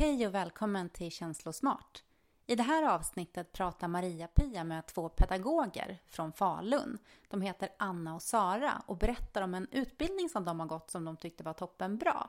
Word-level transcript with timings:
Hej 0.00 0.26
och 0.26 0.34
välkommen 0.34 0.88
till 0.88 1.10
Känslosmart. 1.10 2.02
I 2.46 2.56
det 2.56 2.62
här 2.62 2.82
avsnittet 2.94 3.52
pratar 3.52 3.88
Maria-Pia 3.88 4.64
med 4.64 4.86
två 4.86 5.08
pedagoger 5.08 5.98
från 6.08 6.32
Falun. 6.32 6.98
De 7.28 7.42
heter 7.42 7.68
Anna 7.78 8.14
och 8.14 8.22
Sara 8.22 8.82
och 8.86 8.96
berättar 8.96 9.42
om 9.42 9.54
en 9.54 9.68
utbildning 9.70 10.28
som 10.28 10.44
de 10.44 10.60
har 10.60 10.66
gått 10.66 10.90
som 10.90 11.04
de 11.04 11.16
tyckte 11.16 11.44
var 11.44 11.52
toppenbra. 11.52 12.28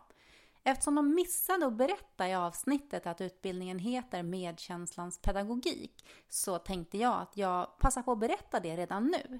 Eftersom 0.64 0.96
de 0.96 1.16
missade 1.16 1.66
att 1.66 1.74
berätta 1.74 2.28
i 2.28 2.34
avsnittet 2.34 3.08
att 3.08 3.22
utbildningen 3.22 3.80
heter 3.80 4.24
Medkänslans 4.24 5.18
pedagogik 5.18 6.06
så 6.30 6.58
tänkte 6.58 6.98
jag 6.98 7.22
att 7.22 7.38
jag 7.38 7.78
passar 7.80 8.04
på 8.04 8.12
att 8.12 8.20
berätta 8.20 8.60
det 8.60 8.78
redan 8.78 9.06
nu. 9.06 9.40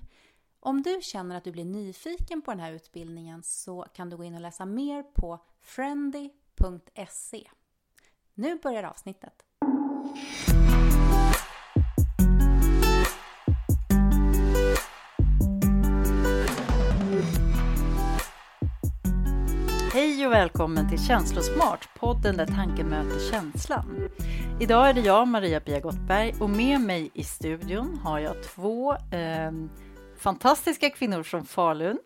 Om 0.60 0.82
du 0.82 1.00
känner 1.02 1.38
att 1.38 1.44
du 1.44 1.52
blir 1.52 1.66
nyfiken 1.66 2.42
på 2.42 2.52
den 2.52 2.60
här 2.60 2.72
utbildningen 2.72 3.44
så 3.44 3.86
kan 3.94 4.10
du 4.10 4.18
gå 4.18 4.24
in 4.24 4.36
och 4.36 4.42
läsa 4.42 4.66
mer 4.66 5.04
på 5.04 5.40
friendly.se. 5.62 7.48
Nu 8.36 8.60
börjar 8.64 8.84
avsnittet. 8.84 9.34
Hej 19.94 20.26
och 20.26 20.32
välkommen 20.32 20.90
till 20.90 21.06
Känslosmart, 21.06 21.90
podden 22.00 22.38
där 22.38 22.46
tanken 22.46 22.88
möter 22.88 23.32
känslan. 23.32 24.10
Idag 24.60 24.90
är 24.90 24.94
det 24.94 25.02
jag, 25.02 25.28
Maria-Pia 25.28 25.80
Gottberg, 25.80 26.34
och 26.40 26.50
med 26.50 26.82
mig 26.82 27.12
i 27.14 27.24
studion 27.24 28.00
har 28.04 28.20
jag 28.20 28.44
två 28.44 28.94
eh, 28.94 29.52
fantastiska 30.18 30.90
kvinnor 30.90 31.24
från 31.24 31.46
Falun 31.46 31.98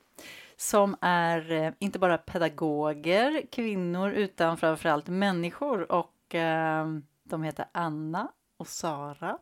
som 0.57 0.95
är 1.01 1.51
eh, 1.51 1.71
inte 1.79 1.99
bara 1.99 2.17
pedagoger, 2.17 3.41
kvinnor, 3.51 4.12
utan 4.12 4.57
framförallt 4.57 5.07
människor. 5.07 5.91
Och 5.91 6.15
Ehm, 6.35 7.05
de 7.23 7.44
heter 7.44 7.65
Anna 7.71 8.32
och 8.57 8.68
Sara. 8.68 9.37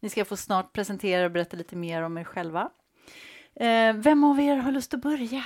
Ni 0.00 0.08
ska 0.08 0.24
få 0.24 0.36
snart 0.36 0.72
presentera 0.72 1.24
och 1.24 1.30
berätta 1.30 1.56
lite 1.56 1.76
mer 1.76 2.02
om 2.02 2.18
er 2.18 2.24
själva. 2.24 2.70
Ehm, 3.54 4.00
vem 4.00 4.24
av 4.24 4.40
er 4.40 4.56
har 4.56 4.72
lust 4.72 4.94
att 4.94 5.02
börja? 5.02 5.44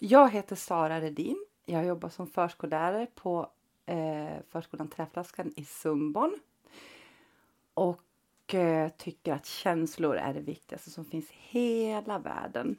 Jag 0.00 0.30
heter 0.30 0.56
Sara 0.56 1.00
Redin. 1.00 1.46
Jag 1.64 1.86
jobbar 1.86 2.08
som 2.08 2.26
förskollärare 2.26 3.06
på 3.06 3.50
eh, 3.86 4.36
förskolan 4.48 4.88
Träflaskan 4.88 5.52
i 5.56 5.64
Sundborn. 5.64 6.38
Och 7.74 8.54
eh, 8.54 8.88
tycker 8.88 9.32
att 9.32 9.46
känslor 9.46 10.16
är 10.16 10.34
det 10.34 10.40
viktigaste 10.40 10.90
som 10.90 11.04
finns 11.04 11.30
i 11.30 11.36
hela 11.38 12.18
världen. 12.18 12.78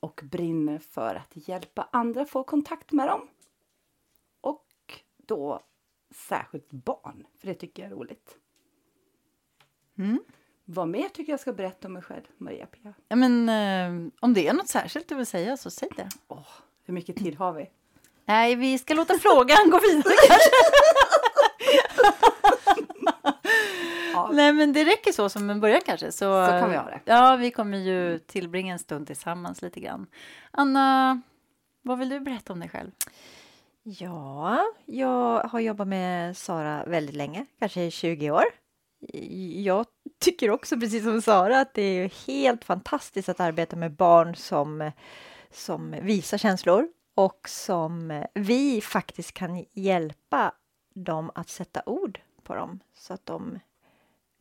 Och 0.00 0.20
brinner 0.24 0.78
för 0.78 1.14
att 1.14 1.48
hjälpa 1.48 1.88
andra 1.92 2.24
få 2.24 2.44
kontakt 2.44 2.92
med 2.92 3.08
dem. 3.08 3.28
Och 4.40 4.66
då 5.16 5.60
särskilt 6.10 6.70
barn, 6.70 7.26
för 7.40 7.46
det 7.46 7.54
tycker 7.54 7.82
jag 7.82 7.92
är 7.92 7.96
roligt. 7.96 8.36
Mm. 9.98 10.20
Vad 10.64 10.88
mer 10.88 11.08
tycker 11.08 11.32
jag 11.32 11.40
ska 11.40 11.52
berätta 11.52 11.88
om 11.88 11.92
mig 11.94 12.02
själv, 12.02 12.24
Maria-Pia? 12.38 12.94
Ja, 13.08 13.16
men, 13.16 13.48
eh, 13.48 14.12
om 14.20 14.34
det 14.34 14.48
är 14.48 14.52
något 14.52 14.68
särskilt 14.68 15.08
du 15.08 15.14
vill 15.14 15.26
säga 15.26 15.56
så 15.56 15.70
säg 15.70 15.88
det. 15.96 16.08
Åh, 16.28 16.46
hur 16.84 16.94
mycket 16.94 17.16
tid 17.16 17.34
har 17.36 17.52
vi? 17.52 17.70
Nej, 18.24 18.54
vi 18.54 18.78
ska 18.78 18.94
låta 18.94 19.18
frågan 19.18 19.70
gå 19.70 19.78
vidare 19.78 20.14
kanske. 20.28 20.50
Ja. 24.12 24.30
Nej, 24.32 24.52
men 24.52 24.72
det 24.72 24.84
räcker 24.84 25.12
så 25.12 25.28
som 25.28 25.50
en 25.50 25.60
början 25.60 25.80
kanske. 25.86 26.12
Så, 26.12 26.46
Så 26.46 26.50
kan 26.50 26.70
vi 26.70 26.76
ha 26.76 26.84
det. 26.84 27.00
Ja, 27.04 27.36
vi 27.36 27.50
kommer 27.50 27.78
ju 27.78 28.18
tillbringa 28.18 28.72
en 28.72 28.78
stund 28.78 29.06
tillsammans 29.06 29.62
lite 29.62 29.80
grann. 29.80 30.06
Anna, 30.50 31.20
vad 31.82 31.98
vill 31.98 32.08
du 32.08 32.20
berätta 32.20 32.52
om 32.52 32.60
dig 32.60 32.68
själv? 32.68 32.90
Ja, 33.98 34.72
jag 34.86 35.42
har 35.42 35.60
jobbat 35.60 35.88
med 35.88 36.36
Sara 36.36 36.84
väldigt 36.84 37.14
länge, 37.14 37.46
kanske 37.58 37.82
i 37.82 37.90
20 37.90 38.30
år. 38.30 38.44
Jag 39.54 39.86
tycker 40.18 40.50
också, 40.50 40.80
precis 40.80 41.04
som 41.04 41.22
Sara, 41.22 41.60
att 41.60 41.74
det 41.74 41.82
är 41.82 42.26
helt 42.26 42.64
fantastiskt 42.64 43.28
att 43.28 43.40
arbeta 43.40 43.76
med 43.76 43.92
barn 43.92 44.36
som, 44.36 44.90
som 45.50 45.90
visar 46.02 46.38
känslor 46.38 46.88
och 47.14 47.48
som 47.48 48.24
vi 48.34 48.80
faktiskt 48.80 49.32
kan 49.32 49.64
hjälpa 49.72 50.54
dem 50.94 51.30
att 51.34 51.48
sätta 51.48 51.82
ord 51.86 52.20
på 52.42 52.54
dem 52.54 52.80
så 52.94 53.14
att 53.14 53.26
de 53.26 53.58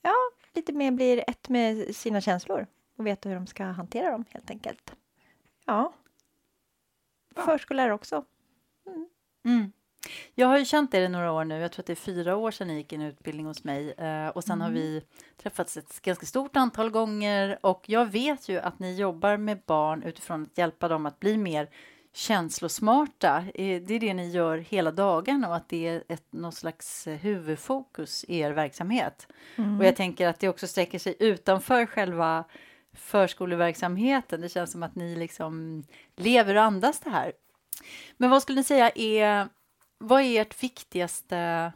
ja, 0.02 0.16
lite 0.54 0.74
mer 0.74 0.92
blir 0.92 1.24
ett 1.28 1.50
med 1.50 1.96
sina 1.96 2.22
känslor 2.22 2.68
och 2.98 3.08
vet 3.08 3.26
hur 3.26 3.36
de 3.36 3.48
ska 3.48 3.64
hantera 3.64 4.12
dem 4.12 4.26
helt 4.30 4.50
enkelt. 4.50 4.96
Ja. 5.66 5.94
Ja. 7.36 7.46
Förskollärare 7.46 7.94
också. 7.94 8.26
Mm. 9.46 9.72
Jag 10.36 10.48
har 10.48 10.58
ju 10.58 10.66
känt 10.66 10.94
er 10.94 11.02
i 11.02 11.10
några 11.10 11.32
år 11.32 11.44
nu. 11.46 11.60
Jag 11.60 11.72
tror 11.72 11.82
att 11.82 11.88
det 11.88 11.94
är 11.94 11.96
fyra 11.96 12.36
år 12.36 12.52
sedan 12.52 12.68
ni 12.68 12.78
gick 12.78 12.94
en 12.94 13.02
utbildning 13.02 13.46
hos 13.46 13.64
mig. 13.64 13.92
Eh, 13.92 14.28
och 14.28 14.44
sen 14.44 14.62
har 14.62 14.70
vi 14.72 15.04
träffats 15.38 15.78
ett 15.78 16.02
ganska 16.02 16.26
stort 16.26 16.56
antal 16.56 16.90
gånger. 16.90 17.60
Och 17.62 17.84
jag 17.86 18.06
vet 18.06 18.50
ju 18.50 18.60
att 18.60 18.80
ni 18.80 18.96
jobbar 18.96 19.38
med 19.38 19.62
barn 19.66 20.04
utifrån 20.04 20.44
att 20.44 20.58
hjälpa 20.58 20.88
dem 20.88 21.06
att 21.06 21.20
bli 21.20 21.38
mer 21.38 21.70
känslosmarta. 22.14 23.38
Eh, 23.56 23.82
Det 23.82 23.94
är 23.94 24.00
det 24.00 24.14
ni 24.14 24.30
gör 24.30 24.58
hela 24.58 24.92
dagen 24.92 25.46
och 25.46 25.56
att 25.56 25.70
det 25.70 25.88
är 25.88 26.04
ett, 26.08 26.34
någon 26.34 26.52
slags 26.52 27.08
huvudfokus 27.08 28.24
i 28.28 28.40
er 28.40 28.52
verksamhet. 28.52 29.28
Och 29.80 29.86
jag 29.86 29.96
tänker 29.96 30.28
att 30.28 30.40
det 30.40 30.50
också 30.50 30.68
sträcker 30.68 31.00
sig 31.00 31.16
utanför 31.20 31.86
själva 31.86 32.44
förskoleverksamheten. 32.94 34.42
Det 34.42 34.50
känns 34.50 34.72
som 34.72 34.84
att 34.84 34.96
ni 34.96 35.16
liksom 35.16 35.84
lever 36.16 36.56
och 36.56 36.64
andas 36.64 37.00
det 37.00 37.10
här. 37.10 37.32
Men 38.18 38.30
vad 38.30 38.42
skulle 38.42 38.56
ni 38.56 38.64
säga 38.64 38.92
är, 38.96 39.48
vad 39.98 40.22
är 40.22 40.42
ert 40.42 40.64
viktigaste 40.64 41.72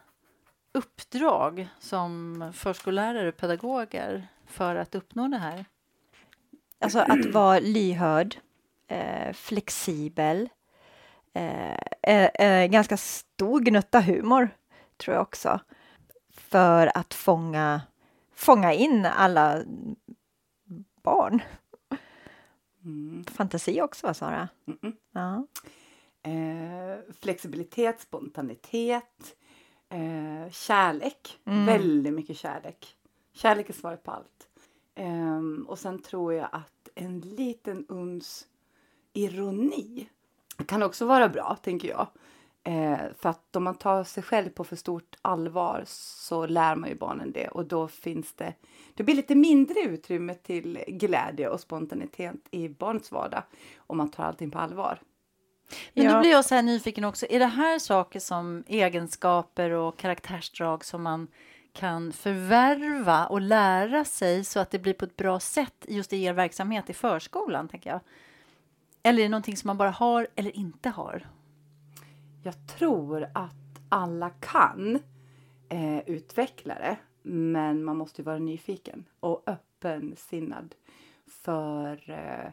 uppdrag 0.72 1.68
som 1.80 2.52
förskollärare 2.56 3.30
och 3.30 3.38
pedagoger 3.38 4.28
för 4.48 4.76
att 4.76 4.96
uppnå 4.96 5.28
det 5.28 5.38
här? 5.38 5.66
Alltså 6.80 7.00
att 7.00 7.26
vara 7.26 7.60
lyhörd, 7.60 8.36
eh, 8.88 9.34
flexibel, 9.34 10.50
eh, 11.34 11.78
eh, 12.02 12.30
eh, 12.48 12.68
ganska 12.68 12.98
stor 12.98 13.60
gnutta 13.60 14.02
humor 14.02 14.50
tror 14.98 15.16
jag 15.16 15.22
också. 15.22 15.60
För 16.34 16.98
att 16.98 17.14
fånga, 17.14 17.82
fånga 18.36 18.74
in 18.74 19.06
alla 19.06 19.64
barn. 21.04 21.42
Mm. 22.84 23.26
Fantasi 23.26 23.82
också, 23.82 24.08
va, 24.08 24.14
Sara? 24.14 24.50
Mm-mm. 24.66 24.94
Ja. 25.12 25.48
Eh, 26.24 27.14
flexibilitet, 27.20 28.02
spontanitet, 28.02 29.36
eh, 29.90 30.52
kärlek. 30.52 31.40
Mm. 31.46 31.66
Väldigt 31.66 32.14
mycket 32.14 32.38
kärlek. 32.38 32.96
Kärlek 33.34 33.70
är 33.70 33.74
svaret 33.74 34.04
på 34.04 34.12
allt. 34.12 34.48
Ehm, 34.96 35.66
och 35.68 35.80
sen 35.80 36.02
tror 36.02 36.34
jag 36.34 36.50
att 36.52 36.90
en 36.96 37.20
liten 37.20 37.86
uns 37.90 38.48
ironi 39.14 40.10
kan 40.66 40.84
också 40.84 41.06
vara 41.06 41.30
bra, 41.30 41.58
tänker 41.64 41.88
jag. 41.88 42.08
Eh, 42.64 43.00
för 43.18 43.30
att 43.30 43.56
om 43.56 43.64
man 43.64 43.76
tar 43.76 44.04
sig 44.04 44.24
själv 44.24 44.50
på 44.50 44.64
för 44.64 44.76
stort 44.76 45.16
allvar 45.22 45.84
så 45.88 46.46
lär 46.46 46.76
man 46.76 46.90
ju 46.90 46.96
barnen 46.96 47.32
det 47.32 47.48
och 47.48 47.66
då 47.66 47.88
finns 47.88 48.34
det, 48.34 48.54
det 48.94 49.04
blir 49.04 49.16
lite 49.16 49.36
mindre 49.36 49.80
utrymme 49.80 50.36
till 50.36 50.84
glädje 50.88 51.50
och 51.50 51.60
spontanitet 51.60 52.36
i 52.52 52.70
barnets 52.70 53.12
vardag 53.12 53.44
om 53.78 53.98
man 53.98 54.12
tar 54.12 54.24
allting 54.24 54.52
på 54.52 54.60
allvar. 54.60 55.00
Men 55.94 56.06
då 56.06 56.12
Ja. 56.12 56.20
blir 56.20 56.32
jag 56.32 56.46
så 56.46 56.56
här 56.56 56.62
nyfiken 56.62 57.04
också. 57.04 57.26
Är 57.30 57.40
det 57.40 57.46
här 57.46 57.80
saker 57.80 58.20
som 58.20 58.64
egenskaper 58.68 59.70
och 59.70 59.98
karaktärsdrag 59.98 60.86
som 60.86 61.04
man 61.04 61.28
kan 61.74 62.12
förvärva 62.14 63.26
och 63.26 63.42
lära 63.42 64.06
sig 64.06 64.44
så 64.44 64.60
att 64.60 64.72
det 64.72 64.80
blir 64.80 64.94
på 64.94 65.06
ett 65.06 65.18
bra 65.18 65.40
sätt 65.40 65.86
just 65.88 66.14
i 66.14 66.24
er 66.24 66.34
verksamhet 66.34 66.90
i 66.90 66.94
förskolan, 66.94 67.68
tänker 67.68 67.90
jag? 67.90 68.00
Eller 69.04 69.20
är 69.20 69.24
det 69.24 69.30
någonting 69.30 69.58
som 69.58 69.68
man 69.68 69.78
bara 69.78 69.90
har 69.92 70.28
eller 70.36 70.58
inte 70.58 70.90
har? 70.90 71.28
Jag 72.44 72.68
tror 72.68 73.24
att 73.34 73.54
alla 73.90 74.30
kan 74.30 75.00
eh, 75.70 76.00
utveckla 76.00 76.76
det, 76.76 76.98
men 77.22 77.84
man 77.84 77.98
måste 77.98 78.22
ju 78.22 78.26
vara 78.26 78.40
nyfiken 78.40 79.06
och 79.20 79.44
öppensinnad 79.48 80.76
för 81.44 82.10
eh, 82.10 82.52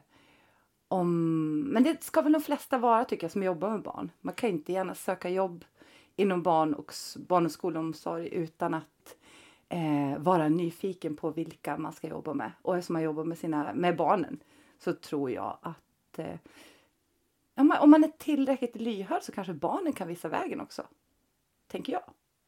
om... 0.88 1.29
Men 1.70 1.82
det 1.82 2.02
ska 2.02 2.22
väl 2.22 2.32
de 2.32 2.42
flesta 2.42 2.78
vara 2.78 3.04
tycker 3.04 3.24
jag 3.24 3.30
som 3.30 3.42
jobbar 3.42 3.70
med 3.70 3.82
barn. 3.82 4.10
Man 4.20 4.34
kan 4.34 4.50
inte 4.50 4.72
gärna 4.72 4.94
söka 4.94 5.28
jobb 5.28 5.64
inom 6.16 6.42
barn 6.42 6.74
och, 6.74 6.92
barn 7.16 7.46
och 7.46 7.52
skolomsorg 7.52 8.28
utan 8.28 8.74
att 8.74 9.16
eh, 9.68 10.18
vara 10.18 10.48
nyfiken 10.48 11.16
på 11.16 11.30
vilka 11.30 11.76
man 11.76 11.92
ska 11.92 12.08
jobba 12.08 12.34
med. 12.34 12.52
Och 12.62 12.76
eftersom 12.76 12.92
man 12.92 13.02
jobbar 13.02 13.24
med, 13.24 13.38
sina, 13.38 13.74
med 13.74 13.96
barnen 13.96 14.40
så 14.78 14.92
tror 14.92 15.30
jag 15.30 15.58
att 15.62 16.18
eh, 16.18 16.38
om 17.54 17.68
man, 17.68 17.78
om 17.78 17.90
man 17.90 18.04
är 18.04 18.12
tillräckligt 18.18 18.76
lyhörd 18.76 19.22
så 19.22 19.32
kanske 19.32 19.54
barnen 19.54 19.92
kan 19.92 20.08
visa 20.08 20.28
vägen 20.28 20.60
också. 20.60 20.82
Tänker 21.66 21.92
jag. 21.92 22.02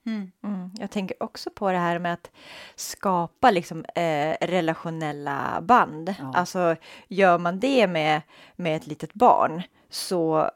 Mm. 0.07 0.31
Mm. 0.45 0.71
Jag 0.79 0.91
tänker 0.91 1.23
också 1.23 1.51
på 1.51 1.73
det 1.73 1.79
här 1.79 1.99
med 1.99 2.13
att 2.13 2.31
skapa 2.75 3.51
liksom, 3.51 3.85
eh, 3.85 4.37
relationella 4.41 5.61
band. 5.63 6.15
Ja. 6.19 6.33
Alltså, 6.35 6.77
gör 7.09 7.39
man 7.39 7.61
det 7.61 7.87
med, 7.87 8.23
med 8.57 8.77
ett 8.77 8.87
litet 8.87 9.15
barn 9.15 9.63
så, 9.91 10.51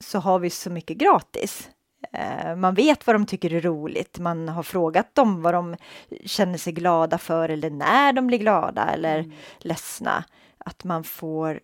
så 0.00 0.18
har 0.18 0.38
vi 0.38 0.50
så 0.50 0.70
mycket 0.70 0.96
gratis. 0.96 1.70
Eh, 2.12 2.56
man 2.56 2.74
vet 2.74 3.06
vad 3.06 3.16
de 3.16 3.26
tycker 3.26 3.54
är 3.54 3.60
roligt. 3.60 4.18
Man 4.18 4.48
har 4.48 4.62
frågat 4.62 5.14
dem 5.14 5.42
vad 5.42 5.54
de 5.54 5.76
känner 6.24 6.58
sig 6.58 6.72
glada 6.72 7.18
för 7.18 7.48
eller 7.48 7.70
när 7.70 8.12
de 8.12 8.26
blir 8.26 8.38
glada 8.38 8.90
eller 8.90 9.18
mm. 9.18 9.32
ledsna. 9.58 10.24
Att 10.58 10.84
man 10.84 11.04
får... 11.04 11.60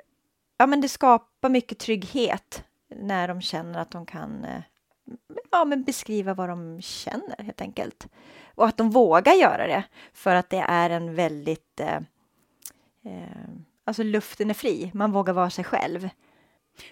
Ja, 0.59 0.67
men 0.67 0.81
det 0.81 0.89
skapar 0.89 1.49
mycket 1.49 1.79
trygghet 1.79 2.65
när 2.97 3.29
de 3.29 3.41
känner 3.41 3.79
att 3.79 3.91
de 3.91 4.07
kan 4.07 4.45
eh, 4.45 4.63
ja, 5.51 5.65
men 5.65 5.85
beskriva 5.85 6.35
vad 6.35 6.49
de 6.49 6.83
känner 6.83 7.43
helt 7.43 7.61
enkelt. 7.61 8.09
Och 8.55 8.67
att 8.67 8.77
de 8.77 8.91
vågar 8.91 9.33
göra 9.33 9.67
det 9.67 9.85
för 10.13 10.35
att 10.35 10.51
det 10.51 10.65
är 10.69 10.91
en 10.91 11.15
väldigt... 11.15 11.81
Eh, 11.81 11.97
eh, 13.05 13.49
alltså 13.85 14.03
luften 14.03 14.51
är 14.51 14.55
fri, 14.55 14.91
man 14.95 15.13
vågar 15.13 15.33
vara 15.33 15.51
sig 15.51 15.65
själv. 15.65 16.09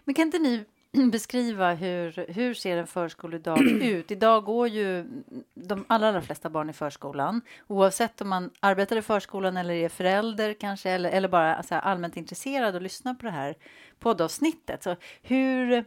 Men 0.04 0.14
kan 0.14 0.26
inte 0.26 0.38
ni 0.38 0.64
beskriva 1.12 1.74
hur, 1.74 2.32
hur 2.32 2.54
ser 2.54 2.76
en 2.76 2.86
förskoledag 2.86 3.62
ut? 3.82 4.10
Idag 4.10 4.44
går 4.44 4.68
ju 4.68 5.06
de 5.54 5.84
allra, 5.88 6.08
allra 6.08 6.22
flesta 6.22 6.50
barn 6.50 6.70
i 6.70 6.72
förskolan 6.72 7.40
oavsett 7.66 8.20
om 8.20 8.28
man 8.28 8.50
arbetar 8.60 8.96
i 8.96 9.02
förskolan 9.02 9.56
eller 9.56 9.74
är 9.74 9.88
förälder 9.88 10.52
kanske 10.52 10.90
eller, 10.90 11.10
eller 11.10 11.28
bara 11.28 11.56
alltså, 11.56 11.74
allmänt 11.74 12.16
intresserad 12.16 12.74
och 12.74 12.82
lyssnar 12.82 13.14
på 13.14 13.26
det 13.26 13.32
här 13.32 13.54
poddavsnittet. 13.98 14.82
Så 14.82 14.96
hur, 15.22 15.84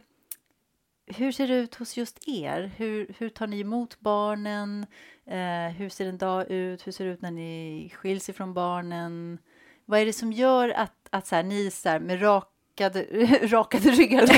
hur 1.06 1.32
ser 1.32 1.48
det 1.48 1.54
ut 1.54 1.74
hos 1.74 1.96
just 1.96 2.28
er? 2.28 2.70
Hur, 2.76 3.14
hur 3.18 3.28
tar 3.28 3.46
ni 3.46 3.60
emot 3.60 4.00
barnen? 4.00 4.86
Eh, 5.26 5.76
hur 5.76 5.88
ser 5.88 6.06
en 6.06 6.18
dag 6.18 6.50
ut? 6.50 6.86
Hur 6.86 6.92
ser 6.92 7.04
det 7.04 7.10
ut 7.10 7.22
när 7.22 7.30
ni 7.30 7.92
skiljs 7.96 8.28
ifrån 8.28 8.54
barnen? 8.54 9.38
Vad 9.84 10.00
är 10.00 10.06
det 10.06 10.12
som 10.12 10.32
gör 10.32 10.68
att, 10.68 11.08
att 11.10 11.26
så 11.26 11.36
här, 11.36 11.42
ni 11.42 11.70
så 11.70 11.88
här, 11.88 11.98
med 11.98 12.22
rakade, 12.22 13.02
rakade 13.42 13.90
ryggar 13.90 14.20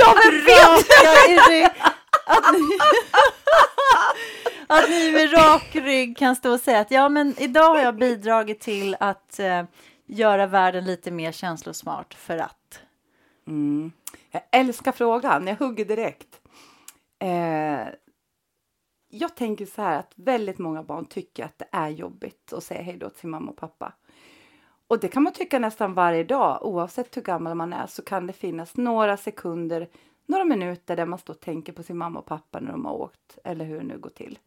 jag 0.00 0.16
men 0.16 0.32
Raka. 0.40 1.70
Att 2.26 2.54
ni, 2.54 2.78
att 4.66 4.90
ni 4.90 5.12
med 5.12 5.32
rak 5.32 5.70
rygg 5.72 6.16
kan 6.18 6.36
stå 6.36 6.52
och 6.52 6.60
säga 6.60 6.80
att 6.80 6.90
ja, 6.90 7.08
men 7.08 7.34
idag 7.38 7.68
har 7.68 7.78
jag 7.78 7.96
bidragit 7.96 8.60
till 8.60 8.96
att 9.00 9.38
eh, 9.38 9.62
göra 10.06 10.46
världen 10.46 10.84
lite 10.84 11.10
mer 11.10 11.32
känslosmart 11.32 12.14
för 12.14 12.38
att. 12.38 12.80
Mm. 13.50 13.92
Jag 14.30 14.42
älskar 14.52 14.92
frågan, 14.92 15.46
jag 15.46 15.56
hugger 15.56 15.84
direkt. 15.84 16.40
Eh, 17.18 17.88
jag 19.08 19.36
tänker 19.36 19.66
så 19.66 19.82
här 19.82 19.98
att 19.98 20.12
väldigt 20.14 20.58
många 20.58 20.82
barn 20.82 21.04
tycker 21.04 21.44
att 21.44 21.58
det 21.58 21.68
är 21.72 21.88
jobbigt 21.88 22.52
att 22.52 22.64
säga 22.64 22.82
hej 22.82 22.96
då 22.96 23.10
till 23.10 23.20
sin 23.20 23.30
mamma 23.30 23.50
och 23.50 23.56
pappa. 23.56 23.92
Och 24.86 25.00
det 25.00 25.08
kan 25.08 25.22
man 25.22 25.32
tycka 25.32 25.58
nästan 25.58 25.94
varje 25.94 26.24
dag, 26.24 26.58
oavsett 26.62 27.16
hur 27.16 27.22
gammal 27.22 27.54
man 27.54 27.72
är, 27.72 27.86
så 27.86 28.02
kan 28.02 28.26
det 28.26 28.32
finnas 28.32 28.76
några 28.76 29.16
sekunder, 29.16 29.88
några 30.26 30.44
minuter 30.44 30.96
där 30.96 31.06
man 31.06 31.18
står 31.18 31.34
och 31.34 31.40
tänker 31.40 31.72
på 31.72 31.82
sin 31.82 31.96
mamma 31.96 32.18
och 32.18 32.26
pappa 32.26 32.60
när 32.60 32.72
de 32.72 32.84
har 32.84 32.94
åkt, 32.94 33.38
eller 33.44 33.64
hur 33.64 33.78
det 33.78 33.86
nu 33.86 33.98
går 33.98 34.10
till. 34.10 34.38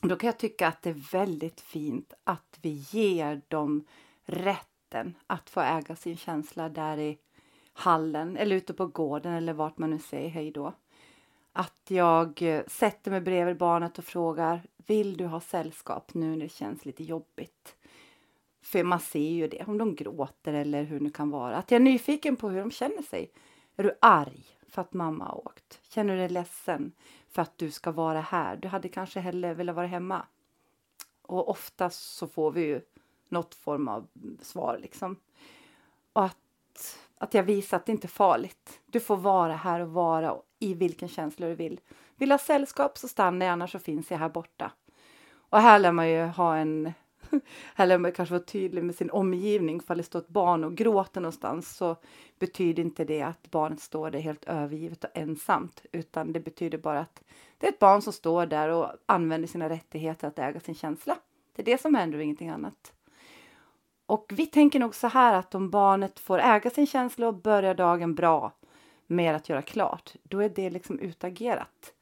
Då 0.00 0.16
kan 0.16 0.26
jag 0.26 0.38
tycka 0.38 0.68
att 0.68 0.82
det 0.82 0.90
är 0.90 1.12
väldigt 1.12 1.60
fint 1.60 2.12
att 2.24 2.58
vi 2.62 2.84
ger 2.90 3.40
dem 3.48 3.84
rätten 4.24 5.14
att 5.26 5.50
få 5.50 5.60
äga 5.60 5.96
sin 5.96 6.16
känsla 6.16 6.68
där 6.68 6.98
i 6.98 7.18
hallen 7.74 8.36
eller 8.36 8.56
ute 8.56 8.74
på 8.74 8.86
gården 8.86 9.32
eller 9.32 9.52
vart 9.52 9.78
man 9.78 9.90
nu 9.90 9.98
säger 9.98 10.28
hej 10.28 10.50
då. 10.50 10.72
Att 11.52 11.82
jag 11.88 12.42
eh, 12.42 12.64
sätter 12.66 13.10
mig 13.10 13.20
bredvid 13.20 13.56
barnet 13.56 13.98
och 13.98 14.04
frågar 14.04 14.62
Vill 14.86 15.16
du 15.16 15.26
ha 15.26 15.40
sällskap 15.40 16.14
nu 16.14 16.30
när 16.30 16.44
det 16.44 16.48
känns 16.48 16.84
lite 16.84 17.04
jobbigt? 17.04 17.76
För 18.62 18.84
man 18.84 19.00
ser 19.00 19.30
ju 19.30 19.48
det, 19.48 19.64
om 19.64 19.78
de 19.78 19.94
gråter 19.94 20.52
eller 20.52 20.82
hur 20.82 21.00
det 21.00 21.10
kan 21.10 21.30
vara. 21.30 21.56
Att 21.56 21.70
jag 21.70 21.80
är 21.80 21.84
nyfiken 21.84 22.36
på 22.36 22.48
hur 22.48 22.60
de 22.60 22.70
känner 22.70 23.02
sig. 23.02 23.30
Är 23.76 23.82
du 23.82 23.98
arg 24.00 24.44
för 24.68 24.82
att 24.82 24.92
mamma 24.92 25.24
har 25.24 25.46
åkt? 25.46 25.80
Känner 25.82 26.14
du 26.14 26.20
dig 26.20 26.28
ledsen 26.28 26.92
för 27.30 27.42
att 27.42 27.58
du 27.58 27.70
ska 27.70 27.92
vara 27.92 28.20
här? 28.20 28.56
Du 28.56 28.68
hade 28.68 28.88
kanske 28.88 29.20
hellre 29.20 29.54
velat 29.54 29.76
vara 29.76 29.86
hemma. 29.86 30.26
Och 31.22 31.48
oftast 31.48 32.16
så 32.16 32.26
får 32.26 32.50
vi 32.50 32.60
ju 32.60 32.80
något 33.28 33.54
form 33.54 33.88
av 33.88 34.06
svar 34.40 34.78
liksom. 34.82 35.16
Och 36.12 36.24
att 36.24 37.03
att 37.24 37.34
jag 37.34 37.42
visar 37.42 37.76
att 37.76 37.86
det 37.86 37.92
inte 37.92 38.06
är 38.06 38.08
farligt. 38.08 38.80
Du 38.86 39.00
får 39.00 39.16
vara 39.16 39.54
här 39.56 39.80
och 39.80 39.88
vara 39.88 40.36
i 40.58 40.74
vilken 40.74 41.08
känsla 41.08 41.46
du 41.46 41.54
vill. 41.54 41.80
Vill 42.16 42.30
ha 42.30 42.38
sällskap 42.38 42.98
så 42.98 43.08
stanna 43.08 43.50
annars 43.50 43.72
så 43.72 43.78
finns 43.78 44.10
jag 44.10 44.18
här 44.18 44.28
borta. 44.28 44.70
Och 45.34 45.60
här 45.60 45.78
lär 45.78 45.92
man 45.92 46.10
ju 46.10 46.22
ha 46.22 46.56
en 46.56 46.92
här 47.74 47.86
lär 47.86 47.98
man 47.98 48.12
kanske 48.12 48.34
vara 48.34 48.44
tydlig 48.44 48.84
med 48.84 48.94
sin 48.94 49.10
omgivning. 49.10 49.80
Om 49.86 49.96
det 49.96 50.02
står 50.02 50.18
ett 50.18 50.28
barn 50.28 50.64
och 50.64 50.76
gråter 50.76 51.20
någonstans 51.20 51.76
så 51.76 51.96
betyder 52.38 52.82
inte 52.82 53.04
det 53.04 53.22
att 53.22 53.50
barnet 53.50 53.80
står 53.80 54.10
där 54.10 54.18
helt 54.18 54.44
övergivet 54.44 55.04
och 55.04 55.10
ensamt, 55.14 55.84
utan 55.92 56.32
det 56.32 56.40
betyder 56.40 56.78
bara 56.78 57.00
att 57.00 57.22
det 57.58 57.66
är 57.66 57.70
ett 57.70 57.78
barn 57.78 58.02
som 58.02 58.12
står 58.12 58.46
där 58.46 58.68
och 58.68 58.90
använder 59.06 59.48
sina 59.48 59.68
rättigheter 59.68 60.28
att 60.28 60.38
äga 60.38 60.60
sin 60.60 60.74
känsla. 60.74 61.18
Det 61.56 61.62
är 61.62 61.66
det 61.66 61.80
som 61.80 61.94
händer 61.94 62.18
och 62.18 62.24
ingenting 62.24 62.48
annat. 62.48 62.93
Och 64.06 64.32
vi 64.36 64.46
tänker 64.46 64.80
nog 64.80 64.94
så 64.94 65.06
här 65.06 65.34
att 65.34 65.54
om 65.54 65.70
barnet 65.70 66.20
får 66.20 66.38
äga 66.38 66.70
sin 66.70 66.86
känsla 66.86 67.28
och 67.28 67.34
börjar 67.34 67.74
dagen 67.74 68.14
bra 68.14 68.52
med 69.06 69.36
att 69.36 69.48
göra 69.48 69.62
klart, 69.62 70.12
då 70.22 70.38
är 70.42 70.48
det 70.48 70.70
liksom 70.70 70.98
utagerat. 70.98 71.92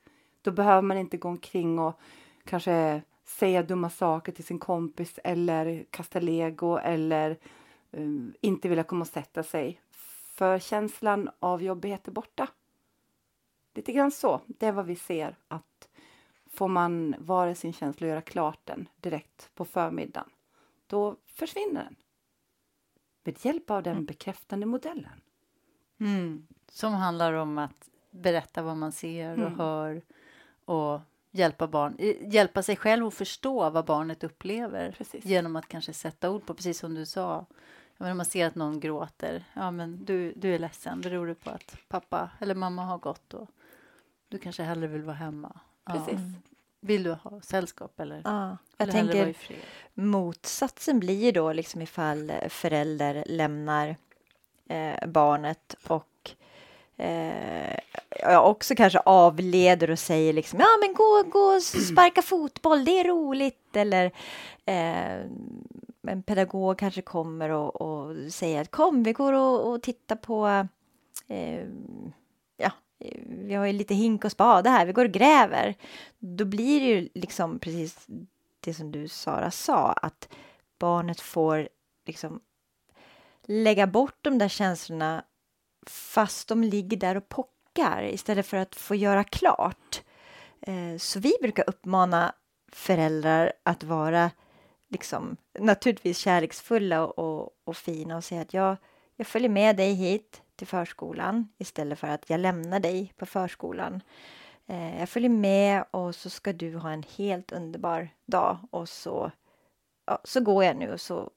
Då 0.42 0.50
behöver 0.50 0.82
man 0.82 0.98
inte 0.98 1.16
gå 1.16 1.28
omkring 1.28 1.78
och 1.78 2.00
kanske 2.44 3.02
säga 3.24 3.62
dumma 3.62 3.90
saker 3.90 4.32
till 4.32 4.44
sin 4.44 4.58
kompis 4.58 5.18
eller 5.24 5.84
kasta 5.90 6.20
lego 6.20 6.76
eller 6.76 7.38
um, 7.90 8.34
inte 8.40 8.68
vilja 8.68 8.84
komma 8.84 9.00
och 9.00 9.08
sätta 9.08 9.42
sig. 9.42 9.80
För 10.34 10.58
känslan 10.58 11.30
av 11.38 11.62
jobbighet 11.62 12.08
är 12.08 12.12
borta. 12.12 12.48
Lite 13.74 13.92
grann 13.92 14.10
så. 14.10 14.40
Det 14.46 14.66
är 14.66 14.72
vad 14.72 14.86
vi 14.86 14.96
ser 14.96 15.36
att 15.48 15.88
får 16.50 16.68
man 16.68 17.14
vara 17.18 17.54
sin 17.54 17.72
känsla 17.72 18.04
och 18.04 18.10
göra 18.10 18.20
klart 18.20 18.60
den 18.64 18.88
direkt 19.00 19.50
på 19.54 19.64
förmiddagen 19.64 20.28
då 20.92 21.16
försvinner 21.26 21.84
den. 21.84 21.96
Med 23.24 23.44
hjälp 23.44 23.70
av 23.70 23.82
den 23.82 23.92
mm. 23.92 24.06
bekräftande 24.06 24.66
modellen. 24.66 25.20
Mm. 26.00 26.46
Som 26.68 26.92
handlar 26.92 27.32
om 27.32 27.58
att 27.58 27.88
berätta 28.10 28.62
vad 28.62 28.76
man 28.76 28.92
ser 28.92 29.32
och 29.32 29.46
mm. 29.46 29.58
hör 29.58 30.02
och 30.64 31.00
hjälpa 31.30 31.66
barn, 31.66 31.96
hjälpa 32.32 32.62
sig 32.62 32.76
själv 32.76 33.06
att 33.06 33.14
förstå 33.14 33.70
vad 33.70 33.84
barnet 33.84 34.24
upplever 34.24 34.92
precis. 34.92 35.24
genom 35.24 35.56
att 35.56 35.68
kanske 35.68 35.92
sätta 35.92 36.30
ord 36.30 36.46
på, 36.46 36.54
precis 36.54 36.78
som 36.78 36.94
du 36.94 37.06
sa. 37.06 37.46
Om 37.98 38.16
man 38.16 38.26
ser 38.26 38.46
att 38.46 38.54
någon 38.54 38.80
gråter, 38.80 39.44
ja 39.54 39.70
men 39.70 40.04
du, 40.04 40.32
du 40.32 40.54
är 40.54 40.58
ledsen, 40.58 41.00
beror 41.00 41.26
det 41.26 41.34
på 41.34 41.50
att 41.50 41.76
pappa 41.88 42.30
eller 42.38 42.54
mamma 42.54 42.84
har 42.84 42.98
gått 42.98 43.34
och 43.34 43.50
du 44.28 44.38
kanske 44.38 44.62
hellre 44.62 44.86
vill 44.86 45.02
vara 45.02 45.16
hemma. 45.16 45.60
Precis. 45.84 46.20
Ja. 46.20 46.51
Vill 46.84 47.02
du 47.02 47.12
ha 47.12 47.40
sällskap 47.42 48.00
eller? 48.00 48.22
Ja, 48.24 48.58
jag 48.76 48.88
eller 48.88 48.92
tänker 48.92 49.34
motsatsen 49.94 51.00
blir 51.00 51.32
då 51.32 51.52
liksom 51.52 51.82
ifall 51.82 52.32
förälder 52.48 53.24
lämnar 53.26 53.96
eh, 54.68 55.08
barnet 55.08 55.76
och 55.86 56.30
eh, 56.96 57.76
också 58.38 58.74
kanske 58.74 58.98
avleder 58.98 59.90
och 59.90 59.98
säger 59.98 60.32
liksom 60.32 60.60
ja 60.60 60.66
men 60.80 60.94
gå, 60.94 61.22
gå 61.30 61.38
och 61.38 61.62
sparka 61.92 62.22
fotboll, 62.22 62.84
det 62.84 63.00
är 63.00 63.04
roligt 63.04 63.76
eller 63.76 64.06
eh, 64.64 65.20
en 66.06 66.22
pedagog 66.26 66.78
kanske 66.78 67.02
kommer 67.02 67.50
och, 67.50 67.80
och 67.80 68.32
säger 68.32 68.60
att 68.60 68.70
kom 68.70 69.02
vi 69.02 69.12
går 69.12 69.32
och, 69.32 69.70
och 69.70 69.82
tittar 69.82 70.16
på 70.16 70.66
eh, 71.28 71.66
vi 73.26 73.54
har 73.54 73.66
ju 73.66 73.72
lite 73.72 73.94
hink 73.94 74.24
och 74.24 74.32
spade 74.32 74.70
här, 74.70 74.86
vi 74.86 74.92
går 74.92 75.04
och 75.04 75.10
gräver. 75.10 75.74
Då 76.18 76.44
blir 76.44 76.80
det 76.80 76.86
ju 76.86 77.08
liksom 77.14 77.58
precis 77.58 78.06
det 78.60 78.74
som 78.74 78.92
du 78.92 79.08
Sara 79.08 79.50
sa, 79.50 79.92
att 79.92 80.28
barnet 80.78 81.20
får 81.20 81.68
liksom 82.06 82.40
lägga 83.42 83.86
bort 83.86 84.18
de 84.22 84.38
där 84.38 84.48
känslorna 84.48 85.24
fast 85.86 86.48
de 86.48 86.64
ligger 86.64 86.96
där 86.96 87.16
och 87.16 87.28
pockar 87.28 88.02
istället 88.02 88.46
för 88.46 88.56
att 88.56 88.74
få 88.74 88.94
göra 88.94 89.24
klart. 89.24 90.02
Eh, 90.60 90.98
så 90.98 91.20
vi 91.20 91.32
brukar 91.42 91.68
uppmana 91.68 92.34
föräldrar 92.72 93.52
att 93.62 93.84
vara 93.84 94.30
liksom 94.88 95.36
naturligtvis 95.58 96.18
kärleksfulla 96.18 97.06
och, 97.06 97.50
och 97.64 97.76
fina 97.76 98.16
och 98.16 98.24
säga 98.24 98.40
att 98.40 98.54
jag, 98.54 98.76
jag 99.16 99.26
följer 99.26 99.48
med 99.48 99.76
dig 99.76 99.92
hit 99.94 100.41
till 100.56 100.66
förskolan 100.66 101.48
istället 101.58 101.98
för 101.98 102.08
att 102.08 102.30
jag 102.30 102.40
lämnar 102.40 102.80
dig 102.80 103.12
på 103.16 103.26
förskolan. 103.26 104.02
Eh, 104.66 104.98
jag 104.98 105.08
följer 105.08 105.30
med 105.30 105.84
och 105.90 106.14
så 106.14 106.30
ska 106.30 106.52
du 106.52 106.76
ha 106.76 106.90
en 106.90 107.04
helt 107.16 107.52
underbar 107.52 108.08
dag 108.26 108.58
och 108.70 108.88
så, 108.88 109.30
ja, 110.06 110.18
så 110.24 110.40
går 110.40 110.64
jag 110.64 110.76
nu 110.76 110.92
och 110.92 111.00
så 111.00 111.30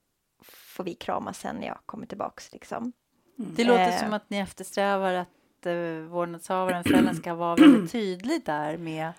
får 0.44 0.84
vi 0.84 0.94
kramas 0.94 1.40
sen 1.40 1.56
när 1.56 1.68
jag 1.68 1.78
kommer 1.86 2.06
tillbaks. 2.06 2.54
Liksom. 2.54 2.94
Mm. 3.40 3.54
Det 3.56 3.64
låter 3.64 3.92
eh, 3.92 4.00
som 4.00 4.14
att 4.14 4.30
ni 4.30 4.38
eftersträvar 4.38 5.14
att 5.14 5.66
eh, 5.66 6.10
vårdnadshavaren, 6.10 6.84
föräldern 6.84 7.16
ska 7.16 7.34
vara 7.34 7.56
väldigt 7.56 7.92
tydlig 7.92 8.46
där 8.46 8.78
med 8.78 9.12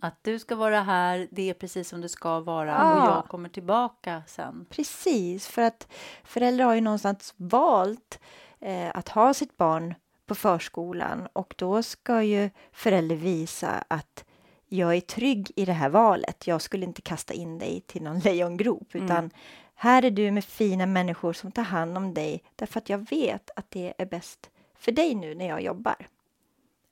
att 0.00 0.24
du 0.24 0.38
ska 0.38 0.56
vara 0.56 0.80
här, 0.80 1.28
det 1.30 1.50
är 1.50 1.54
precis 1.54 1.88
som 1.88 2.00
det 2.00 2.08
ska 2.08 2.40
vara 2.40 2.70
ja. 2.70 3.02
och 3.02 3.16
jag 3.16 3.28
kommer 3.28 3.48
tillbaka 3.48 4.22
sen. 4.26 4.66
Precis, 4.70 5.48
för 5.48 5.62
att 5.62 5.88
föräldrar 6.24 6.64
har 6.64 6.74
ju 6.74 6.80
någonstans 6.80 7.34
valt 7.36 8.20
eh, 8.60 8.90
att 8.94 9.08
ha 9.08 9.34
sitt 9.34 9.56
barn 9.56 9.94
på 10.26 10.34
förskolan 10.34 11.28
och 11.32 11.54
då 11.58 11.82
ska 11.82 12.22
ju 12.22 12.50
förälder 12.72 13.16
visa 13.16 13.84
att 13.88 14.24
jag 14.68 14.94
är 14.96 15.00
trygg 15.00 15.50
i 15.56 15.64
det 15.64 15.72
här 15.72 15.88
valet. 15.88 16.46
Jag 16.46 16.62
skulle 16.62 16.84
inte 16.86 17.02
kasta 17.02 17.34
in 17.34 17.58
dig 17.58 17.80
till 17.86 18.02
någon 18.02 18.18
lejongrop 18.24 18.94
utan 18.94 19.10
Mm. 19.18 19.30
här 19.74 20.04
är 20.04 20.10
du 20.10 20.30
med 20.30 20.44
fina 20.44 20.86
människor 20.86 21.32
som 21.32 21.52
tar 21.52 21.62
hand 21.62 21.96
om 21.96 22.14
dig 22.14 22.42
därför 22.56 22.78
att 22.80 22.88
jag 22.88 23.10
vet 23.10 23.50
att 23.56 23.70
det 23.70 23.94
är 23.98 24.06
bäst 24.06 24.50
för 24.78 24.92
dig 24.92 25.14
nu 25.14 25.34
när 25.34 25.48
jag 25.48 25.62
jobbar. 25.62 26.06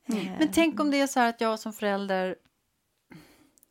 Eh, 0.08 0.14
Men 0.38 0.48
tänk 0.52 0.80
om 0.80 0.90
det 0.90 1.00
är 1.00 1.06
så 1.06 1.20
här 1.20 1.28
att 1.28 1.40
jag 1.40 1.58
som 1.58 1.72
förälder 1.72 2.36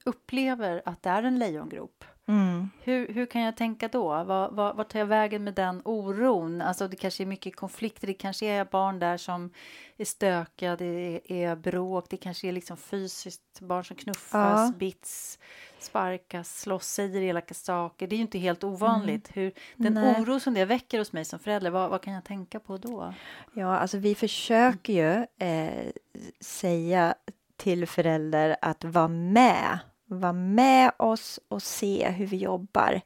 upplever 0.06 0.82
att 0.86 1.04
det 1.04 1.10
är 1.10 1.24
en 1.24 1.40
lejongrop. 1.40 2.04
Mm. 2.28 2.70
Hur, 2.84 3.14
hur 3.14 3.26
kan 3.26 3.42
jag 3.42 3.58
tänka 3.58 3.88
då? 3.88 4.24
Vad, 4.24 4.56
vad, 4.56 4.76
vad 4.76 4.90
tar 4.90 5.00
jag 5.00 5.06
vägen 5.06 5.44
med 5.44 5.54
den 5.54 5.82
oron? 5.86 6.62
Alltså 6.62 6.88
det 6.88 6.96
kanske 6.96 7.24
är 7.24 7.26
mycket 7.26 7.56
konflikter, 7.56 8.08
det 8.08 8.14
kanske 8.14 8.46
är 8.46 8.66
barn 8.66 9.00
där 9.00 9.18
som 9.18 9.50
är 9.98 10.06
stökiga, 10.06 10.76
det 10.76 10.86
är, 10.86 11.32
är 11.32 11.56
bråk, 11.56 12.06
det 12.10 12.18
kanske 12.18 12.48
är 12.48 12.52
liksom 12.52 12.78
fysiskt, 12.78 13.60
barn 13.62 13.84
som 13.84 13.96
knuffas, 13.98 14.72
Ja. 14.72 14.74
bits, 14.78 15.40
sparkas, 15.80 16.60
slåss, 16.62 16.88
säger 16.88 17.22
elaka 17.22 17.54
saker. 17.54 18.08
Det 18.08 18.16
är 18.16 18.18
ju 18.18 18.22
inte 18.22 18.40
helt 18.40 18.64
ovanligt. 18.64 19.30
Hur, 19.34 19.52
den 19.76 19.94
Nej. 19.94 20.22
oro 20.22 20.40
som 20.40 20.54
det 20.54 20.66
väcker 20.66 21.00
hos 21.00 21.14
mig 21.14 21.26
som 21.26 21.40
förälder, 21.40 21.72
vad, 21.72 21.90
vad 21.90 22.02
kan 22.02 22.14
jag 22.14 22.24
tänka 22.24 22.60
på 22.60 22.78
då? 22.78 23.14
Ja, 23.54 23.78
alltså 23.78 23.98
vi 23.98 24.16
försöker 24.16 24.94
ju 24.94 25.48
eh, 25.48 25.92
säga 26.40 27.16
till 27.58 27.88
föräldrar 27.88 28.56
att 28.62 28.84
vara 28.84 29.08
med. 29.08 29.80
Vara 30.20 30.34
med 30.34 30.92
oss 30.98 31.40
och 31.48 31.64
se 31.64 32.10
hur 32.10 32.28
vi 32.28 32.38
jobbar. 32.38 33.02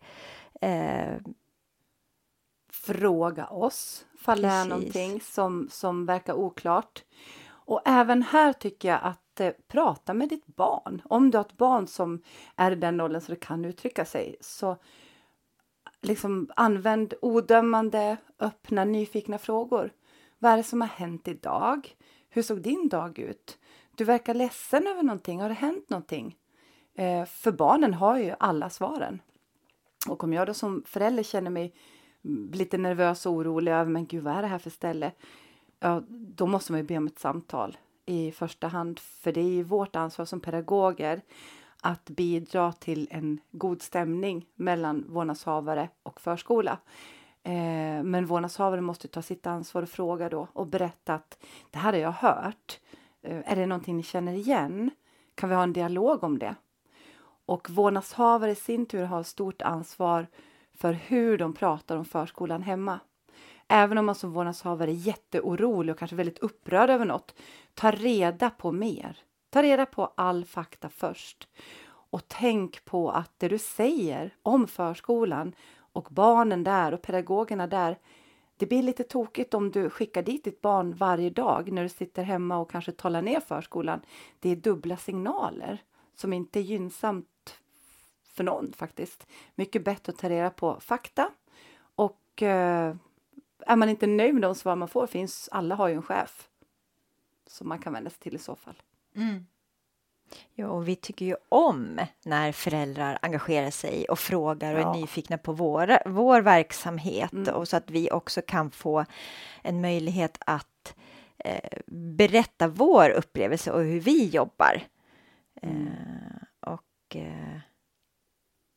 Eh, 0.62 1.18
Fråga 2.72 3.48
oss 3.48 4.06
ifall 4.13 4.42
det 4.42 4.48
är 4.48 4.66
någonting 4.66 5.22
som, 5.22 5.68
som 5.72 6.06
verkar 6.06 6.34
oklart. 6.34 7.04
Och 7.48 7.82
även 7.86 8.24
här 8.24 8.54
tycker 8.54 8.89
jag 8.89 9.00
att 9.04 9.39
eh, 9.39 9.51
prata 9.68 10.13
med 10.13 10.30
ditt 10.30 10.48
barn. 10.48 11.01
Om 11.06 11.32
du 11.32 11.38
har 11.38 11.46
ett 11.46 11.58
barn 11.58 11.88
som 11.88 12.22
är 12.56 12.72
i 12.72 12.75
den 12.75 13.01
åldern 13.01 13.22
så 13.22 13.32
det 13.32 13.39
kan 13.39 13.66
uttrycka 13.66 14.06
sig 14.06 14.36
så 14.42 14.78
liksom 16.01 16.50
använd 16.56 17.13
odömande, 17.22 18.18
öppna, 18.39 18.86
nyfikna 18.86 19.38
frågor. 19.38 19.94
Vad 20.39 20.51
är 20.51 20.58
det 20.58 20.63
som 20.63 20.82
har 20.82 20.88
hänt 20.88 21.28
idag? 21.28 21.96
Hur 22.30 22.42
såg 22.42 22.62
din 22.62 22.89
dag 22.89 23.20
ut? 23.20 23.58
Du 23.96 24.04
verkar 24.04 24.34
ledsen 24.34 24.88
över 24.88 25.04
någonting. 25.04 25.42
Har 25.42 25.50
det 25.50 25.56
hänt 25.56 25.89
någonting? 25.89 26.38
Eh, 27.00 27.25
för 27.25 27.51
barnen 27.51 27.94
har 27.94 28.18
ju 28.18 28.36
alla 28.39 28.70
svaren. 28.70 29.22
Och 30.08 30.24
om 30.24 30.34
jag 30.34 30.48
då 30.48 30.53
som 30.53 30.84
förälder 30.86 31.24
känner 31.24 31.51
mig 31.51 31.74
lite 32.53 32.77
nervös 32.77 33.25
och 33.25 33.34
orolig 33.34 33.72
över 33.72 33.91
men 33.91 34.06
gud 34.06 34.24
vad 34.24 34.34
är 34.34 34.41
det 34.41 34.48
här 34.48 34.60
för 34.60 34.70
ställe? 34.70 35.12
Ja, 35.79 36.03
då 36.10 36.48
måste 36.48 36.72
man 36.72 36.82
ju 36.82 36.88
be 36.88 36.98
om 36.98 37.08
ett 37.08 37.20
samtal 37.20 37.77
i 38.06 38.32
första 38.32 38.68
hand. 38.68 39.00
För 39.00 39.32
det 39.32 39.41
är 39.41 39.50
ju 39.50 39.63
vårt 39.63 39.96
ansvar 39.96 40.25
som 40.25 40.39
pedagoger 40.39 41.22
att 41.82 42.10
bidra 42.10 42.72
till 42.72 43.08
en 43.12 43.39
god 43.51 43.82
stämning 43.82 44.46
mellan 44.56 45.06
vårdnadshavare 45.08 45.89
och 46.03 46.22
förskola. 46.22 46.77
Eh, 47.44 48.03
men 48.03 48.25
vårdnadshavare 48.25 48.82
måste 48.82 49.08
ta 49.08 49.22
sitt 49.22 49.48
ansvar 49.48 49.84
och 49.84 49.89
fråga 49.89 50.29
då 50.29 50.48
och 50.53 50.68
berätta 50.68 51.13
att 51.13 51.46
det 51.72 51.77
här 51.77 51.94
har 51.94 52.00
jag 52.00 52.12
hört. 52.12 52.79
Eh, 53.22 53.51
är 53.51 53.56
det 53.56 53.65
någonting 53.65 53.98
ni 53.98 54.03
känner 54.03 54.34
igen? 54.34 54.91
Kan 55.36 55.50
vi 55.50 55.56
ha 55.56 55.63
en 55.63 55.74
dialog 55.74 56.24
om 56.24 56.39
det? 56.39 56.56
Och 57.50 57.70
vårdnadshavare 57.70 58.51
i 58.51 58.56
sin 58.56 58.86
tur 58.86 59.03
har 59.03 59.24
stort 59.24 59.62
ansvar 59.62 60.27
för 60.74 60.94
hur 60.94 61.38
de 61.38 61.53
pratar 61.53 61.98
om 61.98 62.06
förskolan 62.06 62.62
hemma. 62.62 63.00
Även 63.68 63.98
om 63.98 64.06
man 64.06 64.15
som 64.15 64.32
vårdnadshavare 64.32 64.91
är 64.91 65.08
jätteorolig 65.08 65.94
och 65.94 66.00
kanske 66.00 66.15
väldigt 66.15 66.39
upprörd 66.39 66.89
över 66.89 67.06
något, 67.06 67.36
ta 67.74 67.91
reda 67.91 68.50
på 68.50 68.72
mer. 68.72 69.18
Ta 69.50 69.63
reda 69.63 69.86
på 69.86 70.13
all 70.18 70.46
fakta 70.46 70.89
först. 70.89 71.48
Och 71.86 72.22
tänk 72.27 72.86
på 72.86 73.12
att 73.12 73.32
det 73.38 73.48
du 73.48 73.58
säger 73.58 74.34
om 74.44 74.68
förskolan 74.68 75.56
och 75.94 76.08
barnen 76.12 76.63
där 76.63 76.94
och 76.94 77.01
pedagogerna 77.01 77.68
där, 77.68 77.98
det 78.58 78.65
blir 78.65 78.84
lite 78.84 79.03
tokigt 79.03 79.53
om 79.53 79.72
du 79.72 79.89
skickar 79.89 80.24
dit 80.24 80.44
ditt 80.44 80.62
barn 80.62 80.94
varje 80.94 81.29
dag 81.29 81.72
när 81.72 81.84
du 81.84 81.89
sitter 81.89 82.24
hemma 82.24 82.58
och 82.58 82.72
kanske 82.72 82.91
talar 82.91 83.22
ner 83.22 83.39
förskolan. 83.39 84.01
Det 84.39 84.50
är 84.50 84.56
dubbla 84.56 84.98
signaler 84.98 85.84
som 86.15 86.34
inte 86.34 86.60
är 86.60 86.63
gynnsamt 86.63 87.27
för 88.34 88.44
någon 88.44 88.74
faktiskt. 88.74 89.28
Mycket 89.56 89.84
bättre 89.84 90.12
att 90.14 90.18
ta 90.20 90.30
reda 90.30 90.50
på 90.50 90.80
fakta 90.80 91.30
och 91.96 92.42
eh, 92.42 92.96
är 93.66 93.76
man 93.76 93.90
inte 93.90 94.08
nöjd 94.08 94.34
med 94.34 94.42
de 94.44 94.56
svar 94.56 94.76
man 94.76 94.88
får 94.88 95.08
finns, 95.08 95.50
alla 95.52 95.76
har 95.76 95.88
ju 95.88 95.94
en 95.94 96.02
chef 96.04 96.50
som 97.48 97.68
man 97.70 97.80
kan 97.80 97.94
vända 97.94 98.10
sig 98.10 98.20
till 98.20 98.36
i 98.36 98.40
så 98.40 98.56
fall. 98.56 98.82
ja, 100.54 100.68
och 100.68 100.88
vi 100.88 100.96
tycker 100.96 101.26
ju 101.26 101.36
om 101.50 102.00
när 102.26 102.52
föräldrar 102.52 103.20
engagerar 103.22 103.72
sig 103.72 104.06
och 104.10 104.20
frågar 104.20 104.74
och 104.76 104.82
Ja. 104.82 104.96
är 104.96 105.00
nyfikna 105.02 105.38
på 105.38 105.52
vår, 105.54 106.10
vår 106.10 106.42
verksamhet 106.42 107.32
Mm. 107.34 107.56
och 107.56 107.68
så 107.68 107.78
att 107.78 107.90
vi 107.90 108.12
också 108.12 108.42
kan 108.42 108.72
få 108.72 109.06
en 109.62 109.82
möjlighet 109.82 110.38
att 110.46 110.96
eh, 111.38 111.70
berätta 111.88 112.68
vår 112.68 113.10
upplevelse 113.10 113.72
och 113.72 113.82
hur 113.84 114.00
vi 114.00 114.28
jobbar. 114.30 114.82
Mm. 115.62 115.88
Eh, 115.88 116.72
och 116.74 117.16
eh, 117.16 117.60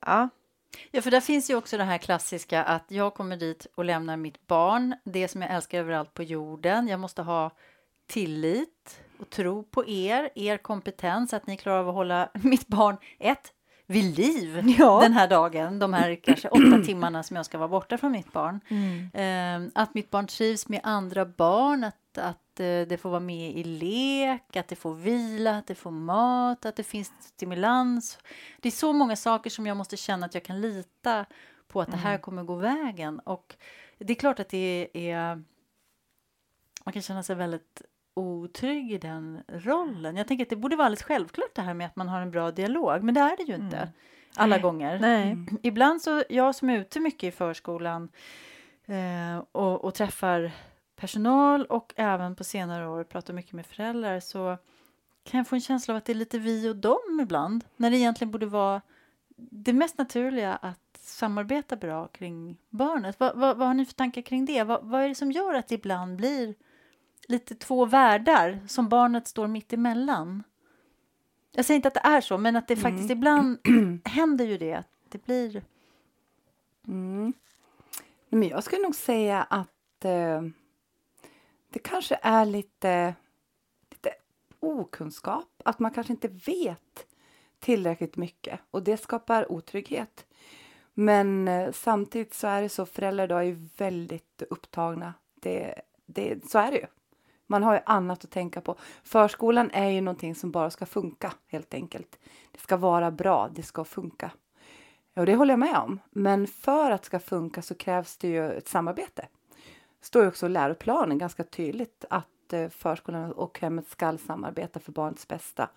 ja, 0.07 0.29
Ja, 0.91 1.03
för 1.03 1.11
där 1.11 1.21
finns 1.21 1.51
ju 1.51 1.55
också 1.55 1.77
det 1.79 1.85
här 1.85 1.99
klassiska 1.99 2.63
att 2.65 2.85
jag 2.89 3.15
kommer 3.15 3.37
dit 3.37 3.67
och 3.75 3.85
lämnar 3.85 4.17
mitt 4.17 4.47
barn, 4.47 4.97
det 5.05 5.29
som 5.29 5.43
jag 5.43 5.51
älskar 5.51 5.79
överallt 5.79 6.15
på 6.15 6.23
jorden. 6.23 6.89
Jag 6.89 7.01
måste 7.01 7.23
ha 7.23 7.51
tillit 8.07 9.01
och 9.21 9.31
tro 9.31 9.63
på 9.63 9.89
er, 9.89 10.31
er 10.35 10.57
kompetens, 10.57 11.33
att 11.33 11.47
ni 11.47 11.57
klarar 11.57 11.79
av 11.79 11.89
att 11.89 11.95
hålla 11.95 12.29
mitt 12.43 12.67
barn, 12.69 12.97
ett, 13.19 13.53
vid 13.87 14.19
liv 14.19 14.75
Ja. 14.79 15.01
den 15.03 15.13
här 15.13 15.29
dagen, 15.29 15.79
de 15.79 15.93
här 15.93 16.15
kanske 16.15 16.49
åtta 16.49 16.85
timmarna 16.87 17.23
som 17.23 17.37
jag 17.37 17.47
ska 17.47 17.59
vara 17.59 17.69
borta 17.69 17.99
från 17.99 18.13
mitt 18.13 18.33
barn. 18.33 18.61
Mm. 18.69 19.65
Eh, 19.65 19.71
att 19.83 19.95
mitt 19.95 20.11
barn 20.11 20.27
trivs 20.27 20.69
med 20.69 20.81
andra 20.83 21.27
barn, 21.27 21.85
att, 21.85 22.19
att 22.19 22.42
eh, 22.61 22.87
det 22.89 23.01
får 23.01 23.11
vara 23.11 23.21
med 23.21 23.51
i 23.51 23.65
lek, 23.65 24.57
att 24.57 24.69
det 24.69 24.77
får 24.77 24.95
vila, 24.95 25.57
att 25.57 25.67
det 25.67 25.75
får 25.75 25.91
mat, 25.91 26.67
att 26.67 26.77
det 26.77 26.83
finns 26.83 27.13
stimulans. 27.21 28.19
Det 28.61 28.69
är 28.69 28.73
så 28.73 28.93
många 28.93 29.17
saker 29.17 29.51
som 29.51 29.67
jag 29.67 29.77
måste 29.77 29.97
känna 29.97 30.27
att 30.27 30.35
jag 30.35 30.45
kan 30.45 30.61
lita 30.61 31.27
på 31.69 31.81
att 31.81 31.91
det 31.91 31.97
här 31.97 32.19
kommer 32.19 32.43
gå 32.43 32.55
vägen. 32.55 33.19
Och 33.19 33.57
det 33.99 34.13
är 34.13 34.15
klart 34.15 34.41
att 34.41 34.49
det 34.49 34.91
är... 34.95 35.43
Man 36.85 36.93
kan 36.93 37.03
känna 37.03 37.23
sig 37.23 37.37
väldigt 37.37 37.83
otrygg 38.15 38.93
i 38.93 38.99
den 38.99 39.43
rollen. 39.49 40.17
Jag 40.17 40.29
tänker 40.29 40.45
att 40.45 40.51
det 40.51 40.57
borde 40.57 40.77
vara 40.77 40.87
alldeles 40.87 41.03
självklart 41.03 41.55
det 41.55 41.63
här 41.63 41.75
med 41.75 41.87
att 41.87 41.97
man 41.97 42.09
har 42.09 42.21
en 42.21 42.31
bra 42.31 42.51
dialog, 42.51 43.03
men 43.03 43.15
det 43.15 43.21
är 43.21 43.37
det 43.37 43.43
ju 43.43 43.55
inte 43.55 43.93
alla 44.37 44.59
gånger. 44.59 44.99
nej. 44.99 45.37
Ibland 45.63 46.03
så, 46.03 46.25
jag 46.29 46.55
som 46.55 46.71
är 46.71 46.79
ute 46.79 47.01
mycket 47.01 47.25
i 47.25 47.31
förskolan 47.31 48.09
eh, 48.87 49.45
och, 49.53 49.85
och 49.85 49.95
träffar 49.95 50.53
personal 51.03 51.67
och 51.67 51.93
även 51.97 52.35
på 52.35 52.45
senare 52.45 52.89
år 52.89 53.05
pratar 53.05 53.35
mycket 53.35 53.53
med 53.53 53.67
föräldrar 53.67 54.21
så 54.21 54.59
kan 55.25 55.39
jag 55.39 55.49
få 55.49 55.55
en 55.55 55.61
känsla 55.61 55.95
av 55.95 55.99
att 55.99 56.05
det 56.05 56.13
är 56.13 56.15
lite 56.15 56.39
vi 56.39 56.69
och 56.69 56.77
dem 56.77 57.21
ibland. 57.23 57.65
När 57.77 57.91
det 57.91 57.97
egentligen 57.97 58.31
borde 58.31 58.47
vara 58.47 58.81
det 59.37 59.73
mest 59.73 59.99
naturliga 59.99 60.55
att 60.55 60.99
samarbeta 60.99 61.77
bra 61.77 62.07
kring 62.07 62.57
barnet. 62.71 63.21
Vad, 63.21 63.39
vad, 63.39 63.57
vad 63.57 63.67
har 63.67 63.75
ni 63.75 63.87
för 63.87 63.95
tankar 63.95 64.23
kring 64.23 64.45
det? 64.45 64.63
Vad, 64.63 64.85
vad 64.85 65.03
är 65.03 65.09
det 65.09 65.15
som 65.15 65.33
gör 65.33 65.55
att 65.55 65.69
det 65.69 65.75
ibland 65.75 66.17
blir 66.17 66.55
lite 67.29 67.55
två 67.55 67.85
världar 67.85 68.61
som 68.69 68.89
barnet 68.89 69.29
står 69.29 69.47
mitt 69.47 69.73
emellan? 69.73 70.43
Jag 71.53 71.65
säger 71.65 71.77
inte 71.77 71.89
att 71.89 71.95
det 71.95 72.09
är 72.09 72.21
så, 72.21 72.39
men 72.39 72.57
att 72.57 72.69
det 72.69 72.77
faktiskt 72.77 73.11
ibland 73.11 73.59
händer 74.05 74.45
ju 74.45 74.59
det. 74.59 74.75
Att 74.75 74.89
det 75.09 75.25
blir... 75.25 75.63
Mm. 76.87 77.33
Men 78.29 78.49
jag 78.49 78.65
skulle 78.65 78.83
nog 78.83 78.95
säga 78.95 79.43
att 79.43 80.05
eh, 80.05 80.43
det 81.73 81.79
kanske 81.79 82.19
är 82.23 82.47
lite, 82.47 83.15
lite 83.91 84.15
okunskap. 84.61 85.63
Att 85.65 85.79
man 85.79 85.91
kanske 85.91 86.13
inte 86.13 86.29
vet 86.29 87.07
tillräckligt 87.61 88.17
mycket 88.17 88.61
och 88.71 88.83
det 88.83 88.97
skapar 88.97 89.53
otrygghet. 89.53 90.27
Men 90.95 91.49
eh, 91.49 91.73
samtidigt 91.73 92.35
så 92.35 92.47
är 92.47 92.63
det 92.63 92.69
så 92.69 92.87
föräldrar 92.87 93.25
idag 93.25 93.47
är 93.47 93.69
väldigt 93.79 94.43
upptagna. 94.51 95.15
Det, 95.35 95.75
det, 96.07 96.51
så 96.51 96.59
är 96.59 96.71
det 96.71 96.77
ju. 96.77 96.87
Man 97.47 97.63
har 97.63 97.75
ju 97.75 97.81
annat 97.87 98.25
att 98.25 98.31
tänka 98.31 98.61
på. 98.61 98.77
Förskolan 99.03 99.71
är 99.71 99.89
ju 99.89 100.01
någonting 100.01 100.35
som 100.35 100.51
bara 100.51 100.71
ska 100.71 100.87
funka 100.87 101.33
helt 101.47 101.75
enkelt. 101.75 102.19
Det 102.53 102.61
ska 102.61 102.77
vara 102.77 103.11
bra, 103.11 103.49
det 103.55 103.63
ska 103.63 103.85
funka. 103.85 104.31
Och 105.17 105.27
det 105.27 105.35
håller 105.35 105.53
jag 105.53 105.59
med 105.59 105.77
om. 105.77 106.01
Men 106.11 106.47
för 106.47 106.91
att 106.91 107.03
det 107.03 107.07
ska 107.07 107.19
funka 107.19 107.63
så 107.63 107.75
krävs 107.75 108.17
det 108.17 108.29
ju 108.29 108.53
ett 108.53 108.69
samarbete. 108.69 109.29
Står 110.03 110.27
också 110.27 110.47
i 110.47 110.49
läroplanen 110.49 111.19
ganska 111.19 111.45
tydligt 111.45 112.05
att 112.11 112.53
eh, 112.53 112.69
förskolan 112.69 113.33
och 113.33 113.61
hemmet 113.61 113.89
ska 113.89 114.19
samarbeta 114.19 114.81
för 114.81 114.93
barnets 114.93 115.29
bästa. 115.29 115.69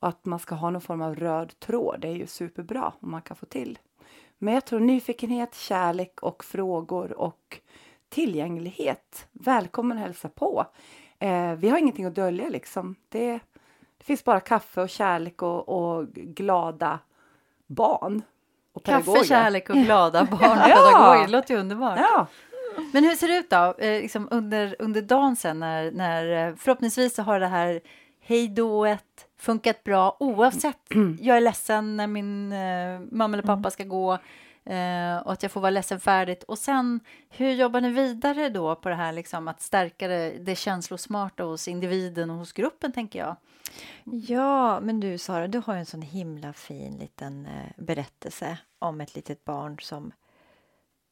Och 0.00 0.08
att 0.08 0.24
man 0.24 0.38
ska 0.38 0.54
ha 0.54 0.70
någon 0.70 0.80
form 0.80 1.02
av 1.02 1.14
röd 1.14 1.58
tråd, 1.58 2.00
det 2.00 2.08
är 2.08 2.12
ju 2.12 2.26
superbra 2.26 2.92
om 3.00 3.10
man 3.10 3.22
kan 3.22 3.36
få 3.36 3.46
till. 3.46 3.78
Men 4.38 4.54
jag 4.54 4.64
tror 4.64 4.80
nyfikenhet, 4.80 5.54
kärlek 5.54 6.22
och 6.22 6.44
frågor 6.44 7.18
och 7.18 7.60
tillgänglighet. 8.08 9.26
Välkommen 9.32 9.98
att 9.98 10.02
hälsa 10.04 10.28
på. 10.28 10.66
Eh, 11.18 11.52
vi 11.52 11.68
har 11.68 11.78
ingenting 11.78 12.04
att 12.04 12.14
dölja 12.14 12.48
liksom. 12.48 12.94
Det, 13.08 13.32
det 13.98 14.04
finns 14.04 14.24
bara 14.24 14.40
kaffe 14.40 14.82
och 14.82 14.88
kärlek 14.88 15.42
och, 15.42 15.68
och 15.68 16.08
glada 16.12 16.98
barn. 17.66 18.22
Och 18.72 18.82
pedagoger. 18.82 19.14
Kaffe, 19.14 19.28
kärlek 19.28 19.70
och 19.70 19.76
glada 19.76 20.24
barn 20.24 20.58
och 20.58 20.64
pedagoger. 20.64 21.26
Det 21.26 21.32
låter 21.32 21.54
ju 21.54 21.60
underbart. 21.60 21.98
Ja. 21.98 22.26
Men 22.92 23.04
hur 23.04 23.14
ser 23.14 23.28
det 23.28 23.36
ut 23.36 23.50
då 23.50 23.74
eh, 23.78 24.02
liksom 24.02 24.28
under, 24.30 24.76
under 24.78 25.02
dagen 25.02 25.36
sen 25.36 25.60
när, 25.60 25.90
när 25.90 26.48
eh, 26.48 26.54
förhoppningsvis 26.54 27.14
så 27.14 27.22
har 27.22 27.40
det 27.40 27.46
här 27.46 27.80
hejdået 28.20 29.26
funkat 29.38 29.84
bra 29.84 30.16
oavsett. 30.20 30.78
Jag 31.20 31.36
är 31.36 31.40
ledsen 31.40 31.96
när 31.96 32.06
min 32.06 32.52
eh, 32.52 33.00
mamma 33.10 33.36
eller 33.36 33.46
pappa 33.46 33.70
ska 33.70 33.84
gå 33.84 34.12
eh, 34.64 35.16
och 35.24 35.32
att 35.32 35.42
jag 35.42 35.52
får 35.52 35.60
vara 35.60 35.70
ledsen 35.70 36.00
färdigt. 36.00 36.42
Och 36.42 36.58
sen, 36.58 37.00
hur 37.30 37.50
jobbar 37.50 37.80
ni 37.80 37.90
vidare 37.90 38.48
då 38.48 38.74
på 38.74 38.88
det 38.88 38.94
här 38.94 39.12
liksom 39.12 39.48
att 39.48 39.60
stärka 39.60 40.08
det, 40.08 40.30
det 40.40 40.56
känslosmarta 40.56 41.42
hos 41.42 41.68
individen 41.68 42.30
och 42.30 42.36
hos 42.36 42.52
gruppen 42.52 42.92
tänker 42.92 43.18
jag? 43.18 43.36
Ja, 44.04 44.80
men 44.80 45.00
du 45.00 45.18
Sara, 45.18 45.48
du 45.48 45.62
har 45.66 45.74
ju 45.74 45.80
en 45.80 45.86
sån 45.86 46.02
himla 46.02 46.52
fin 46.52 46.98
liten 46.98 47.46
eh, 47.46 47.84
berättelse 47.84 48.58
om 48.78 49.00
ett 49.00 49.14
litet 49.14 49.44
barn 49.44 49.76
som 49.80 50.12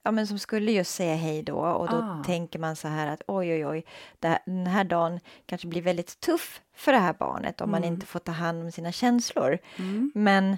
ja, 0.03 0.11
men 0.11 0.27
som 0.27 0.39
skulle 0.39 0.73
just 0.73 0.95
säga 0.95 1.15
hej 1.15 1.43
då 1.43 1.57
och 1.59 1.89
då 1.91 1.97
Ah. 1.97 2.23
tänker 2.27 2.59
man 2.59 2.77
så 2.77 2.89
här 2.89 3.07
att 3.07 3.23
oj, 3.27 3.53
oj, 3.53 3.67
oj, 3.67 3.85
det 4.19 4.39
den 4.47 4.67
här 4.67 4.85
dagen 4.85 5.21
kanske 5.47 5.69
blir 5.69 5.83
väldigt 5.83 6.21
tuff 6.21 6.61
för 6.75 6.93
det 6.93 6.99
här 6.99 7.13
barnet 7.19 7.61
om 7.61 7.71
man 7.71 7.83
Mm. 7.83 7.95
inte 7.95 8.07
får 8.07 8.19
ta 8.19 8.33
hand 8.33 8.63
om 8.65 8.73
sina 8.73 8.93
känslor. 8.93 9.59
Mm. 9.77 10.13
Men 10.15 10.57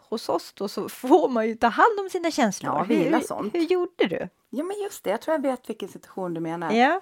hos 0.00 0.28
oss 0.28 0.52
då 0.52 0.68
så 0.68 0.88
får 0.88 1.28
man 1.28 1.46
ju 1.46 1.54
ta 1.54 1.66
hand 1.68 2.00
om 2.00 2.10
sina 2.10 2.30
känslor. 2.30 2.74
Ja, 2.74 2.82
hur, 2.82 3.20
sånt. 3.20 3.54
hur 3.54 3.60
gjorde 3.60 4.06
du? 4.06 4.28
ja, 4.50 4.64
men 4.64 4.76
just 4.82 5.04
det. 5.04 5.10
Jag 5.10 5.20
tror 5.20 5.34
jag 5.34 5.42
vet 5.42 5.68
vilken 5.70 5.88
situation 5.88 6.34
du 6.34 6.40
menar. 6.40 6.72
Ja. 6.72 7.00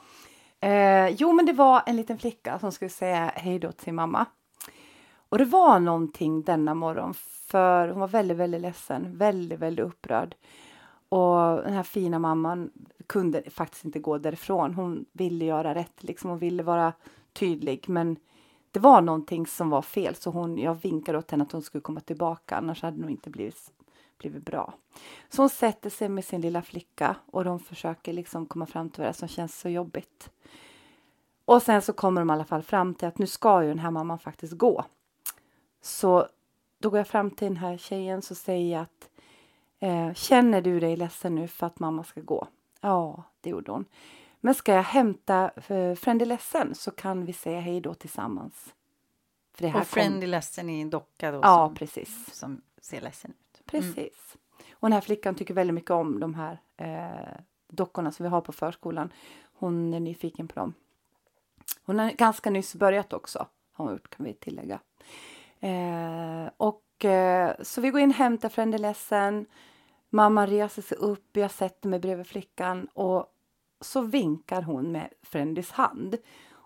Eh, 0.61 1.09
jo, 1.09 1.33
men 1.33 1.47
det 1.47 1.53
var 1.53 1.83
en 1.87 1.97
liten 1.97 2.19
flicka 2.19 2.59
som 2.59 2.73
skulle 2.73 2.89
säga 2.89 3.33
hej 3.35 3.59
då 3.59 3.73
till 3.73 3.85
sin 3.85 3.95
mamma. 3.95 4.27
Och 5.29 5.39
det 5.39 5.45
var 5.45 5.81
någonting 5.81 6.43
denna 6.43 6.75
morgon, 6.75 7.15
för 7.47 7.89
hon 7.89 8.01
var 8.01 8.09
väldigt, 8.09 8.37
väldigt 8.37 8.61
ledsen, 8.61 9.19
väldigt, 9.19 9.59
väldigt 9.59 9.87
upprörd. 9.87 10.35
Och 11.09 11.63
den 11.63 11.73
här 11.73 11.83
fina 11.83 12.19
mamman 12.19 12.71
kunde 13.07 13.51
faktiskt 13.51 13.85
inte 13.85 13.99
gå 13.99 14.19
därifrån. 14.19 14.75
Hon 14.75 15.05
ville 15.13 15.45
göra 15.45 15.75
rätt, 15.75 16.05
liksom. 16.05 16.31
Hon 16.31 16.39
ville 16.39 16.63
vara 16.63 16.93
tydlig, 17.33 17.89
men 17.89 18.17
det 18.71 18.81
var 18.81 19.01
någonting 19.01 19.47
som 19.47 19.71
var 19.71 19.83
fel, 19.83 20.15
så 20.15 20.31
hon, 20.31 20.59
jag 20.59 20.75
vinkade 20.75 21.19
åt 21.19 21.31
henne 21.31 21.45
att 21.45 21.53
hon 21.53 21.63
skulle 21.63 21.83
komma 21.83 22.01
tillbaka, 22.01 22.57
annars 22.57 22.83
hade 22.83 22.97
det 22.97 23.03
nog 23.03 23.11
inte 23.11 23.31
blivit, 23.31 23.73
blivit 24.19 24.45
bra. 24.45 24.75
Så 25.29 25.43
hon 25.43 25.49
sätter 25.49 25.91
sig 25.91 26.09
med 26.09 26.25
sin 26.25 26.41
lilla 26.41 26.63
flicka 26.63 27.17
och 27.27 27.45
de 27.45 27.61
försöker 27.61 28.13
liksom 28.13 28.47
komma 28.47 28.67
fram 28.67 28.91
till 28.91 29.01
vad 29.03 29.09
det 29.09 29.15
som 29.15 29.29
känns 29.29 29.59
så 29.59 29.69
jobbigt. 29.69 30.31
Och 31.45 31.63
sen 31.63 31.83
så 31.83 31.93
kommer 31.93 32.21
de 32.21 32.31
i 32.31 32.33
alla 32.33 32.45
fall 32.45 32.63
fram 32.63 32.95
till 32.95 33.09
att 33.09 33.19
nu 33.19 33.27
ska 33.27 33.63
ju 33.63 33.69
den 33.69 33.79
här 33.79 33.91
mamman 33.91 34.19
faktiskt 34.19 34.53
gå. 34.53 34.85
Så 35.81 36.27
då 36.79 36.91
går 36.91 36.99
jag 36.99 37.09
fram 37.09 37.31
till 37.31 37.49
den 37.49 37.57
här 37.57 37.77
tjejen 37.77 38.23
så 38.23 38.35
säger 38.35 38.73
jag 38.73 38.83
att 38.83 39.11
eh, 39.81 40.13
känner 40.15 40.63
du 40.63 40.81
dig 40.81 40.97
ledsen 40.97 41.35
nu 41.35 41.49
för 41.49 41.67
att 41.67 41.79
mamma 41.79 42.05
ska 42.05 42.21
gå? 42.21 42.49
Ja, 42.81 43.23
det 43.41 43.51
gjorde 43.51 43.73
hon. 43.73 43.85
Men 44.41 44.55
ska 44.55 44.75
jag 44.75 44.83
hämta 44.83 45.51
eh, 45.69 45.95
Friend 45.95 46.23
är 46.23 46.27
ledsen 46.27 46.75
så 46.75 46.91
kan 46.91 47.25
vi 47.25 47.33
säga 47.33 47.61
hej 47.61 47.81
då 47.81 47.95
tillsammans. 47.95 48.75
För 49.55 49.63
det 49.63 49.69
här 49.69 49.81
Och 49.81 49.87
Friend 49.87 50.23
är 50.23 50.27
ledsen 50.27 50.71
i 50.71 50.81
en 50.81 50.91
docka 50.91 51.31
då 51.31 51.41
Ja, 51.43 51.67
som, 51.67 51.75
precis. 51.75 52.35
som 52.35 52.63
ser 52.81 53.01
ledsen 53.01 53.31
ut. 53.31 53.67
Precis. 53.67 54.37
Och 54.73 54.89
den 54.89 54.93
här 54.93 55.01
flickan 55.01 55.35
tycker 55.35 55.55
väldigt 55.55 55.75
mycket 55.75 55.91
om 55.91 56.21
de 56.21 56.35
här 56.35 56.61
eh, 56.77 57.41
dockorna 57.69 58.13
som 58.13 58.25
vi 58.25 58.31
har 58.31 58.41
på 58.41 58.53
förskolan. 58.53 59.13
Hon 59.53 59.95
är 59.95 60.01
nyfiken 60.01 60.49
på 60.49 60.61
dem. 60.61 60.75
Hon 61.83 61.99
har 61.99 62.11
ganska 62.11 62.51
nyss 62.51 62.75
börjat 62.75 63.13
också, 63.13 63.47
har 63.73 63.85
hon 63.85 63.93
gjort 63.93 64.11
kan 64.11 64.27
vi 64.27 64.35
tillägga. 64.35 64.81
Eh, 65.61 66.51
och 66.57 66.83
Eh, 67.05 67.51
så 67.63 67.81
vi 67.81 67.91
går 67.91 68.01
in 68.01 68.11
och 68.11 68.17
hämtar 68.17 68.49
Friend 68.49 68.81
ledsen. 68.81 69.47
Mamma 70.11 70.47
reser 70.47 70.83
sig 70.83 70.99
upp, 70.99 71.37
jag 71.37 71.51
sätter 71.51 71.89
mig 71.89 71.99
bredvid 71.99 72.27
flickan 72.27 72.89
och 72.95 73.27
så 73.81 74.01
vinkar 74.01 74.63
hon 74.63 74.93
med 74.93 75.09
Frendys 75.23 75.71
hand. 75.71 76.17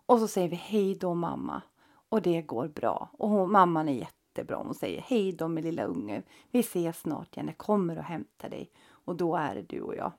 Och 0.07 0.19
så 0.19 0.29
säger 0.29 0.49
vi 0.49 0.57
hej 0.57 0.95
då 0.95 1.15
mamma. 1.15 1.63
Och 2.09 2.23
det 2.23 2.43
går 2.43 2.69
bra. 2.69 3.09
Och 3.13 3.29
hon, 3.29 3.53
mamman 3.53 3.89
är 3.89 3.93
jättebra. 3.93 4.57
Hon 4.57 4.75
säger 4.75 5.01
hej 5.01 5.33
då 5.33 5.49
min 5.49 5.65
lilla 5.65 5.85
unge. 5.85 6.23
Vi 6.51 6.61
ses 6.61 7.01
snart 7.01 7.37
igen. 7.37 7.47
Jag 7.47 7.59
kommer 7.59 7.99
och 7.99 8.05
hämtar 8.05 8.49
dig. 8.49 8.71
Och 8.91 9.17
då 9.17 9.37
är 9.37 9.55
det 9.55 9.63
du 9.63 9.81
och 9.81 9.95
jag. 9.95 10.13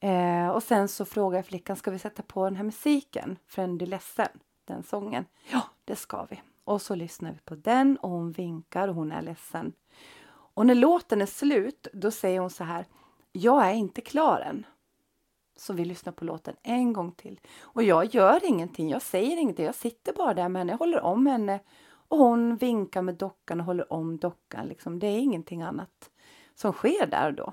Eh, 0.00 0.48
och 0.48 0.62
sen 0.62 0.88
så 0.88 1.04
frågar 1.04 1.38
jag 1.38 1.46
flickan, 1.46 1.76
ska 1.76 1.90
vi 1.90 1.98
sätta 1.98 2.22
på 2.22 2.44
den 2.44 2.56
här 2.56 2.64
musiken? 2.64 3.38
Frendy 3.46 3.86
ledsen, 3.86 4.28
den 4.64 4.82
sången. 4.82 5.24
Ja, 5.52 5.62
det 5.84 5.96
ska 5.96 6.26
vi. 6.30 6.42
Och 6.66 6.82
så 6.82 6.94
lyssnar 6.94 7.32
vi 7.32 7.38
på 7.38 7.54
den 7.54 7.96
och 7.96 8.10
hon 8.10 8.32
vinkar 8.32 8.88
och 8.88 8.94
hon 8.94 9.12
är 9.12 9.22
ledsen. 9.22 9.72
Och 10.28 10.66
när 10.66 10.74
låten 10.74 11.22
är 11.22 11.26
slut, 11.26 11.86
då 11.92 12.10
säger 12.10 12.40
hon 12.40 12.50
så 12.50 12.64
här. 12.64 12.86
Jag 13.32 13.66
är 13.70 13.74
inte 13.74 14.00
klar 14.00 14.40
än. 14.40 14.66
Så 15.56 15.72
vi 15.72 15.84
lyssnar 15.84 16.12
på 16.12 16.24
låten 16.24 16.56
en 16.62 16.92
gång 16.92 17.12
till. 17.12 17.40
Och 17.60 17.82
jag 17.82 18.04
gör 18.04 18.40
ingenting, 18.44 18.88
jag 18.90 19.02
säger 19.02 19.36
ingenting. 19.36 19.64
Jag 19.64 19.74
sitter 19.74 20.12
bara 20.12 20.34
där 20.34 20.48
med 20.48 20.60
henne, 20.60 20.72
jag 20.72 20.78
håller 20.78 21.00
om 21.00 21.26
henne. 21.26 21.60
Och 21.86 22.18
hon 22.18 22.56
vinkar 22.56 23.02
med 23.02 23.14
dockan 23.14 23.60
och 23.60 23.66
håller 23.66 23.92
om 23.92 24.16
dockan. 24.16 24.66
Liksom. 24.66 24.98
Det 24.98 25.06
är 25.06 25.18
ingenting 25.18 25.62
annat 25.62 26.10
som 26.54 26.72
sker 26.72 27.06
där 27.06 27.28
och 27.28 27.34
då. 27.34 27.52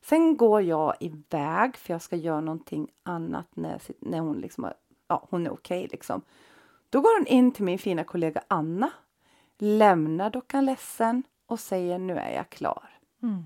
Sen 0.00 0.36
går 0.36 0.62
jag 0.62 0.94
iväg 1.00 1.76
för 1.76 1.94
jag 1.94 2.02
ska 2.02 2.16
göra 2.16 2.40
någonting 2.40 2.90
annat 3.02 3.46
när, 3.56 3.80
när 3.98 4.20
hon, 4.20 4.40
liksom, 4.40 4.72
ja, 5.08 5.26
hon 5.30 5.46
är 5.46 5.52
okej. 5.52 5.88
liksom. 5.90 6.22
Då 6.92 7.00
går 7.00 7.18
hon 7.18 7.26
in 7.26 7.52
till 7.52 7.64
min 7.64 7.78
fina 7.78 8.04
kollega 8.04 8.42
Anna, 8.48 8.90
lämnar 9.58 10.30
dockan 10.30 10.64
ledsen 10.64 11.22
och 11.46 11.60
säger 11.60 11.98
nu 11.98 12.18
är 12.18 12.30
jag 12.30 12.50
klar. 12.50 12.98
Mm. 13.22 13.44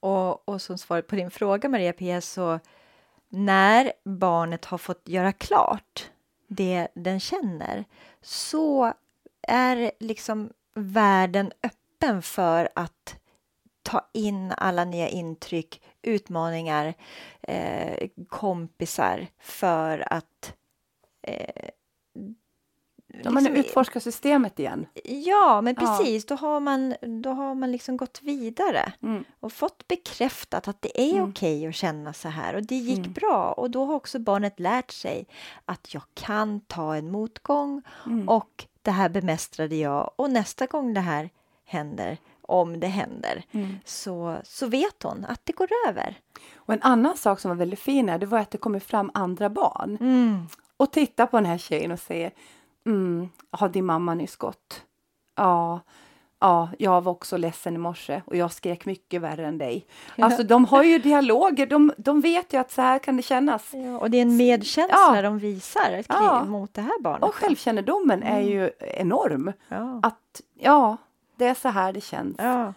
Och, 0.00 0.48
och 0.48 0.62
som 0.62 0.78
svar 0.78 1.02
på 1.02 1.16
din 1.16 1.30
fråga 1.30 1.68
Maria-Pia... 1.68 2.20
så 2.20 2.60
när 3.28 3.92
barnet 4.04 4.64
har 4.64 4.78
fått 4.78 5.08
göra 5.08 5.32
klart 5.32 6.10
det 6.46 6.88
den 6.94 7.20
känner 7.20 7.84
så 8.20 8.92
är 9.42 9.90
liksom 9.98 10.52
världen 10.74 11.52
öppen 11.62 12.22
för 12.22 12.68
att 12.74 13.20
ta 13.82 14.08
in 14.12 14.52
alla 14.56 14.84
nya 14.84 15.08
intryck, 15.08 15.82
utmaningar, 16.02 16.94
eh, 17.42 18.08
kompisar 18.28 19.26
för 19.38 20.12
att 20.12 20.54
eh, 21.22 21.70
de 23.24 23.34
man 23.34 23.42
liksom- 23.44 23.60
utforskar 23.60 24.00
systemet 24.00 24.58
igen. 24.58 24.86
Ja, 25.04 25.60
men 25.60 25.76
Ja. 25.80 25.86
precis. 25.98 26.26
Då 26.26 26.34
har 26.34 26.60
man, 26.60 26.94
då 27.22 27.30
har 27.30 27.54
man 27.54 27.72
liksom 27.72 27.96
gått 27.96 28.20
vidare 28.22 28.92
Mm. 29.02 29.24
och 29.40 29.52
fått 29.52 29.88
bekräftat 29.88 30.68
att 30.68 30.82
det 30.82 31.00
är 31.00 31.14
Mm. 31.18 31.30
okej 31.30 31.66
att 31.66 31.74
känna 31.74 32.12
så 32.12 32.28
här 32.28 32.54
och 32.54 32.62
det 32.62 32.74
gick 32.76 32.98
Mm. 32.98 33.12
bra 33.12 33.52
och 33.52 33.70
då 33.70 33.84
har 33.84 33.94
också 33.94 34.18
barnet 34.18 34.60
lärt 34.60 34.90
sig 34.90 35.26
att 35.64 35.94
jag 35.94 36.02
kan 36.14 36.60
ta 36.60 36.96
en 36.96 37.10
motgång 37.10 37.82
Mm. 38.06 38.28
och 38.28 38.66
det 38.82 38.90
här 38.90 39.08
bemästrade 39.08 39.76
jag 39.76 40.10
och 40.16 40.30
nästa 40.30 40.66
gång 40.66 40.94
det 40.94 41.00
här 41.00 41.30
händer, 41.64 42.18
om 42.42 42.80
det 42.80 42.86
händer, 42.86 43.44
Mm. 43.52 43.76
så, 43.84 44.36
så 44.44 44.66
vet 44.66 45.02
hon 45.02 45.24
att 45.24 45.40
det 45.46 45.52
går 45.52 45.68
över. 45.88 46.18
Och 46.56 46.74
en 46.74 46.82
annan 46.82 47.16
sak 47.16 47.40
som 47.40 47.48
var 47.48 47.56
väldigt 47.56 47.80
fin 47.80 48.08
här, 48.08 48.18
det 48.18 48.26
var 48.26 48.38
att 48.38 48.50
det 48.50 48.58
kommer 48.58 48.80
fram 48.80 49.10
andra 49.14 49.50
barn 49.50 49.98
Mm. 50.00 50.46
Och 50.78 50.92
tittar 50.92 51.26
på 51.26 51.36
den 51.36 51.46
här 51.46 51.58
tjejen 51.58 51.92
och 51.92 51.98
säger 51.98 52.30
mm, 52.86 53.28
har 53.50 53.68
din 53.68 53.84
mamma 53.86 54.14
nyss 54.14 54.36
gått? 54.36 54.82
Ja, 55.36 55.80
ja, 56.40 56.68
jag 56.78 57.00
var 57.00 57.12
också 57.12 57.36
ledsen 57.36 57.74
i 57.74 57.78
morse 57.78 58.22
och 58.26 58.36
jag 58.36 58.52
skrek 58.52 58.86
mycket 58.86 59.20
värre 59.20 59.46
än 59.46 59.58
dig. 59.58 59.86
Alltså 60.18 60.42
de 60.42 60.64
har 60.64 60.82
ju 60.82 60.98
dialoger, 60.98 61.66
de, 61.66 61.92
de 61.98 62.20
vet 62.20 62.52
ju 62.52 62.60
att 62.60 62.70
så 62.70 62.82
här 62.82 62.98
kan 62.98 63.16
det 63.16 63.22
kännas. 63.22 63.70
Ja, 63.74 63.98
och 63.98 64.10
det 64.10 64.18
är 64.18 64.22
en 64.22 64.36
medkänsla 64.36 65.16
Ja. 65.16 65.22
de 65.22 65.38
visar 65.38 66.04
Ja. 66.08 66.44
mot 66.44 66.74
det 66.74 66.80
här 66.82 67.00
barnet. 67.02 67.22
Och 67.28 67.34
självkännedomen 67.34 68.22
är 68.22 68.40
ju 68.40 68.70
enorm. 68.80 69.52
Ja. 69.68 70.00
Att 70.02 70.40
ja, 70.54 70.96
det 71.36 71.44
är 71.46 71.54
så 71.54 71.68
här 71.68 71.92
det 71.92 72.00
känns 72.00 72.36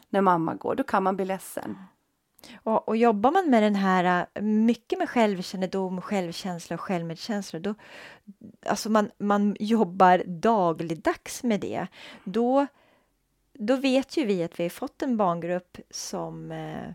när 0.09 0.21
mamma 0.21 0.53
går. 0.53 0.75
Då 0.75 0.83
kan 0.83 1.03
man 1.03 1.15
bli 1.15 1.25
ledsen. 1.25 1.77
Och, 2.63 2.87
och 2.87 2.97
jobbar 2.97 3.31
man 3.31 3.49
med 3.49 3.63
den 3.63 3.75
här, 3.75 4.27
äh, 4.33 4.41
mycket 4.41 4.99
med 4.99 5.09
självkännedom, 5.09 6.01
självkänsla 6.01 6.73
och 6.73 6.81
självmedkänsla, 6.81 7.59
då, 7.59 7.75
alltså 8.65 8.89
man, 8.89 9.11
man 9.17 9.55
jobbar 9.59 10.23
dagligdags 10.25 11.43
med 11.43 11.59
det, 11.59 11.87
då, 12.23 12.67
då 13.53 13.75
vet 13.75 14.17
ju 14.17 14.25
vi 14.25 14.43
att 14.43 14.59
vi 14.59 14.63
har 14.63 14.69
fått 14.69 15.01
en 15.01 15.17
barngrupp 15.17 15.77
som, 15.89 16.51
eh, 16.51 16.93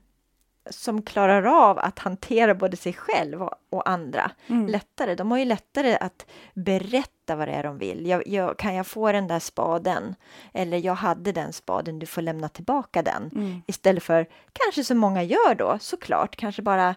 som 0.70 1.02
klarar 1.02 1.42
av 1.68 1.78
att 1.78 1.98
hantera 1.98 2.54
både 2.54 2.76
sig 2.76 2.92
själv 2.92 3.42
och, 3.42 3.54
och 3.70 3.88
andra 3.88 4.30
Mm. 4.46 4.66
lättare. 4.66 5.14
De 5.14 5.30
har 5.30 5.38
ju 5.38 5.44
lättare 5.44 5.96
att 6.00 6.26
berätta 6.54 7.36
vad 7.36 7.48
det 7.48 7.52
är 7.52 7.62
de 7.62 7.78
vill. 7.78 8.06
Jag, 8.06 8.26
jag, 8.26 8.58
kan 8.58 8.74
jag 8.74 8.86
få 8.86 9.12
den 9.12 9.26
där 9.26 9.38
spaden? 9.38 10.14
Eller 10.54 10.78
jag 10.78 10.94
hade 10.94 11.32
den 11.32 11.52
spaden, 11.52 11.98
du 11.98 12.06
får 12.06 12.22
lämna 12.22 12.48
tillbaka 12.48 13.02
den. 13.02 13.30
Mm. 13.34 13.62
Istället 13.66 14.02
för, 14.02 14.26
kanske 14.52 14.84
som 14.84 14.98
många 14.98 15.22
gör 15.22 15.54
då, 15.54 15.78
såklart, 15.80 16.36
kanske 16.36 16.62
bara 16.62 16.94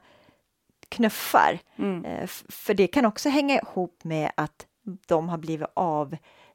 knuffar. 0.89 1.60
Mm. 1.77 2.05
Eh, 2.05 2.27
För 2.49 2.73
det 2.73 2.88
kan 2.88 3.05
också 3.05 3.29
hänga 3.29 3.60
ihop 3.60 4.03
med 4.03 4.32
att 4.36 4.65
de 5.08 5.29
har 5.29 5.38
blivit 5.38 5.67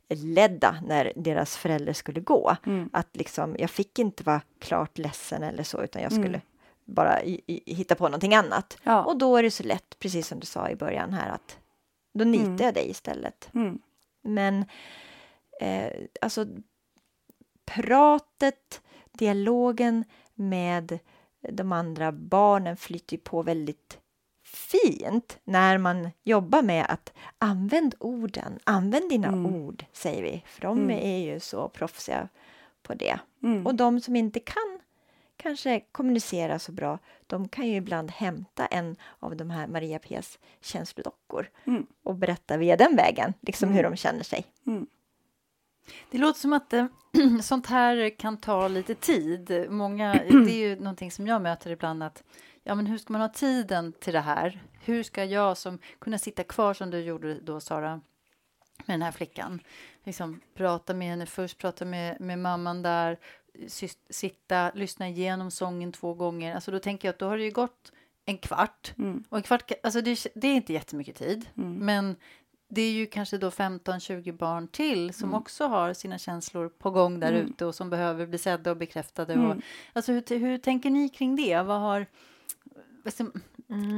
avledda 0.09 0.77
när 0.87 1.12
deras 1.16 1.57
föräldrar 1.57 1.92
skulle 1.92 2.20
gå. 2.20 2.57
Mm. 2.66 2.90
Att 2.92 3.16
liksom, 3.16 3.57
jag 3.59 3.70
fick 3.70 3.98
inte 3.98 4.24
vara 4.24 4.40
klart 4.61 4.98
ledsen 4.98 5.42
eller 5.42 5.62
så, 5.62 5.83
utan 5.83 6.03
jag 6.03 6.12
skulle 6.12 6.27
Mm. 6.29 6.40
Bara 6.85 7.23
i, 7.23 7.40
i, 7.47 7.75
hitta 7.75 7.94
på 7.94 8.05
någonting 8.05 8.35
annat. 8.35 8.79
Ja. 8.83 9.05
Och 9.05 9.18
då 9.18 9.37
är 9.37 9.42
det 9.42 9.51
så 9.51 9.62
lätt, 9.62 9.99
precis 9.99 10.27
som 10.27 10.40
du 10.40 10.47
sa 10.47 10.68
i 10.70 10.77
början 10.77 11.12
här, 11.12 11.31
att 11.31 11.59
då 12.14 12.25
nitar 12.25 12.44
Mm. 12.47 12.59
jag 12.64 12.75
dig 12.75 12.90
istället. 12.90 13.49
Mm. 13.55 13.79
Men 14.23 14.64
eh, 15.61 15.92
alltså 16.20 16.47
pratet, 17.64 18.83
dialogen 19.12 20.05
med 20.35 20.99
de 21.49 21.73
andra 21.73 22.12
barnen 22.12 22.77
flyter 22.77 23.16
ju 23.16 23.23
på 23.23 23.42
väldigt 23.42 23.99
fint 24.44 25.38
när 25.44 25.79
man 25.79 26.11
jobbar 26.23 26.62
med 26.62 26.87
att 26.88 27.12
använd 27.38 27.94
orden, 28.01 28.59
använd 28.64 29.11
dina 29.11 29.29
Mm. 29.29 29.47
ord, 29.55 29.85
säger 29.92 30.23
vi, 30.23 30.42
för 30.47 30.61
de 30.61 30.79
Mm. 30.79 30.90
är 30.99 31.18
ju 31.18 31.40
så 31.40 31.68
proffsiga 31.68 32.29
på 32.83 32.94
det. 32.94 33.18
Mm. 33.42 33.66
Och 33.66 33.75
de 33.75 34.01
som 34.01 34.16
inte 34.16 34.40
kan 34.40 34.73
kanske 35.44 35.80
kommunicera 35.80 36.59
så 36.59 36.72
bra, 36.72 36.98
de 37.26 37.48
kan 37.48 37.66
ju 37.68 37.76
ibland 37.76 38.11
hämta 38.11 38.66
en 38.66 38.96
av 39.20 39.37
de 39.37 39.50
här 39.50 39.66
Maria 39.66 39.98
P's 39.98 40.38
känslodockor 40.61 41.50
Mm. 41.64 41.87
och 42.02 42.14
berätta 42.14 42.57
via 42.57 42.76
den 42.76 42.96
vägen 42.96 43.35
liksom 43.40 43.68
hur 43.68 43.83
de 43.83 43.96
känner 43.96 44.22
sig. 44.22 44.46
Mm. 44.66 44.87
Det 46.11 46.18
låter 46.18 46.40
som 46.40 46.52
att 46.52 46.72
eh, 46.72 46.87
sånt 47.42 47.66
här 47.66 48.18
kan 48.18 48.37
ta 48.37 48.68
lite 48.68 48.94
tid. 48.94 49.66
Många, 49.70 50.12
det 50.30 50.52
är 50.52 50.68
ju 50.68 50.76
någonting 50.76 51.11
som 51.11 51.26
jag 51.26 51.42
möter 51.42 51.70
ibland 51.70 52.02
att 52.02 52.22
ja, 52.62 52.74
men 52.74 52.87
hur 52.87 52.98
ska 52.98 53.12
man 53.12 53.22
ha 53.22 53.28
tiden 53.28 53.92
till 53.92 54.12
det 54.12 54.20
här? 54.20 54.62
Hur 54.85 55.02
ska 55.02 55.24
jag 55.24 55.57
som 55.57 55.78
kunna 55.98 56.18
sitta 56.18 56.44
kvar 56.44 56.74
som 56.74 56.90
du 56.90 57.00
gjorde 57.00 57.40
då 57.40 57.61
Sara 57.61 58.00
med 58.87 58.94
den 58.94 59.02
här 59.02 59.12
flickan? 59.12 59.61
Liksom 60.04 60.40
prata 60.54 60.94
med 60.94 61.09
henne 61.09 61.26
först, 61.26 61.59
prata 61.59 61.85
med, 61.85 62.20
med 62.20 62.38
mamman 62.38 62.83
där, 62.83 63.18
sitta, 64.11 64.71
lyssna 64.75 65.09
igenom 65.09 65.51
sången 65.51 65.93
två 65.93 66.14
gånger. 66.14 66.55
Alltså 66.55 66.71
då 66.71 66.79
tänker 66.79 67.09
jag 67.09 67.12
att 67.12 67.19
då 67.19 67.27
har 67.29 67.37
det 67.38 67.45
ju 67.45 67.51
gått 67.51 67.93
en 68.27 68.38
kvart. 68.38 68.93
Mm. 68.99 69.25
Och 69.29 69.37
en 69.37 69.43
kvart, 69.43 69.73
alltså 69.83 70.01
det, 70.01 70.27
det 70.35 70.49
är 70.49 70.55
inte 70.55 70.73
jättemycket 70.73 71.17
tid, 71.17 71.49
Mm. 71.57 71.75
men 71.75 72.17
det 72.69 72.83
är 72.83 72.93
ju 72.93 73.07
kanske 73.07 73.38
då 73.38 73.51
15-20 73.51 74.33
barn 74.33 74.69
till 74.69 75.14
som 75.14 75.29
Mm. 75.29 75.40
också 75.40 75.67
har 75.67 75.93
sina 75.93 76.19
känslor 76.19 76.69
på 76.69 76.90
gång 76.90 77.21
där 77.21 77.33
Mm. 77.33 77.47
ute 77.47 77.67
och 77.67 77.75
som 77.75 77.90
behöver 77.90 78.27
bli 78.27 78.38
sedda 78.38 78.71
och 78.71 78.77
bekräftade. 78.77 79.33
Mm. 79.33 79.51
Och, 79.51 79.57
alltså 79.93 80.12
hur, 80.12 80.38
hur 80.38 80.59
tänker 80.59 80.90
ni 80.90 81.09
kring 81.09 81.37
det? 81.37 81.62
Vad 81.62 81.81
har, 81.81 82.07
alltså, 83.05 83.23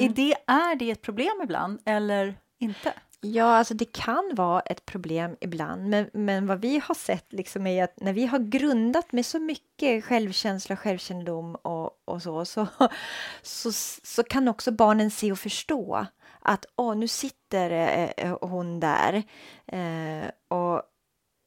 är, 0.00 0.08
det, 0.08 0.34
är 0.46 0.76
det 0.76 0.90
ett 0.90 1.02
problem 1.02 1.40
ibland 1.42 1.80
eller 1.84 2.34
inte? 2.58 2.92
Ja, 3.32 3.44
alltså 3.56 3.74
det 3.74 3.92
kan 3.92 4.30
vara 4.34 4.60
ett 4.60 4.86
problem 4.86 5.36
ibland, 5.40 5.88
men, 5.88 6.10
men 6.12 6.46
vad 6.46 6.60
vi 6.60 6.78
har 6.84 6.94
sett 6.94 7.32
liksom 7.32 7.66
är 7.66 7.84
att 7.84 8.00
när 8.00 8.12
vi 8.12 8.26
har 8.26 8.38
grundat 8.38 9.12
med 9.12 9.26
så 9.26 9.38
mycket 9.38 10.04
självkänsla, 10.04 10.76
självkännedom 10.76 11.54
och, 11.54 11.90
och 12.04 12.22
så, 12.22 12.44
så, 12.44 12.66
så, 13.42 13.72
så 14.02 14.22
kan 14.22 14.48
också 14.48 14.72
barnen 14.72 15.10
se 15.10 15.32
och 15.32 15.38
förstå 15.38 16.06
att 16.40 16.66
åh, 16.76 16.96
nu 16.96 17.08
sitter 17.08 17.70
eh, 18.16 18.38
hon 18.40 18.80
där 18.80 19.22
eh, 19.66 20.30
och, 20.48 20.82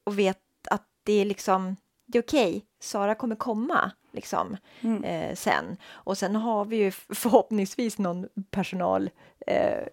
och 0.03 0.19
vet 0.19 0.37
att 0.69 0.83
det 1.03 1.13
är 1.21 1.25
liksom, 1.25 1.75
det 2.05 2.17
är 2.17 2.21
okej, 2.23 2.65
Sara 2.79 3.15
kommer 3.15 3.35
komma 3.35 3.91
liksom 4.11 4.57
Mm. 4.81 5.03
eh, 5.03 5.35
sen. 5.35 5.77
Och 5.89 6.17
sen 6.17 6.35
har 6.35 6.65
vi 6.65 6.75
ju 6.77 6.91
förhoppningsvis 6.91 7.97
någon 7.97 8.27
personal 8.51 9.09
eh, 9.47 9.87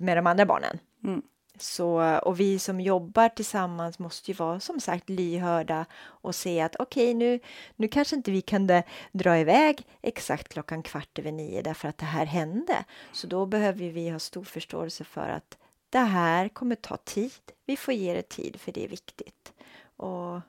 med 0.00 0.16
de 0.16 0.26
andra 0.26 0.46
barnen. 0.46 0.78
Mm. 1.04 1.22
Så, 1.58 2.18
och 2.22 2.40
vi 2.40 2.58
som 2.58 2.80
jobbar 2.80 3.28
tillsammans 3.28 3.98
måste 3.98 4.30
ju 4.30 4.34
vara 4.34 4.60
som 4.60 4.80
sagt 4.80 5.10
lyhörda 5.10 5.86
och 6.02 6.34
se 6.34 6.60
att 6.60 6.76
okej, 6.78 7.14
nu, 7.14 7.40
nu 7.76 7.88
kanske 7.88 8.16
inte 8.16 8.30
vi 8.30 8.40
kunde 8.40 8.82
dra 9.12 9.38
iväg 9.38 9.86
exakt 10.02 10.48
klockan 10.48 10.82
kvart 10.82 11.18
över 11.18 11.32
nio 11.32 11.62
därför 11.62 11.88
att 11.88 11.98
det 11.98 12.04
här 12.04 12.26
hände. 12.26 12.84
Så 13.12 13.26
då 13.26 13.46
behöver 13.46 13.90
vi 13.90 14.10
ha 14.10 14.18
stor 14.18 14.44
förståelse 14.44 15.04
för 15.04 15.28
att 15.28 15.58
det 15.90 15.98
här 15.98 16.48
kommer 16.48 16.74
ta 16.74 16.96
tid. 16.96 17.32
Vi 17.66 17.76
får 17.76 17.94
ge 17.94 18.14
det 18.14 18.28
tid 18.28 18.60
för 18.60 18.72
det 18.72 18.84
är 18.84 18.88
viktigt. 18.88 19.52
Och 19.96 20.40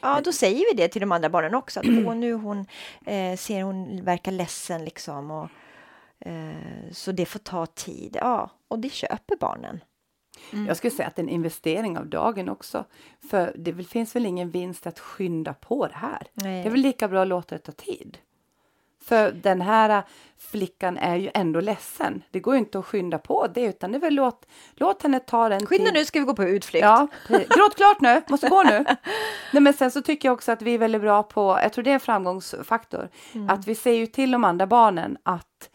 Ja, 0.00 0.20
då 0.24 0.32
säger 0.32 0.64
vi 0.70 0.82
det 0.82 0.88
till 0.88 1.00
de 1.00 1.12
andra 1.12 1.28
barnen 1.28 1.54
också. 1.54 1.80
Att 1.80 1.86
Åh, 2.06 2.14
nu 2.14 2.32
hon, 2.32 2.66
eh, 3.06 3.36
ser 3.36 3.62
hon 3.62 4.04
verkar 4.04 4.32
ledsen 4.32 4.84
liksom. 4.84 5.30
Och, 5.30 5.48
eh, 6.28 6.90
så 6.92 7.12
det 7.12 7.26
får 7.26 7.38
ta 7.38 7.66
tid. 7.66 8.16
Ja, 8.20 8.50
och 8.68 8.78
det 8.78 8.92
köper 8.92 9.36
barnen. 9.36 9.80
Jag 10.66 10.76
skulle 10.76 10.90
säga 10.90 11.08
att 11.08 11.16
det 11.16 11.22
är 11.22 11.24
en 11.24 11.28
investering 11.28 11.98
av 11.98 12.06
dagen 12.06 12.48
också. 12.48 12.84
För 13.30 13.52
det 13.56 13.72
väl, 13.72 13.86
finns 13.86 14.16
väl 14.16 14.26
ingen 14.26 14.50
vinst 14.50 14.86
att 14.86 14.98
skynda 14.98 15.54
på 15.54 15.86
det 15.86 15.96
här. 15.96 16.26
Nej. 16.32 16.62
Det 16.62 16.68
är 16.68 16.70
väl 16.70 16.80
lika 16.80 17.08
bra 17.08 17.22
att 17.22 17.28
låta 17.28 17.54
det 17.54 17.60
ta 17.60 17.72
tid. 17.72 18.18
För 19.04 19.32
den 19.32 19.60
här 19.60 20.02
flickan 20.38 20.96
är 20.96 21.16
ju 21.16 21.30
ändå 21.34 21.60
ledsen. 21.60 22.22
Det 22.30 22.40
går 22.40 22.54
ju 22.54 22.58
inte 22.58 22.78
att 22.78 22.86
skynda 22.86 23.18
på 23.18 23.46
det 23.46 23.62
utan 23.64 23.92
det 23.92 23.98
är 23.98 24.00
väl 24.00 24.14
låt, 24.14 24.46
låt 24.74 25.02
henne 25.02 25.20
ta 25.20 25.48
den 25.48 25.66
Skynda 25.66 25.84
tid. 25.84 25.94
nu 25.94 26.04
ska 26.04 26.18
vi 26.18 26.24
gå 26.24 26.34
på 26.34 26.44
utflykt. 26.44 26.84
Ja, 26.84 27.08
gråt 27.28 27.76
klart 27.76 28.00
nu, 28.00 28.22
måste 28.28 28.48
gå 28.48 28.62
nu. 28.62 28.84
Nej, 29.52 29.62
men 29.62 29.72
sen 29.72 29.90
så 29.90 30.02
tycker 30.02 30.28
jag 30.28 30.34
också 30.34 30.52
att 30.52 30.62
vi 30.62 30.74
är 30.74 30.78
väldigt 30.78 31.00
bra 31.00 31.22
på, 31.22 31.58
jag 31.62 31.72
tror 31.72 31.84
det 31.84 31.90
är 31.90 31.94
en 31.94 32.00
framgångsfaktor, 32.00 33.08
att 33.48 33.66
vi 33.66 33.74
säger 33.74 33.98
ju 33.98 34.06
till 34.06 34.30
de 34.30 34.44
andra 34.44 34.66
barnen 34.66 35.18
att 35.22 35.70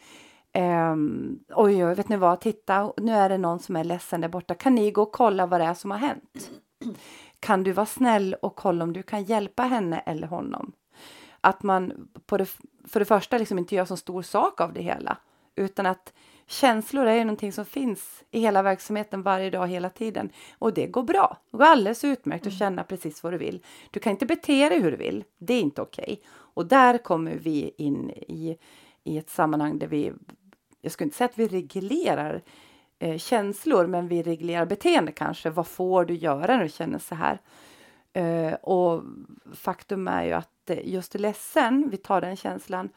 ehm, 0.54 1.38
oj, 1.54 1.84
oj, 1.84 1.94
vet 1.94 2.08
ni 2.08 2.16
vad, 2.16 2.40
titta, 2.40 2.92
nu 2.96 3.12
är 3.12 3.28
det 3.28 3.38
någon 3.38 3.58
som 3.58 3.76
är 3.76 3.84
ledsen 3.84 4.20
där 4.20 4.28
borta, 4.28 4.54
kan 4.54 4.74
ni 4.74 4.90
gå 4.90 5.02
och 5.02 5.12
kolla 5.12 5.46
vad 5.46 5.60
det 5.60 5.64
är 5.64 5.74
som 5.74 5.90
har 5.90 5.98
hänt? 5.98 6.50
Kan 7.40 7.64
du 7.64 7.72
vara 7.72 7.86
snäll 7.86 8.36
och 8.42 8.56
kolla 8.56 8.84
om 8.84 8.92
du 8.92 9.02
kan 9.02 9.24
hjälpa 9.24 9.62
henne 9.62 9.98
eller 9.98 10.26
honom? 10.26 10.72
Att 11.40 11.62
man 11.62 12.08
på 12.26 12.36
det, 12.36 12.46
för 12.88 13.00
det 13.00 13.04
första 13.04 13.38
liksom 13.38 13.58
inte 13.58 13.74
gör 13.74 13.84
så 13.84 13.96
stor 13.96 14.22
sak 14.22 14.60
av 14.60 14.72
det 14.72 14.82
hela, 14.82 15.16
utan 15.56 15.86
att 15.86 16.12
känslor 16.46 17.06
är 17.06 17.14
ju 17.14 17.24
någonting 17.24 17.52
som 17.52 17.64
finns 17.64 18.24
i 18.30 18.40
hela 18.40 18.62
verksamheten 18.62 19.22
varje 19.22 19.50
dag, 19.50 19.68
hela 19.68 19.90
tiden. 19.90 20.30
Och 20.58 20.74
det 20.74 20.86
går 20.86 21.02
bra. 21.02 21.36
Det 21.50 21.56
går 21.56 21.64
alldeles 21.64 22.04
utmärkt 22.04 22.46
att 22.46 22.58
känna 22.58 22.84
precis 22.84 23.22
vad 23.22 23.32
du 23.32 23.38
vill. 23.38 23.62
Du 23.90 24.00
kan 24.00 24.10
inte 24.10 24.26
bete 24.26 24.68
dig 24.68 24.80
hur 24.80 24.90
du 24.90 24.96
vill. 24.96 25.24
Det 25.38 25.54
är 25.54 25.60
inte 25.60 25.82
okej. 25.82 26.22
Och 26.30 26.66
där 26.66 26.98
kommer 26.98 27.34
vi 27.34 27.74
in 27.78 28.10
i, 28.10 28.58
i 29.04 29.18
ett 29.18 29.30
sammanhang 29.30 29.78
där 29.78 29.86
vi, 29.86 30.12
jag 30.84 30.92
skulle 30.92 31.06
inte 31.06 31.16
säga 31.16 31.28
att 31.28 31.38
vi 31.38 31.48
reglerar 31.48 32.42
eh, 32.98 33.18
känslor, 33.18 33.86
men 33.86 34.08
vi 34.08 34.22
reglerar 34.22 34.66
beteende 34.66 35.12
kanske. 35.12 35.50
Vad 35.50 35.66
får 35.66 36.04
du 36.04 36.14
göra 36.14 36.56
när 36.56 36.62
du 36.62 36.68
känner 36.68 36.98
så 36.98 37.14
här? 37.14 37.40
Eh, 38.12 38.54
och 38.54 39.02
faktum 39.54 40.08
är 40.08 40.24
ju 40.24 40.32
att 40.32 40.70
eh, 40.70 40.88
just 40.88 41.14
ledsen, 41.14 41.90
vi 41.90 41.96
tar 41.96 42.20
den 42.20 42.36
känslan, 42.36 42.88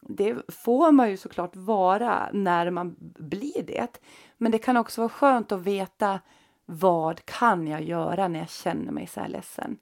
det 0.00 0.36
får 0.48 0.92
man 0.92 1.10
ju 1.10 1.16
såklart 1.16 1.56
vara 1.56 2.30
när 2.32 2.70
man 2.70 2.96
blir 3.18 3.62
det. 3.62 4.00
Men 4.36 4.52
det 4.52 4.58
kan 4.58 4.76
också 4.76 5.00
vara 5.00 5.08
skönt 5.08 5.52
att 5.52 5.60
veta 5.60 6.20
vad 6.66 7.24
kan 7.24 7.66
jag 7.66 7.82
göra 7.82 8.28
när 8.28 8.38
jag 8.38 8.50
känner 8.50 8.92
mig 8.92 9.06
så 9.06 9.20
här 9.20 9.28
ledsen? 9.28 9.78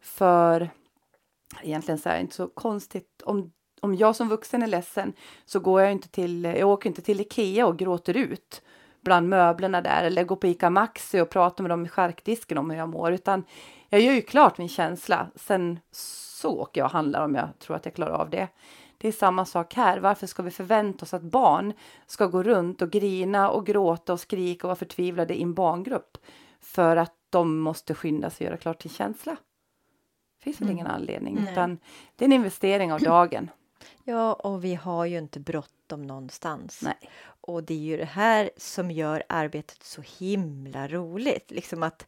För 0.00 0.70
egentligen 1.62 1.98
så 1.98 2.08
är 2.08 2.14
det 2.14 2.20
inte 2.20 2.34
så 2.34 2.48
konstigt 2.48 3.22
om 3.24 3.52
om 3.82 3.94
jag 3.94 4.16
som 4.16 4.28
vuxen 4.28 4.62
är 4.62 4.66
ledsen 4.66 5.12
så 5.44 5.60
går 5.60 5.82
jag 5.82 5.92
inte 5.92 6.08
till, 6.08 6.44
jag 6.44 6.68
åker 6.68 6.90
inte 6.90 7.02
till 7.02 7.20
Ikea 7.20 7.66
och 7.66 7.78
gråter 7.78 8.16
ut 8.16 8.62
bland 9.00 9.28
möblerna 9.28 9.80
där 9.80 10.04
eller 10.04 10.24
går 10.24 10.36
på 10.36 10.46
Ica 10.46 10.70
Maxi 10.70 11.20
och 11.20 11.30
pratar 11.30 11.62
med 11.62 11.70
dem 11.70 11.86
i 11.86 11.88
charkdisken 11.88 12.58
om 12.58 12.70
hur 12.70 12.78
jag 12.78 12.88
mår 12.88 13.12
utan 13.12 13.44
jag 13.88 14.00
gör 14.00 14.12
ju 14.12 14.22
klart 14.22 14.58
min 14.58 14.68
känsla. 14.68 15.26
Sen 15.34 15.78
så 15.90 16.50
åker 16.50 16.80
jag 16.80 16.86
och 16.86 16.92
handlar 16.92 17.24
om 17.24 17.34
jag 17.34 17.48
tror 17.58 17.76
att 17.76 17.84
jag 17.84 17.94
klarar 17.94 18.12
av 18.12 18.30
det. 18.30 18.48
Det 18.98 19.08
är 19.08 19.12
samma 19.12 19.44
sak 19.44 19.74
här. 19.74 19.98
Varför 19.98 20.26
ska 20.26 20.42
vi 20.42 20.50
förvänta 20.50 21.02
oss 21.02 21.14
att 21.14 21.22
barn 21.22 21.72
ska 22.06 22.26
gå 22.26 22.42
runt 22.42 22.82
och 22.82 22.90
grina 22.90 23.50
och 23.50 23.66
gråta 23.66 24.12
och 24.12 24.20
skrika 24.20 24.66
och 24.66 24.68
vara 24.68 24.76
förtvivlade 24.76 25.34
i 25.34 25.42
en 25.42 25.54
barngrupp 25.54 26.18
för 26.60 26.96
att 26.96 27.14
de 27.30 27.58
måste 27.58 27.94
skynda 27.94 28.30
sig 28.30 28.46
och 28.46 28.48
göra 28.48 28.56
klart 28.56 28.82
sin 28.82 28.90
känsla? 28.90 29.36
Det 30.38 30.44
finns 30.44 30.60
väl 30.60 30.70
ingen 30.70 30.86
anledning, 30.86 31.34
Nej. 31.34 31.52
utan 31.52 31.78
det 32.16 32.24
är 32.24 32.26
en 32.26 32.32
investering 32.32 32.92
av 32.92 33.00
dagen. 33.00 33.50
Ja, 34.04 34.32
och 34.32 34.64
vi 34.64 34.74
har 34.74 35.04
ju 35.06 35.18
inte 35.18 35.40
bråttom 35.40 36.02
någonstans. 36.02 36.80
Nej. 36.82 37.10
Och 37.40 37.64
det 37.64 37.74
är 37.74 37.78
ju 37.78 37.96
det 37.96 38.04
här 38.04 38.50
som 38.56 38.90
gör 38.90 39.22
arbetet 39.28 39.82
så 39.82 40.02
himla 40.18 40.88
roligt. 40.88 41.50
Liksom 41.50 41.82
att 41.82 42.06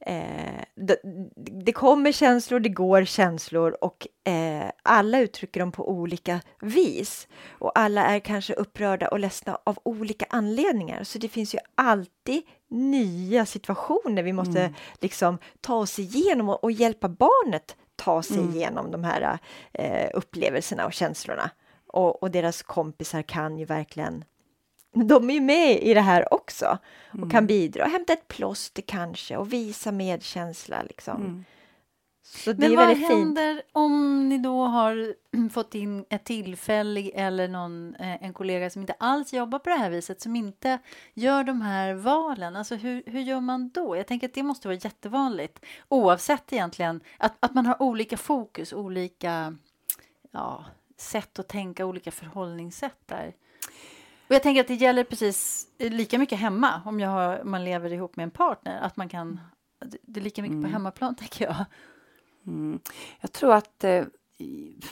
eh, 0.00 0.62
det, 0.74 1.00
det 1.36 1.72
kommer 1.72 2.12
känslor, 2.12 2.60
det 2.60 2.68
går 2.68 3.04
känslor 3.04 3.76
och 3.80 4.06
eh, 4.32 4.70
alla 4.82 5.20
uttrycker 5.20 5.60
dem 5.60 5.72
på 5.72 5.90
olika 5.90 6.40
vis. 6.60 7.28
Och 7.48 7.78
alla 7.78 8.06
är 8.06 8.18
kanske 8.20 8.54
upprörda 8.54 9.08
och 9.08 9.18
ledsna 9.20 9.58
av 9.64 9.78
olika 9.82 10.26
anledningar. 10.30 11.04
Så 11.04 11.18
det 11.18 11.28
finns 11.28 11.54
ju 11.54 11.58
alltid 11.74 12.42
nya 12.70 13.46
situationer 13.46 14.22
vi 14.22 14.32
måste 14.32 14.60
Mm. 14.60 14.74
liksom 15.00 15.38
ta 15.60 15.74
oss 15.74 15.98
igenom 15.98 16.48
och, 16.48 16.64
och 16.64 16.72
hjälpa 16.72 17.08
barnet 17.08 17.76
ta 17.98 18.22
sig 18.22 18.38
Mm. 18.38 18.54
igenom 18.54 18.90
de 18.90 19.04
här 19.04 19.38
eh, 19.72 20.10
upplevelserna 20.14 20.86
och 20.86 20.92
känslorna. 20.92 21.50
Och, 21.86 22.22
och 22.22 22.30
deras 22.30 22.62
kompisar 22.62 23.22
kan 23.22 23.58
ju 23.58 23.64
verkligen 23.64 24.24
de 24.94 25.30
är 25.30 25.34
ju 25.34 25.40
med 25.40 25.82
i 25.82 25.94
det 25.94 26.00
här 26.00 26.34
också 26.34 26.78
och 27.10 27.16
Mm. 27.16 27.30
kan 27.30 27.46
bidra. 27.46 27.84
Hämta 27.84 28.12
ett 28.12 28.28
plåster 28.28 28.82
kanske 28.82 29.36
och 29.36 29.52
visa 29.52 29.92
medkänsla. 29.92 30.82
Liksom. 30.82 31.16
Mm. 31.16 31.44
Så 32.24 32.52
det 32.52 32.58
Men 32.58 32.72
är 32.72 32.76
vad 32.76 32.86
väldigt 32.86 33.08
fint. 33.08 33.18
händer 33.18 33.62
om 33.72 34.28
ni 34.28 34.37
har 34.68 35.14
fått 35.52 35.74
in 35.74 36.04
ett 36.10 36.24
tillfällig 36.24 37.10
eller 37.14 37.48
någon, 37.48 37.94
eh, 37.94 38.24
en 38.24 38.32
kollega 38.32 38.70
som 38.70 38.82
inte 38.82 38.94
alls 38.98 39.32
jobbar 39.32 39.58
på 39.58 39.70
det 39.70 39.76
här 39.76 39.90
viset, 39.90 40.20
som 40.20 40.36
inte 40.36 40.78
gör 41.14 41.44
de 41.44 41.60
här 41.60 41.94
valen? 41.94 42.56
Alltså 42.56 42.74
hur, 42.74 43.02
hur 43.06 43.20
gör 43.20 43.40
man 43.40 43.68
då? 43.68 43.96
Jag 43.96 44.06
tänker 44.06 44.28
att 44.28 44.34
det 44.34 44.42
måste 44.42 44.68
vara 44.68 44.78
jättevanligt, 44.82 45.64
oavsett 45.88 46.52
egentligen, 46.52 47.00
att, 47.18 47.36
att 47.40 47.54
man 47.54 47.66
har 47.66 47.82
olika 47.82 48.16
fokus, 48.16 48.72
olika 48.72 49.56
ja, 50.30 50.64
sätt 50.96 51.38
att 51.38 51.48
tänka, 51.48 51.86
olika 51.86 52.10
förhållningssätt 52.10 52.98
där. 53.06 53.34
Och 54.28 54.34
jag 54.34 54.42
tänker 54.42 54.60
att 54.60 54.68
det 54.68 54.74
gäller 54.74 55.04
precis 55.04 55.68
lika 55.78 56.18
mycket 56.18 56.38
hemma, 56.38 56.82
om 56.84 57.00
jag 57.00 57.08
har, 57.08 57.44
man 57.44 57.64
lever 57.64 57.92
ihop 57.92 58.16
med 58.16 58.24
en 58.24 58.30
partner, 58.30 58.80
att 58.80 58.96
man 58.96 59.08
kan 59.08 59.40
det 60.02 60.20
är 60.20 60.24
lika 60.24 60.42
mycket 60.42 60.62
på 60.62 60.68
hemmaplan, 60.68 61.14
tänker 61.16 61.44
jag. 61.44 61.64
Mm. 62.46 62.80
Jag 63.20 63.32
tror 63.32 63.54
att 63.54 63.84
eh, 63.84 64.04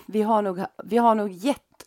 vi 0.06 0.22
har 0.22 0.42
nog, 0.42 0.60
vi 0.84 0.96
har 0.96 1.14
nog 1.14 1.30
gett, 1.30 1.84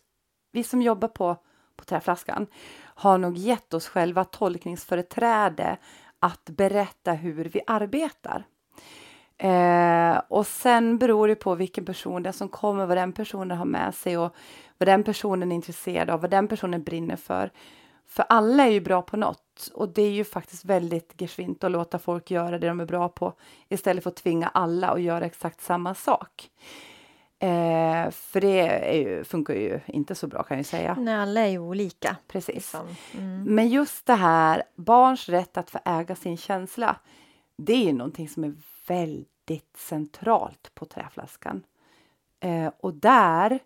vi 0.52 0.64
som 0.64 0.82
jobbar 0.82 1.08
på, 1.08 1.36
på 1.76 1.84
träflaskan 1.84 2.46
har 2.82 3.18
nog 3.18 3.36
gett 3.36 3.74
oss 3.74 3.88
själva 3.88 4.24
tolkningsföreträde 4.24 5.76
att 6.18 6.44
berätta 6.44 7.12
hur 7.12 7.44
vi 7.44 7.60
arbetar. 7.66 8.44
Eh, 9.38 10.20
och 10.28 10.46
sen 10.46 10.98
beror 10.98 11.28
det 11.28 11.34
på 11.34 11.54
vilken 11.54 11.84
person 11.84 12.22
det 12.22 12.28
är 12.28 12.32
som 12.32 12.48
kommer, 12.48 12.86
vad 12.86 12.96
den 12.96 13.12
personen 13.12 13.58
har 13.58 13.64
med 13.64 13.94
sig 13.94 14.18
och 14.18 14.34
vad 14.78 14.88
den 14.88 15.04
personen 15.04 15.52
är 15.52 15.56
intresserad 15.56 16.10
av, 16.10 16.20
vad 16.20 16.30
den 16.30 16.48
personen 16.48 16.82
brinner 16.82 17.16
för. 17.16 17.50
För 18.06 18.24
alla 18.28 18.66
är 18.66 18.70
ju 18.70 18.80
bra 18.80 19.02
på 19.02 19.16
något 19.16 19.70
och 19.74 19.88
det 19.88 20.02
är 20.02 20.10
ju 20.10 20.24
faktiskt 20.24 20.64
väldigt 20.64 21.20
geschwint 21.20 21.64
att 21.64 21.70
låta 21.70 21.98
folk 21.98 22.30
göra 22.30 22.58
det 22.58 22.68
de 22.68 22.80
är 22.80 22.84
bra 22.84 23.08
på 23.08 23.32
istället 23.68 24.02
för 24.02 24.10
att 24.10 24.16
tvinga 24.16 24.48
alla 24.48 24.88
att 24.88 25.02
göra 25.02 25.26
exakt 25.26 25.60
samma 25.60 25.94
sak. 25.94 26.50
Eh, 27.42 28.10
för 28.10 28.40
det 28.40 28.92
ju, 28.96 29.24
funkar 29.24 29.54
ju 29.54 29.80
inte 29.86 30.14
så 30.14 30.26
bra 30.26 30.42
kan 30.42 30.56
jag 30.56 30.66
säga. 30.66 30.96
Nej, 30.98 31.14
alla 31.14 31.40
är 31.40 31.46
ju 31.46 31.58
olika. 31.58 32.16
Precis. 32.28 32.54
Liksom. 32.54 32.88
Mm. 33.14 33.42
Men 33.42 33.68
just 33.68 34.06
det 34.06 34.14
här, 34.14 34.62
barns 34.76 35.28
rätt 35.28 35.56
att 35.56 35.70
få 35.70 35.78
äga 35.84 36.14
sin 36.16 36.36
känsla, 36.36 36.96
det 37.56 37.72
är 37.72 37.84
ju 37.84 37.92
någonting 37.92 38.28
som 38.28 38.44
är 38.44 38.54
väldigt 38.86 39.76
centralt 39.76 40.74
på 40.74 40.84
träflaskan. 40.84 41.62
Eh, 42.40 42.72
och 42.80 42.94
där 42.94 43.58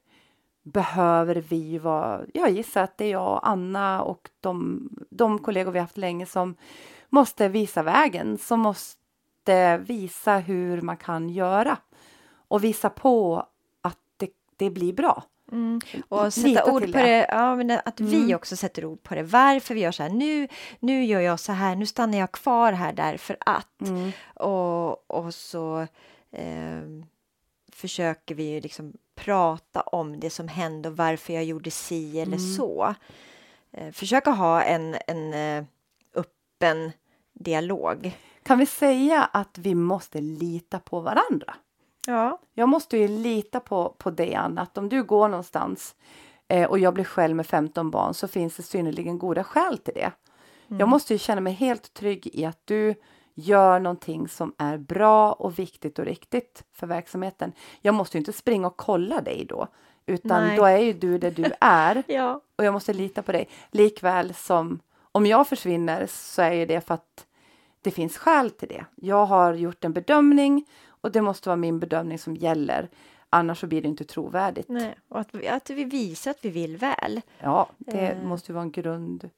behöver 0.63 1.35
vi 1.35 1.79
vara, 1.79 2.21
jag 2.35 2.51
gissar 2.51 2.83
att 2.83 2.99
det 2.99 3.05
är 3.05 3.11
jag 3.11 3.33
och 3.33 3.49
Anna 3.49 4.03
och 4.03 4.31
de, 4.41 4.89
de 5.11 5.39
kollegor 5.39 5.73
vi 5.73 5.79
haft 5.79 5.97
länge 5.97 6.27
som 6.27 6.57
måste 7.09 7.49
visa 7.49 7.83
vägen, 7.83 8.39
som 8.39 8.61
måste 8.61 9.79
visa 9.79 10.39
hur 10.39 10.81
man 10.81 10.97
kan 10.97 11.29
göra 11.29 11.77
och 12.49 12.65
visa 12.65 12.91
på 12.91 13.47
det, 14.65 14.71
blir 14.71 14.93
bra. 14.93 15.23
Mm. 15.53 15.81
Och 16.09 16.19
Lita 16.25 16.31
sätta 16.31 16.73
ord 16.73 16.83
till 16.83 16.93
på 16.93 16.99
det. 16.99 17.05
det. 17.05 17.27
Ja, 17.31 17.57
men 17.57 17.71
att 17.71 18.01
vi 18.01 18.17
Mm. 18.17 18.37
också 18.37 18.57
sätter 18.57 18.85
ord 18.85 19.03
på 19.03 19.15
det. 19.15 19.23
Varför 19.23 19.75
vi 19.75 19.81
gör 19.81 19.93
så 19.93 20.03
här. 20.03 20.11
Nu, 20.11 20.49
nu 20.81 21.05
gör 21.05 21.21
jag 21.21 21.41
så 21.41 21.53
här. 21.53 21.77
Nu 21.77 21.87
stannar 21.87 22.19
jag 22.19 22.33
kvar 22.33 22.73
här 22.73 22.93
därför 22.93 23.37
att. 23.41 23.81
Mm. 23.81 24.13
Och, 24.35 25.11
och 25.11 25.35
så 25.35 25.87
ehm, 26.33 27.07
försöker 27.73 28.35
vi 28.35 28.61
liksom 28.61 28.93
prata 29.15 29.81
om 29.81 30.21
det 30.21 30.31
som 30.31 30.49
hände 30.49 30.89
och 30.89 30.97
varför 30.97 31.33
jag 31.33 31.45
gjorde 31.45 31.71
si 31.71 32.21
eller 32.21 32.37
Mm. 32.37 32.55
så. 32.55 32.95
Eh, 33.73 33.93
försöka 33.93 34.31
ha 34.31 34.63
en, 34.63 34.97
en 35.07 35.35
eh, 35.35 35.65
öppen 36.15 36.93
dialog. 37.33 38.17
Kan 38.43 38.59
vi 38.59 38.67
säga 38.67 39.25
att 39.33 39.59
vi 39.59 39.75
måste 39.75 40.21
lita 40.21 40.79
på 40.79 41.01
varandra? 41.01 41.55
Ja. 42.07 42.39
Jag 42.55 42.69
måste 42.69 42.97
ju 42.97 43.09
lita 43.09 43.61
på, 43.61 43.95
på 43.99 44.11
dig, 44.11 44.35
Anna, 44.35 44.61
att 44.63 44.79
om 44.79 44.89
du 44.89 45.03
går 45.03 45.29
någonstans 45.29 45.95
eh, 46.49 46.71
och 46.71 46.79
jag 46.79 46.95
blir 46.95 47.05
själv 47.05 47.37
med 47.37 47.47
15 47.47 47.91
barn 47.91 48.15
så 48.15 48.29
finns 48.29 48.57
det 48.57 48.63
synnerligen 48.63 49.19
goda 49.19 49.45
skäl 49.45 49.79
till 49.79 49.95
det. 49.95 50.13
Jag 50.69 50.89
måste 50.89 51.13
ju 51.13 51.19
känna 51.19 51.41
mig 51.41 51.53
helt 51.53 51.95
trygg 51.95 52.31
i 52.33 52.45
att 52.45 52.61
du 52.65 52.95
gör 53.35 53.81
någonting 53.81 54.29
som 54.29 54.55
är 54.59 54.79
bra 54.79 55.33
och 55.33 55.59
viktigt 55.59 55.99
och 55.99 56.05
riktigt 56.05 56.65
för 56.73 56.87
verksamheten. 56.87 57.53
Jag 57.81 57.95
måste 57.95 58.17
ju 58.17 58.19
inte 58.19 58.33
springa 58.33 58.67
och 58.67 58.77
kolla 58.77 59.21
dig 59.21 59.47
då, 59.49 59.69
utan 60.07 60.43
Nej. 60.43 60.57
då 60.57 60.65
är 60.65 60.79
ju 60.79 60.93
du 60.93 61.19
där 61.19 61.31
du 61.31 61.53
är 61.61 62.03
Ja. 62.13 62.41
och 62.57 62.65
jag 62.65 62.73
måste 62.73 62.93
lita 62.93 63.23
på 63.23 63.33
dig. 63.33 63.49
Likväl 63.71 64.35
som 64.35 64.81
om 65.13 65.27
jag 65.27 65.49
försvinner 65.49 66.07
så 66.11 66.43
är 66.43 66.53
ju 66.53 66.67
det 66.67 66.81
för 66.87 66.95
att 66.95 67.27
det 67.83 67.91
finns 67.91 68.19
skäl 68.19 68.51
till 68.51 68.69
det. 68.69 68.85
Jag 68.95 69.27
har 69.27 69.55
gjort 69.55 69.85
en 69.85 69.93
bedömning 69.93 70.67
och 71.05 71.13
det 71.13 71.23
måste 71.23 71.49
vara 71.49 71.57
min 71.57 71.81
bedömning 71.81 72.19
som 72.19 72.37
gäller. 72.37 72.89
Annars 73.31 73.59
så 73.61 73.67
blir 73.67 73.83
det 73.83 73.89
inte 73.89 74.05
trovärdigt. 74.05 74.69
Nej. 74.69 74.95
Och 75.09 75.21
att, 75.21 75.35
vi- 75.35 75.49
att 75.49 75.71
vi 75.71 75.85
visar 75.85 76.31
att 76.31 76.45
vi 76.45 76.49
vill 76.51 76.77
väl. 76.77 77.21
Ja, 77.39 77.69
det 77.79 78.09
Eh. 78.09 78.23
måste 78.23 78.53
ju 78.53 78.55
vara 78.55 78.63
en 78.63 78.71
grund. 78.73 79.31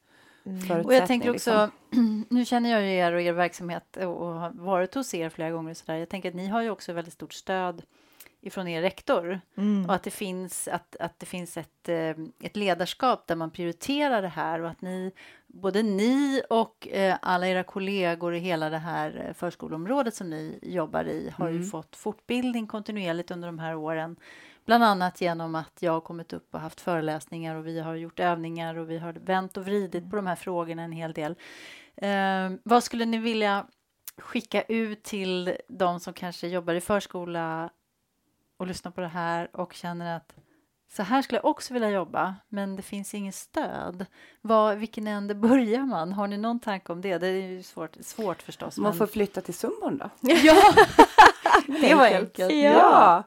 Och 0.84 0.94
jag 0.94 1.06
tänker 1.06 1.30
också, 1.30 1.70
liksom. 1.90 2.24
nu 2.30 2.44
känner 2.44 2.70
jag 2.70 2.82
ju 2.82 2.92
er 2.94 3.12
och 3.12 3.20
er 3.20 3.32
verksamhet 3.32 3.96
och 3.96 4.26
har 4.26 4.50
varit 4.50 4.94
hos 4.94 5.14
er 5.14 5.28
flera 5.28 5.50
gånger 5.50 5.70
och 5.70 5.76
så 5.76 5.84
där. 5.86 5.94
Jag 5.96 6.08
tänker 6.08 6.28
att 6.28 6.34
ni 6.34 6.46
har 6.46 6.62
ju 6.62 6.70
också 6.70 6.92
väldigt 6.92 7.14
stort 7.14 7.32
stöd 7.32 7.82
ifrån 8.46 8.68
er 8.68 8.82
rektor 8.82 9.40
Mm. 9.56 9.86
och 9.86 9.94
att 9.94 10.02
det 10.02 10.10
finns, 10.10 10.68
att, 10.68 10.96
att 11.00 11.18
det 11.18 11.26
finns 11.26 11.56
ett, 11.56 11.88
eh, 11.88 12.10
ett 12.40 12.56
ledarskap 12.56 13.26
där 13.26 13.36
man 13.36 13.50
prioriterar 13.50 14.22
det 14.22 14.28
här 14.28 14.60
och 14.60 14.70
att 14.70 14.80
ni, 14.80 15.12
både 15.46 15.82
ni 15.82 16.42
och 16.50 16.88
eh, 16.88 17.16
alla 17.22 17.48
era 17.48 17.62
kollegor 17.62 18.34
i 18.34 18.38
hela 18.38 18.70
det 18.70 18.78
här 18.78 19.24
eh, 19.28 19.34
förskoleområdet 19.34 20.14
som 20.14 20.30
ni 20.30 20.58
jobbar 20.62 21.04
i 21.04 21.32
har 21.36 21.48
ju 21.48 21.56
Mm. 21.56 21.68
fått 21.68 21.96
fortbildning 21.96 22.66
kontinuerligt 22.66 23.30
under 23.30 23.48
de 23.48 23.58
här 23.58 23.74
åren. 23.76 24.16
Bland 24.64 24.84
annat 24.84 25.20
genom 25.20 25.54
att 25.54 25.72
jag 25.80 25.92
har 25.92 26.00
kommit 26.00 26.32
upp 26.32 26.54
och 26.54 26.60
haft 26.60 26.80
föreläsningar 26.80 27.54
och 27.54 27.66
vi 27.66 27.80
har 27.80 27.94
gjort 27.94 28.20
övningar 28.20 28.74
och 28.76 28.90
vi 28.90 28.98
har 28.98 29.12
vänt 29.12 29.56
och 29.56 29.64
vridit 29.64 30.10
på 30.10 30.16
de 30.16 30.26
här 30.26 30.36
frågorna 30.36 30.82
en 30.82 30.92
hel 30.92 31.12
del. 31.12 31.34
Eh, 31.96 32.50
vad 32.62 32.84
skulle 32.84 33.04
ni 33.04 33.18
vilja 33.18 33.66
skicka 34.18 34.62
ut 34.62 35.02
till 35.02 35.56
de 35.68 36.00
som 36.00 36.12
kanske 36.12 36.48
jobbar 36.48 36.74
i 36.74 36.80
förskola 36.80 37.70
och 38.56 38.66
lyssnar 38.66 38.92
på 38.92 39.00
det 39.00 39.08
här 39.08 39.48
och 39.56 39.72
känner 39.72 40.16
att 40.16 40.34
så 40.96 41.02
här 41.02 41.22
skulle 41.22 41.38
jag 41.38 41.44
också 41.50 41.74
vilja 41.74 41.90
jobba, 41.90 42.34
men 42.48 42.76
det 42.76 42.82
finns 42.82 43.14
inget 43.14 43.34
stöd. 43.34 44.06
Var, 44.40 44.74
vilken 44.74 45.06
ände 45.06 45.34
börjar 45.34 45.80
man? 45.80 46.12
Har 46.12 46.26
ni 46.26 46.36
någon 46.36 46.60
tanke 46.60 46.92
om 46.92 47.00
det? 47.00 47.18
Det 47.18 47.26
är 47.26 47.32
ju 47.32 47.62
svårt, 47.62 47.96
svårt 48.00 48.42
förstås. 48.42 48.76
Man 48.78 48.90
men- 48.90 48.98
får 48.98 49.06
flytta 49.06 49.40
till 49.40 49.54
Sumbon 49.54 49.98
då. 49.98 50.10
Ja, 50.20 50.72
det 51.66 51.94
var 51.94 52.06
enkelt. 52.06 52.52
Ja. 52.52 52.58
Ja. 52.72 53.22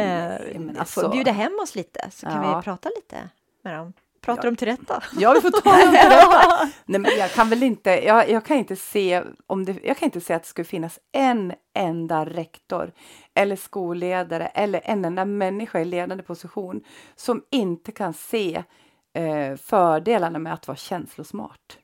Eh, 0.00 0.04
Nej, 0.06 0.50
men 0.54 0.66
man 0.66 0.74
det 0.74 0.80
är 0.80 0.84
får 0.84 1.02
så. 1.02 1.08
bjuda 1.08 1.32
hem 1.32 1.58
oss 1.62 1.74
lite 1.74 2.10
så 2.10 2.26
kan 2.26 2.42
Ja. 2.44 2.56
vi 2.58 2.62
prata 2.64 2.88
lite 2.96 3.28
med 3.64 3.74
dem. 3.78 3.92
Prata 4.20 4.40
Ja. 4.42 4.44
dem 4.50 4.56
till 4.56 4.68
rätta. 4.68 5.02
Ja, 5.18 5.32
vi 5.32 5.40
får 5.40 5.50
ta 5.60 5.70
dem 5.70 5.80
till 5.90 6.10
rätta. 6.10 6.70
Nej, 6.84 7.00
men 7.00 7.10
jag 7.18 7.30
kan 7.30 7.48
väl 7.48 7.62
inte, 7.62 7.90
jag, 7.90 8.30
jag 8.30 8.44
kan 8.44 8.56
inte 8.56 8.76
se 8.76 9.22
om 9.46 9.64
det, 9.64 9.76
jag 9.84 9.96
kan 9.96 10.06
inte 10.06 10.20
se 10.20 10.34
att 10.34 10.42
det 10.42 10.48
skulle 10.48 10.64
finnas 10.64 10.98
en 11.12 11.52
enda 11.74 12.24
rektor 12.26 12.92
eller 13.34 13.56
skolledare 13.56 14.46
eller 14.46 14.80
en 14.84 15.04
enda 15.04 15.24
människa 15.24 15.80
i 15.80 15.84
ledande 15.84 16.22
position 16.22 16.84
som 17.16 17.44
inte 17.50 17.92
kan 17.92 18.14
se 18.14 18.64
eh, 19.12 19.56
fördelarna 19.56 20.38
med 20.38 20.52
att 20.52 20.68
vara 20.68 20.76
känslosmart 20.76 21.78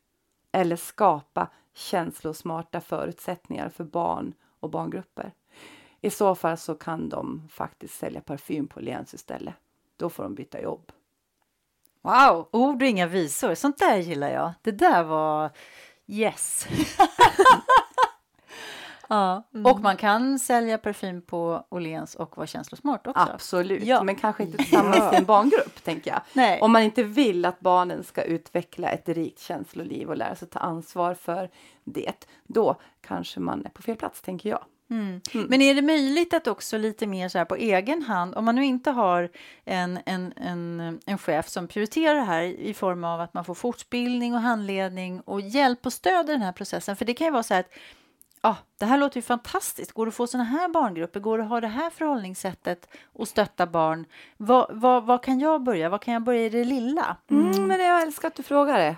eller 0.52 0.76
skapa 0.76 1.48
känslosmarta 1.74 2.80
förutsättningar 2.80 3.68
för 3.68 3.84
barn 3.84 4.34
och 4.60 4.70
barngrupper. 4.70 5.32
I 6.00 6.10
så 6.10 6.34
fall 6.34 6.56
så 6.56 6.74
kan 6.74 7.08
de 7.08 7.48
faktiskt 7.52 7.94
sälja 7.94 8.20
parfym 8.20 8.66
på 8.66 8.80
Lens 8.80 9.14
istället. 9.14 9.54
Då 9.96 10.10
får 10.10 10.22
de 10.22 10.34
byta 10.34 10.60
jobb. 10.60 10.92
Wow, 12.02 12.48
ord 12.52 12.82
och 12.82 12.88
inga 12.88 13.06
visor. 13.06 13.54
Sånt 13.54 13.78
där 13.78 13.96
gillar 13.96 14.30
jag. 14.30 14.52
Det 14.62 14.70
där 14.70 15.02
var 15.02 15.50
yes. 16.06 16.66
ja. 19.08 19.42
Och 19.64 19.80
man 19.80 19.96
kan 19.96 20.38
sälja 20.38 20.78
parfym 20.78 21.22
på 21.22 21.64
Åhléns 21.68 22.14
och 22.14 22.36
vara 22.36 22.46
känslosmart 22.46 23.06
också. 23.06 23.28
Absolut, 23.34 23.84
Ja. 23.84 24.02
men 24.02 24.14
kanske 24.14 24.42
inte 24.42 24.58
tillsammans 24.58 25.12
i 25.12 25.16
en 25.16 25.24
barngrupp, 25.24 25.84
tänker 25.84 26.10
jag. 26.10 26.20
Nej. 26.32 26.60
Om 26.60 26.72
man 26.72 26.82
inte 26.82 27.02
vill 27.02 27.44
att 27.44 27.60
barnen 27.60 28.04
ska 28.04 28.22
utveckla 28.22 28.90
ett 28.90 29.08
rikt 29.08 29.40
känsloliv 29.40 30.08
och 30.08 30.16
lära 30.16 30.34
sig 30.34 30.48
ta 30.48 30.58
ansvar 30.58 31.14
för 31.14 31.50
det, 31.84 32.26
då 32.46 32.76
kanske 33.00 33.40
man 33.40 33.64
är 33.66 33.70
på 33.70 33.82
fel 33.82 33.96
plats, 33.96 34.20
tänker 34.22 34.50
jag. 34.50 34.64
Mm. 34.90 35.20
Men 35.48 35.62
är 35.62 35.74
det 35.74 35.82
möjligt 35.82 36.34
att 36.34 36.46
också 36.46 36.78
lite 36.78 37.06
mer 37.06 37.28
så 37.28 37.38
här 37.38 37.44
på 37.44 37.56
egen 37.56 38.02
hand, 38.02 38.34
om 38.34 38.44
man 38.44 38.54
nu 38.54 38.64
inte 38.64 38.90
har 38.90 39.30
en, 39.64 39.98
en, 40.06 40.32
en, 40.36 41.00
en 41.06 41.18
chef 41.18 41.48
som 41.48 41.68
prioriterar 41.68 42.14
det 42.14 42.20
här 42.24 42.42
i 42.42 42.74
form 42.74 43.04
av 43.04 43.20
att 43.20 43.34
man 43.34 43.44
får 43.44 43.54
fortbildning 43.54 44.34
och 44.34 44.40
handledning 44.40 45.20
och 45.20 45.40
hjälp 45.40 45.86
och 45.86 45.92
stöd 45.92 46.28
i 46.28 46.32
den 46.32 46.42
här 46.42 46.52
processen, 46.52 46.96
för 46.96 47.04
det 47.04 47.14
kan 47.14 47.26
ju 47.26 47.30
vara 47.30 47.42
så 47.42 47.54
här 47.54 47.60
att 47.60 47.70
Ja, 48.42 48.56
det 48.78 48.84
här 48.84 48.98
låter 48.98 49.16
ju 49.16 49.22
fantastiskt. 49.22 49.92
Går 49.92 50.06
det 50.06 50.08
att 50.08 50.14
få 50.14 50.26
såna 50.26 50.44
här 50.44 50.68
barngrupper? 50.68 51.20
Går 51.20 51.38
det 51.38 51.44
att 51.44 51.50
ha 51.50 51.60
det 51.60 51.66
här 51.68 51.90
förhållningssättet 51.90 52.88
och 53.12 53.28
stötta 53.28 53.66
barn? 53.66 54.04
Vad, 54.36 54.66
vad, 54.70 55.04
vad 55.04 55.22
kan 55.22 55.40
jag 55.40 55.62
börja? 55.62 55.88
Vad 55.88 56.00
kan 56.02 56.14
jag 56.14 56.22
börja 56.22 56.40
i 56.44 56.48
det 56.48 56.64
lilla? 56.64 57.16
Mm, 57.30 57.66
men 57.66 57.80
jag 57.80 58.02
älskar 58.02 58.28
att 58.28 58.34
du 58.34 58.42
frågar 58.42 58.78
det. 58.78 58.96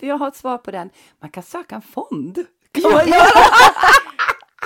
jag 0.00 0.18
har 0.18 0.28
ett 0.28 0.36
svar 0.36 0.58
på 0.58 0.70
den. 0.70 0.90
Man 1.20 1.30
kan 1.30 1.42
söka 1.42 1.74
en 1.74 1.82
fond. 1.82 2.34
Kan 2.72 2.90
Ja. 2.90 3.04
göra? 3.04 3.24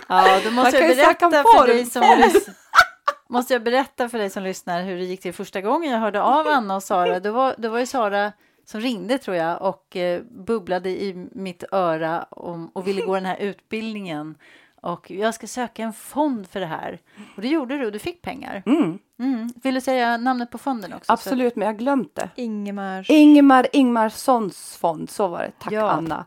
Ja, 0.09 0.41
då 0.45 0.51
måste 0.51 0.79
jag 0.79 0.97
berätta 0.97 1.31
för 1.31 1.67
dig 1.67 1.87
som 1.87 2.03
lys- 2.03 2.51
måste 3.29 3.53
jag 3.53 3.63
berätta 3.63 4.09
för 4.09 4.19
dig 4.19 4.31
som 4.31 4.43
lyssnar 4.43 4.83
hur 4.83 4.97
det 4.97 5.05
gick 5.05 5.21
till 5.23 5.35
första 5.35 5.61
gången 5.61 5.93
jag 5.93 5.99
hörde 5.99 6.23
av 6.23 6.49
Anna 6.49 6.77
och 6.77 6.83
Sara. 6.83 7.21
Då 7.21 7.33
var, 7.33 7.55
då 7.59 7.69
var 7.69 7.79
ju 7.79 7.87
Sara 7.87 8.33
som 8.67 8.81
ringde 8.81 9.19
tror 9.19 9.37
jag 9.37 9.63
och 9.63 9.97
eh, 9.97 10.23
bubblade 10.23 10.91
i 10.91 11.29
mitt 11.33 11.65
öra 11.73 12.23
om, 12.31 12.69
och 12.73 12.87
ville 12.89 13.03
gå 13.03 13.15
den 13.15 13.25
här 13.27 13.37
utbildningen. 13.41 14.35
Och 14.81 15.11
jag 15.11 15.35
ska 15.35 15.47
söka 15.47 15.83
en 15.83 15.93
fond 15.93 16.49
för 16.49 16.61
det 16.61 16.67
här. 16.67 17.01
Och 17.37 17.43
det 17.43 17.49
gjorde 17.49 17.79
du 17.79 17.91
du 17.91 17.99
fick 17.99 18.23
pengar. 18.23 18.63
Mm, 18.67 18.99
Mm. 19.19 19.49
Vill 19.63 19.75
du 19.75 19.81
säga 19.81 20.17
namnet 20.17 20.51
på 20.51 20.59
fonden 20.59 20.93
också? 20.93 21.13
absolut, 21.13 21.57
men 21.57 21.67
jag 21.67 21.73
har 21.75 21.79
glömt 21.79 22.15
det. 22.15 22.31
Ingemar. 22.37 23.07
Ingemar 23.11 23.67
Ingmarssons 23.73 24.77
fond, 24.77 25.11
så 25.11 25.29
var 25.29 25.39
det. 25.43 25.53
Tack 25.59 25.73
Ja. 25.73 25.91
Anna. 25.91 26.25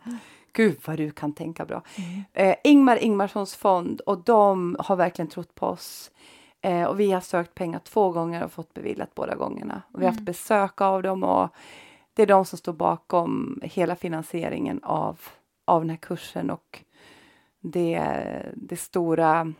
Gud 0.54 0.78
vad 0.86 0.98
du 0.98 1.12
kan 1.12 1.34
tänka 1.34 1.66
bra. 1.66 1.84
Eh, 2.34 2.56
Ingmar 2.64 2.98
Ingmarssons 3.04 3.56
fond 3.56 4.02
och 4.02 4.18
de 4.24 4.76
har 4.80 4.96
verkligen 4.96 5.30
trott 5.30 5.56
på 5.56 5.66
oss. 5.68 6.12
Eh, 6.62 6.84
och 6.84 7.00
vi 7.00 7.12
har 7.12 7.22
sökt 7.22 7.56
pengar 7.56 7.80
två 7.80 8.10
gånger 8.12 8.44
och 8.44 8.52
fått 8.52 8.74
beviljat 8.74 9.16
båda 9.16 9.36
gångerna. 9.36 9.82
Och 9.94 10.02
vi 10.02 10.06
har 10.06 10.12
haft 10.12 10.24
besök 10.26 10.82
av 10.82 11.04
dem 11.04 11.24
och 11.24 11.50
det 12.14 12.22
är 12.22 12.28
de 12.28 12.46
som 12.46 12.58
står 12.58 12.74
bakom 12.74 13.60
hela 13.64 13.96
finansieringen 13.96 14.84
av, 14.84 15.20
av 15.66 15.82
den 15.82 15.90
här 15.90 15.98
kursen 15.98 16.50
och 16.50 16.84
det, 17.62 18.04
det 18.56 18.78
stora 18.78 19.54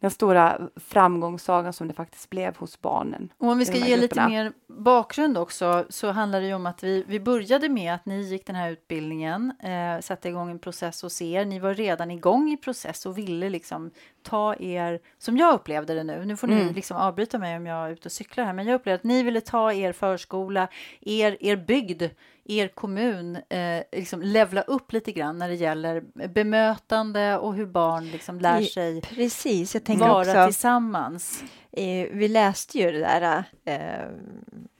den 0.00 0.10
stora 0.10 0.68
framgångssagan 0.76 1.72
som 1.72 1.88
det 1.88 1.94
faktiskt 1.94 2.30
blev 2.30 2.56
hos 2.56 2.80
barnen. 2.80 3.32
Och 3.38 3.48
om 3.48 3.58
vi 3.58 3.64
ska 3.64 3.76
ge 3.76 3.96
lite 3.96 3.98
grupperna. 3.98 4.28
mer 4.28 4.52
bakgrund 4.66 5.38
också 5.38 5.86
så 5.88 6.10
handlar 6.10 6.40
det 6.40 6.46
ju 6.46 6.54
om 6.54 6.66
att 6.66 6.82
vi, 6.82 7.04
vi 7.06 7.20
började 7.20 7.68
med 7.68 7.94
att 7.94 8.06
ni 8.06 8.20
gick 8.20 8.46
den 8.46 8.56
här 8.56 8.70
utbildningen, 8.70 9.52
eh, 9.62 10.00
satte 10.00 10.28
igång 10.28 10.50
en 10.50 10.58
process 10.58 11.02
hos 11.02 11.22
er. 11.22 11.44
Ni 11.44 11.58
var 11.58 11.74
redan 11.74 12.10
igång 12.10 12.52
i 12.52 12.56
process 12.56 13.06
och 13.06 13.18
ville 13.18 13.50
liksom 13.50 13.90
ta 14.26 14.54
er, 14.60 14.98
som 15.18 15.36
jag 15.36 15.54
upplevde 15.54 15.94
det 15.94 16.04
nu, 16.04 16.24
nu 16.24 16.36
får 16.36 16.46
ni 16.46 16.54
Mm. 16.60 16.74
liksom 16.74 16.96
avbryta 16.96 17.38
mig 17.38 17.56
om 17.56 17.66
jag 17.66 17.86
är 17.86 17.90
ute 17.92 18.08
och 18.08 18.12
cyklar 18.12 18.44
här, 18.44 18.52
men 18.52 18.66
jag 18.66 18.74
upplevde 18.74 18.94
att 19.00 19.04
ni 19.04 19.22
ville 19.22 19.40
ta 19.40 19.72
er 19.72 19.92
förskola, 19.92 20.68
er, 21.00 21.36
er 21.40 21.56
bygd, 21.56 22.02
er 22.44 22.68
kommun, 22.68 23.36
eh, 23.36 23.82
liksom 23.92 24.22
levla 24.22 24.62
upp 24.62 24.92
lite 24.92 25.12
grann 25.12 25.38
när 25.38 25.48
det 25.48 25.54
gäller 25.54 26.02
bemötande 26.28 27.38
och 27.38 27.54
hur 27.54 27.66
barn 27.66 28.10
liksom 28.10 28.40
lär 28.40 28.60
sig 28.62 29.00
Precis, 29.00 29.74
jag 29.74 29.84
tänker 29.84 30.08
vara 30.08 30.20
också. 30.30 30.44
tillsammans. 30.46 31.42
Eh, 31.72 32.08
vi 32.12 32.28
läste 32.28 32.78
ju 32.78 32.92
det 32.92 32.98
där 32.98 33.44
eh, 33.64 34.08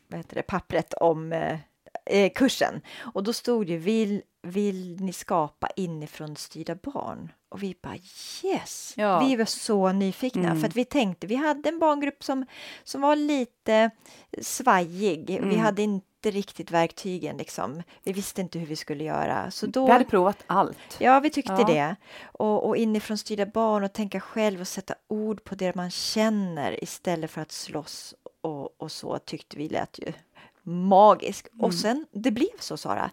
vad 0.09 0.19
heter 0.19 0.35
det, 0.37 0.43
pappret 0.43 0.95
om 0.95 1.33
eh, 1.33 1.59
eh, 2.07 2.31
kursen 2.35 2.81
och 3.15 3.23
då 3.23 3.33
stod 3.33 3.67
det 3.67 3.77
vill, 3.77 4.23
vill 4.47 4.97
ni 5.01 5.13
skapa 5.13 5.69
inifrån 5.77 6.37
styrda 6.37 6.75
barn? 6.75 7.33
Och 7.49 7.63
vi 7.63 7.77
bara 7.83 7.97
yes! 8.45 8.95
Ja. 8.97 9.21
Vi 9.21 9.37
var 9.37 9.45
så 9.45 9.93
nyfikna 9.93 10.43
Mm. 10.51 10.61
för 10.61 10.69
att 10.69 10.77
vi 10.77 10.85
tänkte, 10.85 11.27
vi 11.27 11.35
hade 11.35 11.69
en 11.69 11.79
barngrupp 11.79 12.25
som, 12.25 12.47
som 12.85 13.01
var 13.01 13.17
lite 13.17 13.91
svajig. 14.43 15.25
Vi 15.29 15.37
Mm. 15.37 15.59
hade 15.59 15.83
inte 15.83 16.07
riktigt 16.31 16.71
verktygen 16.71 17.37
liksom. 17.37 17.83
Vi 18.03 18.13
visste 18.13 18.41
inte 18.41 18.59
hur 18.59 18.67
vi 18.67 18.77
skulle 18.77 19.05
göra. 19.05 19.51
Så 19.51 19.67
då, 19.67 19.87
Vi 19.87 19.93
hade 19.93 20.05
provat 20.05 20.45
allt. 20.47 20.79
Ja, 20.99 21.21
vi 21.21 21.31
tyckte 21.31 21.53
Ja. 21.59 21.65
det. 21.67 21.97
Och, 22.25 22.67
och 22.69 22.77
inifrån 22.77 23.19
styrda 23.19 23.47
barn 23.47 23.85
och 23.85 23.93
tänka 23.93 24.21
själv 24.21 24.61
och 24.61 24.69
sätta 24.69 24.95
ord 25.09 25.45
på 25.45 25.55
det 25.55 25.75
man 25.75 25.91
känner 25.91 26.85
istället 26.85 27.31
för 27.31 27.41
att 27.41 27.53
slåss 27.53 28.15
och, 28.43 28.81
och 28.83 28.93
så 28.93 29.19
tyckte 29.19 29.57
vi 29.59 29.69
lät 29.69 29.99
ju 29.99 30.13
magisk. 30.67 31.47
Och 31.59 31.75
sen, 31.75 32.07
det 32.13 32.31
blev 32.31 32.59
så 32.61 32.77
Sara. 32.77 33.11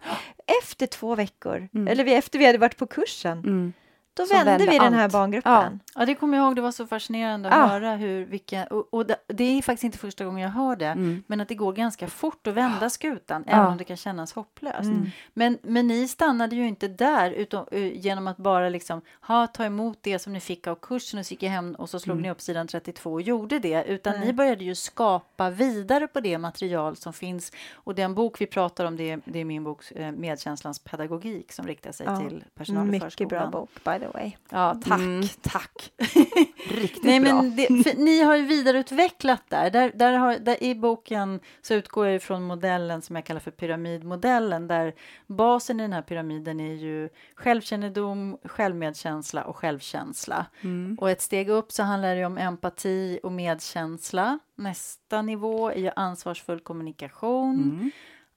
Efter 0.62 0.86
två 0.86 1.14
veckor, 1.14 1.68
Mm. 1.74 1.88
eller 1.88 2.06
efter 2.06 2.38
vi 2.38 2.46
hade 2.46 2.58
varit 2.58 2.76
på 2.76 2.86
kursen, 2.86 3.38
Mm. 3.38 3.72
Då 4.14 4.24
vände, 4.26 4.44
vände 4.50 4.66
vi 4.70 4.78
den 4.78 4.94
här 4.94 5.04
allt. 5.04 5.12
barngruppen. 5.12 5.80
Ja, 5.94 6.04
det 6.06 6.14
kommer 6.14 6.36
jag 6.38 6.46
ihåg. 6.46 6.56
Det 6.56 6.62
var 6.62 6.70
så 6.72 6.86
fascinerande 6.86 7.48
att 7.48 7.54
Ja. 7.58 7.66
höra 7.66 7.96
hur 7.96 8.24
vilka... 8.24 8.64
Och, 8.66 8.94
och 8.94 9.06
det, 9.26 9.44
är 9.44 9.62
faktiskt 9.62 9.84
inte 9.84 9.98
första 9.98 10.24
gången 10.24 10.42
jag 10.42 10.50
hör 10.50 10.76
det, 10.76 10.86
Mm. 10.86 11.22
men 11.26 11.40
att 11.40 11.48
det 11.48 11.54
går 11.54 11.72
ganska 11.72 12.08
fort 12.08 12.46
att 12.46 12.54
vända 12.54 12.90
skutan, 12.90 13.44
Ja. 13.46 13.52
även 13.52 13.66
om 13.66 13.76
det 13.78 13.84
kan 13.84 13.96
kännas 13.96 14.32
hopplöst. 14.32 14.80
Mm. 14.82 15.06
Men, 15.32 15.58
men 15.62 15.86
ni 15.86 16.08
stannade 16.08 16.56
ju 16.56 16.66
inte 16.68 16.88
där 16.88 17.30
utan, 17.30 17.66
eh, 17.70 17.86
genom 17.98 18.26
att 18.26 18.36
bara 18.36 18.68
liksom, 18.68 19.00
ha, 19.20 19.46
ta 19.46 19.64
emot 19.64 19.98
det 20.02 20.18
som 20.18 20.32
ni 20.32 20.40
fick 20.40 20.66
av 20.66 20.74
kursen 20.74 21.18
och 21.20 21.26
så 21.26 21.32
gick 21.34 21.42
jag 21.42 21.50
hem 21.50 21.74
och 21.74 21.90
så 21.90 22.00
slog 22.00 22.14
Mm. 22.14 22.22
ni 22.22 22.30
upp 22.30 22.40
sidan 22.40 22.66
32 22.68 23.12
och 23.12 23.22
gjorde 23.22 23.58
det, 23.58 23.84
utan 23.84 24.20
ni 24.20 24.32
började 24.32 24.64
ju 24.64 24.74
skapa 24.74 25.50
vidare 25.50 26.06
på 26.06 26.20
det 26.20 26.38
material 26.38 26.96
som 26.96 27.12
finns. 27.12 27.52
Och 27.74 27.94
den 27.94 28.14
bok 28.14 28.40
vi 28.40 28.46
pratar 28.46 28.84
om, 28.84 28.96
det 28.96 29.10
är, 29.10 29.20
det 29.24 29.38
är 29.38 29.44
min 29.44 29.64
bok 29.64 29.92
eh, 29.96 30.12
Medkänslans 30.12 30.78
pedagogik 30.78 31.52
som 31.52 31.66
riktar 31.66 31.92
sig 31.92 32.06
Ja, 32.06 32.16
till 32.16 32.44
personal 32.54 32.88
i 32.88 32.90
Mycket 32.90 33.00
bra 33.00 33.10
förskolan. 33.40 33.50
bok 33.50 33.70
by 33.84 33.98
the 34.06 34.18
way. 34.18 34.32
Ja, 34.50 34.80
tack, 34.84 34.98
Mm. 35.00 35.22
tack. 35.42 35.92
Riktigt 36.70 37.04
Nej, 37.04 37.20
bra. 37.20 37.34
men 37.42 37.56
det, 37.56 37.94
ni 37.98 38.22
har 38.22 38.36
ju 38.36 38.42
vidareutvecklat 38.42 39.42
där. 39.48 39.70
Där, 39.70 39.92
där, 39.94 40.12
har, 40.12 40.38
där. 40.38 40.62
I 40.62 40.74
boken 40.74 41.40
så 41.62 41.74
utgår 41.74 42.06
jag 42.06 42.22
från 42.22 42.42
modellen 42.42 43.02
som 43.02 43.16
jag 43.16 43.24
kallar 43.24 43.40
för 43.40 43.50
pyramidmodellen 43.50 44.68
där 44.68 44.94
basen 45.26 45.80
i 45.80 45.82
den 45.82 45.92
här 45.92 46.02
pyramiden 46.02 46.60
är 46.60 46.74
ju 46.74 47.08
självkännedom, 47.34 48.38
självmedkänsla 48.44 49.44
och 49.44 49.56
självkänsla. 49.56 50.46
Mm. 50.60 50.96
Och 51.00 51.10
ett 51.10 51.20
steg 51.22 51.48
upp 51.48 51.72
så 51.72 51.82
handlar 51.82 52.16
det 52.16 52.24
om 52.24 52.38
empati 52.38 53.20
och 53.22 53.32
medkänsla. 53.32 54.38
Nästa 54.56 55.22
nivå 55.22 55.70
är 55.70 55.78
ju 55.80 55.90
ansvarsfull 55.96 56.60
kommunikation, 56.60 57.54
Mm. 57.54 57.90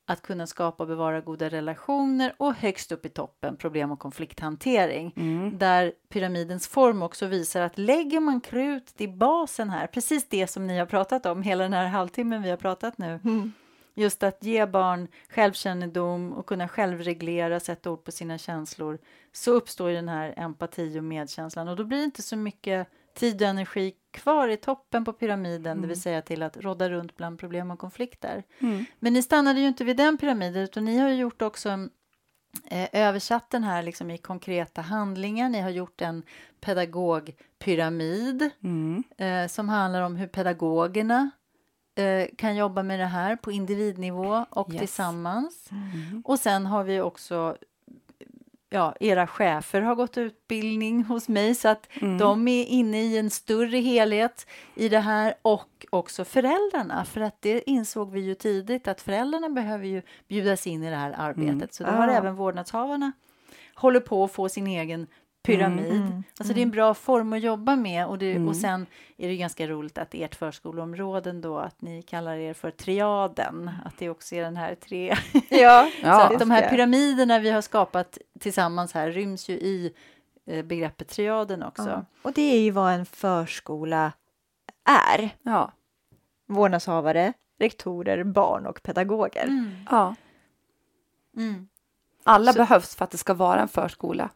Att 0.09 0.21
kunna 0.21 0.47
skapa 0.47 0.83
och 0.83 0.87
bevara 0.87 1.21
goda 1.21 1.49
relationer 1.49 2.33
och 2.37 2.53
högst 2.53 2.91
upp 2.91 3.05
i 3.05 3.09
toppen 3.09 3.57
problem 3.57 3.91
och 3.91 3.99
konflikthantering. 3.99 5.13
Mm. 5.15 5.57
där 5.57 5.93
pyramidens 6.09 6.67
form 6.67 7.01
också 7.01 7.25
visar 7.25 7.61
att 7.61 7.77
lägger 7.77 8.19
man 8.19 8.41
krut 8.41 8.85
till 8.85 9.09
basen 9.09 9.69
här, 9.69 9.87
precis 9.87 10.29
det 10.29 10.47
som 10.47 10.67
ni 10.67 10.77
har 10.77 10.85
pratat 10.85 11.25
om 11.25 11.41
hela 11.41 11.63
den 11.63 11.73
här 11.73 11.85
halvtimmen 11.85 12.41
vi 12.41 12.49
har 12.49 12.57
pratat 12.57 12.97
nu, 12.97 13.19
just 13.95 14.23
att 14.23 14.43
ge 14.43 14.65
barn 14.65 15.07
självkännedom 15.29 16.33
och 16.33 16.45
kunna 16.45 16.67
självreglera, 16.67 17.59
sätta 17.59 17.91
ord 17.91 18.03
på 18.03 18.11
sina 18.11 18.37
känslor, 18.37 18.97
så 19.31 19.51
uppstår 19.51 19.89
ju 19.89 19.95
den 19.95 20.09
här 20.09 20.33
empati 20.37 20.99
och 20.99 21.03
medkänslan. 21.03 21.67
Och 21.67 21.75
då 21.75 21.83
blir 21.83 21.97
det 21.97 22.03
inte 22.03 22.21
så 22.21 22.35
mycket 22.35 22.87
tid 23.13 23.41
och 23.41 23.47
energi 23.47 23.93
kvar 24.17 24.47
i 24.47 24.57
toppen 24.57 25.05
på 25.05 25.13
pyramiden, 25.13 25.81
det 25.81 25.87
vill 25.87 26.01
säga 26.01 26.21
till 26.21 26.43
att 26.43 26.57
rodda 26.57 26.89
runt 26.89 27.17
bland 27.17 27.39
problem 27.39 27.71
och 27.71 27.79
konflikter. 27.79 28.43
Mm. 28.59 28.85
Men 28.99 29.13
ni 29.13 29.21
stannade 29.21 29.59
ju 29.59 29.67
inte 29.67 29.83
vid 29.83 29.97
den 29.97 30.17
pyramiden 30.17 30.63
utan 30.63 30.85
ni 30.85 30.97
har 30.97 31.09
gjort 31.09 31.41
också 31.41 31.69
en 31.69 31.89
eh, 32.71 32.89
översatt 32.93 33.49
den 33.49 33.63
här 33.63 33.83
liksom 33.83 34.11
i 34.11 34.17
konkreta 34.17 34.81
handlingar. 34.81 35.49
Ni 35.49 35.59
har 35.61 35.69
gjort 35.69 36.01
en 36.01 36.23
pedagogpyramid 37.17 38.49
Mm. 38.63 39.03
eh, 39.17 39.47
som 39.47 39.69
handlar 39.69 40.01
om 40.01 40.15
hur 40.15 40.27
pedagogerna 40.27 41.29
eh, 41.95 42.27
kan 42.37 42.55
jobba 42.55 42.83
med 42.83 42.99
det 42.99 43.05
här 43.05 43.35
på 43.35 43.51
individnivå 43.51 44.45
och 44.49 44.69
Yes. 44.73 44.79
tillsammans. 44.79 45.69
Mm. 45.71 46.21
Och 46.25 46.39
sen 46.39 46.65
har 46.65 46.83
vi 46.83 47.01
också 47.01 47.57
Ja, 48.69 48.95
era 48.99 49.27
chefer 49.27 49.81
har 49.81 49.95
gått 49.95 50.17
utbildning 50.17 51.03
hos 51.03 51.29
mig 51.29 51.55
så 51.55 51.67
att 51.67 51.87
Mm. 52.01 52.17
de 52.17 52.47
är 52.47 52.65
inne 52.65 53.01
i 53.03 53.17
en 53.17 53.29
större 53.29 53.77
helhet 53.77 54.47
i 54.75 54.89
det 54.89 54.99
här 54.99 55.33
och 55.41 55.85
också 55.89 56.25
föräldrarna 56.25 57.05
för 57.05 57.21
att 57.21 57.41
det 57.41 57.69
insåg 57.69 58.11
vi 58.11 58.19
ju 58.19 58.35
tidigt 58.35 58.87
att 58.87 59.01
föräldrarna 59.01 59.49
behöver 59.49 59.85
ju 59.85 60.01
bjudas 60.27 60.67
in 60.67 60.83
i 60.83 60.89
det 60.89 60.95
här 60.95 61.15
arbetet 61.17 61.49
Mm. 61.53 61.67
så 61.71 61.83
då 61.83 61.89
har 61.91 62.07
Ja. 62.07 62.13
även 62.13 62.35
vårdnadshavarna 62.35 63.11
håller 63.75 63.99
på 63.99 64.23
att 64.23 64.31
få 64.31 64.49
sin 64.49 64.67
egen 64.67 65.07
pyramid. 65.47 65.91
Mm. 65.91 66.23
Alltså 66.39 66.53
det 66.53 66.59
är 66.59 66.63
en 66.63 66.71
bra 66.71 66.93
form 66.93 67.33
att 67.33 67.41
jobba 67.41 67.75
med 67.75 68.05
och, 68.07 68.17
det, 68.17 68.31
Mm. 68.31 68.47
och 68.47 68.55
sen 68.55 68.85
är 69.17 69.27
det 69.27 69.37
ganska 69.37 69.67
roligt 69.67 69.97
att 69.97 70.13
ert 70.13 70.35
förskoleområden 70.35 71.41
då 71.41 71.57
att 71.57 71.81
ni 71.81 72.01
kallar 72.01 72.35
er 72.37 72.53
för 72.53 72.71
triaden, 72.71 73.71
att 73.85 73.97
det 73.97 74.09
också 74.09 74.35
är 74.35 74.41
den 74.41 74.57
här 74.57 74.75
tre 74.75 75.15
Ja, 75.49 75.89
så 76.01 76.07
Ja. 76.07 76.27
att 76.33 76.39
de 76.39 76.51
här 76.51 76.69
pyramiderna 76.69 77.39
vi 77.39 77.49
har 77.49 77.61
skapat 77.61 78.17
tillsammans 78.39 78.93
här 78.93 79.11
ryms 79.11 79.49
ju 79.49 79.53
i 79.53 79.93
eh, 80.45 80.65
begreppet 80.65 81.07
triaden 81.07 81.63
också. 81.63 81.89
Ja. 81.89 82.05
Och 82.21 82.33
det 82.33 82.41
är 82.55 82.59
ju 82.59 82.71
vad 82.71 82.93
en 82.93 83.05
förskola 83.05 84.11
är. 85.13 85.29
Ja. 85.41 85.71
Vårdnadshavare, 86.47 87.33
rektorer, 87.59 88.23
barn 88.23 88.65
och 88.65 88.83
pedagoger. 88.83 89.43
Mm. 89.47 89.71
ja. 89.89 90.15
Mm. 91.37 91.67
Alla 92.23 92.53
Så- 92.53 92.57
behövs 92.59 92.95
för 92.95 93.03
att 93.05 93.11
det 93.11 93.17
ska 93.17 93.33
vara 93.33 93.61
en 93.61 93.67
förskola. 93.67 94.29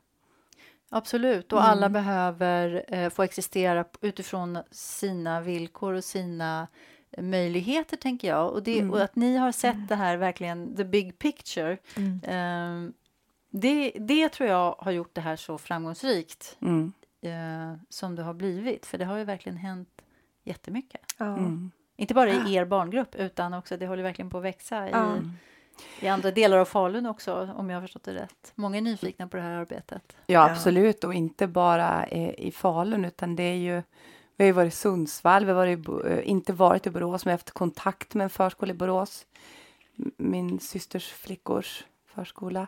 Absolut, 0.93 1.53
och 1.53 1.59
Mm. 1.59 1.71
alla 1.71 1.89
behöver 1.89 2.85
eh, 2.87 3.09
få 3.09 3.23
existera 3.23 3.85
utifrån 4.01 4.57
sina 4.71 5.41
villkor 5.41 5.93
och 5.93 6.03
sina 6.03 6.67
eh, 7.11 7.23
möjligheter, 7.23 7.97
tänker 7.97 8.27
jag. 8.27 8.51
Och, 8.51 8.63
det, 8.63 8.79
Mm. 8.79 8.91
och 8.91 9.01
att 9.01 9.15
ni 9.15 9.37
har 9.37 9.51
sett 9.51 9.87
det 9.89 9.95
här 9.95 10.17
verkligen, 10.17 10.75
the 10.75 10.83
big 10.83 11.19
picture, 11.19 11.77
Mm. 11.97 12.19
eh, 12.23 12.91
det, 13.51 13.91
det 13.99 14.29
tror 14.29 14.49
jag 14.49 14.75
har 14.79 14.91
gjort 14.91 15.15
det 15.15 15.21
här 15.21 15.35
så 15.35 15.57
framgångsrikt 15.57 16.57
Mm. 16.61 16.93
eh, 17.21 17.77
som 17.89 18.15
det 18.15 18.23
har 18.23 18.33
blivit. 18.33 18.85
För 18.85 18.97
det 18.97 19.05
har 19.05 19.17
ju 19.17 19.23
verkligen 19.23 19.57
hänt 19.57 20.01
jättemycket. 20.43 21.01
Ja. 21.17 21.25
Mm. 21.37 21.71
Inte 21.97 22.13
bara 22.13 22.29
i 22.29 22.53
er 22.55 22.65
barngrupp, 22.65 23.15
utan 23.15 23.53
också 23.53 23.77
det 23.77 23.87
håller 23.87 24.03
verkligen 24.03 24.29
på 24.29 24.37
att 24.37 24.43
växa 24.43 24.87
i, 24.87 24.91
Ja. 24.91 25.15
I 25.99 26.07
andra 26.07 26.32
delar 26.32 26.57
av 26.57 26.65
Falun 26.65 27.05
också, 27.05 27.53
om 27.55 27.69
jag 27.69 27.77
har 27.77 27.82
förstått 27.82 28.03
det 28.03 28.13
rätt. 28.13 28.51
Många 28.55 28.77
är 28.77 28.82
nyfikna 28.82 29.27
på 29.27 29.38
det 29.38 29.43
här 29.43 29.51
arbetet. 29.51 30.15
Ja, 30.25 30.49
absolut. 30.49 31.03
Och 31.03 31.13
inte 31.13 31.47
bara 31.47 32.07
i 32.07 32.51
Falun, 32.51 33.05
utan 33.05 33.36
det 33.36 33.43
är 33.43 33.55
ju... 33.55 33.84
Vi 34.38 34.43
har 34.43 34.47
ju 34.47 34.51
varit 34.51 34.73
i 34.73 34.75
Sundsvall, 34.75 35.45
vi 35.45 35.51
har 35.51 35.55
varit 35.55 35.88
eh, 36.05 36.29
inte 36.29 36.53
varit 36.53 36.88
i 36.88 36.89
Borås, 36.89 37.25
men 37.25 37.29
vi 37.29 37.34
har 37.34 37.38
haft 37.38 37.51
kontakt 37.51 38.13
med 38.13 38.23
en 38.23 38.29
förskola 38.29 38.71
i 38.71 38.75
Borås. 38.75 39.25
Min 40.17 40.59
systers 40.59 41.11
flickors 41.11 41.84
förskola. 42.15 42.67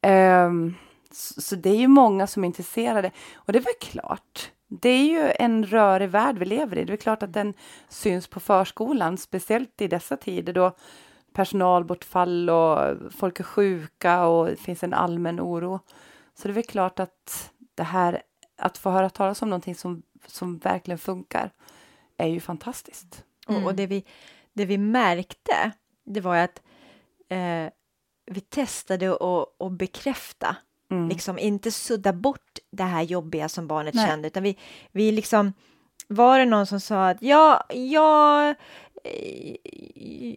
Ehm, 0.00 0.74
så, 1.10 1.40
så 1.40 1.56
det 1.56 1.70
är 1.70 1.76
ju 1.76 1.88
många 1.88 2.26
som 2.26 2.44
är 2.44 2.46
intresserade. 2.46 3.10
Och 3.34 3.52
det 3.52 3.58
är 3.58 3.62
väl 3.62 3.74
klart. 3.80 4.50
Det 4.68 4.88
är 4.88 5.04
ju 5.04 5.32
en 5.38 5.66
rörig 5.66 6.08
värld 6.08 6.38
vi 6.38 6.44
lever 6.44 6.78
i. 6.78 6.84
Det 6.84 6.92
är 6.92 6.96
klart 6.96 7.22
att 7.22 7.32
den 7.32 7.54
syns 7.88 8.26
på 8.26 8.40
förskolan, 8.40 9.18
speciellt 9.18 9.80
i 9.80 9.88
dessa 9.88 10.16
tider 10.16 10.52
då 10.52 10.72
personalbortfall 11.38 12.50
och 12.50 12.96
folk 13.12 13.40
är 13.40 13.44
sjuka 13.44 14.24
och 14.26 14.46
det 14.46 14.56
finns 14.56 14.82
en 14.82 14.94
allmän 14.94 15.40
oro. 15.40 15.80
Så 16.34 16.48
det 16.48 16.52
är 16.52 16.54
väl 16.54 16.64
klart 16.64 17.00
att 17.00 17.52
det 17.74 17.82
här, 17.82 18.22
att 18.56 18.78
få 18.78 18.90
höra 18.90 19.10
talas 19.10 19.42
om 19.42 19.50
någonting 19.50 19.74
som, 19.74 20.02
som 20.26 20.58
verkligen 20.58 20.98
funkar 20.98 21.50
är 22.16 22.26
ju 22.26 22.40
fantastiskt. 22.40 23.24
Och, 23.46 23.64
och 23.64 23.74
det, 23.74 23.86
vi, 23.86 24.04
det 24.52 24.64
vi 24.64 24.78
märkte, 24.78 25.72
det 26.04 26.20
var 26.20 26.36
att 26.36 26.62
eh, 27.28 27.72
vi 28.26 28.40
testade 28.40 29.12
att 29.14 29.62
att 29.66 29.72
bekräfta, 29.72 30.56
Mm. 30.90 31.08
liksom 31.08 31.38
inte 31.38 31.70
sudda 31.72 32.12
bort 32.12 32.58
det 32.70 32.82
här 32.82 33.02
jobbiga 33.02 33.48
som 33.48 33.66
barnet 33.66 33.94
Nej. 33.94 34.06
kände, 34.06 34.28
utan 34.28 34.42
vi, 34.42 34.58
vi 34.92 35.12
liksom 35.12 35.52
var 36.08 36.38
det 36.38 36.44
någon 36.44 36.66
som 36.66 36.80
sa 36.80 37.08
att 37.08 37.22
ja, 37.22 37.64
jag, 37.74 38.54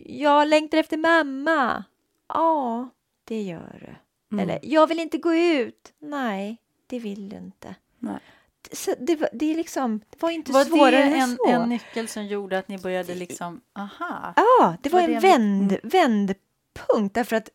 jag 0.06 0.48
längtar 0.48 0.78
efter 0.78 0.98
mamma. 0.98 1.84
Ja, 2.28 2.90
det 3.24 3.42
gör 3.42 3.78
du. 3.80 3.96
Mm. 4.36 4.44
Eller 4.50 4.60
jag 4.64 4.88
vill 4.88 5.00
inte 5.00 5.18
gå 5.18 5.34
ut. 5.36 5.94
Nej, 6.00 6.58
det 6.88 7.00
vill 7.00 7.30
du 7.30 7.36
inte. 7.38 7.76
Nej. 8.00 8.20
Så 8.72 8.94
det, 9.00 9.16
var, 9.16 9.30
det, 9.34 9.56
liksom, 9.56 10.02
det 10.10 10.22
var 10.22 10.30
inte 10.30 10.52
Var 10.52 10.66
svårare 10.66 10.92
det 10.92 11.02
än 11.04 11.14
en, 11.14 11.38
så. 11.38 11.48
en 11.48 11.70
nyckel 11.70 12.08
som 12.08 12.26
gjorde 12.26 12.58
att 12.60 12.68
ni 12.68 12.78
började 12.78 13.16
liksom, 13.16 13.62
aha, 13.74 14.34
Ja, 14.36 14.76
det 14.82 14.90
var, 14.90 15.02
Var 15.02 15.08
det 15.08 15.14
en 15.14 15.24
en- 15.26 15.68
vänd, 15.68 15.78
vändpunkt 15.84 17.16
därför 17.16 17.36
att 17.36 17.50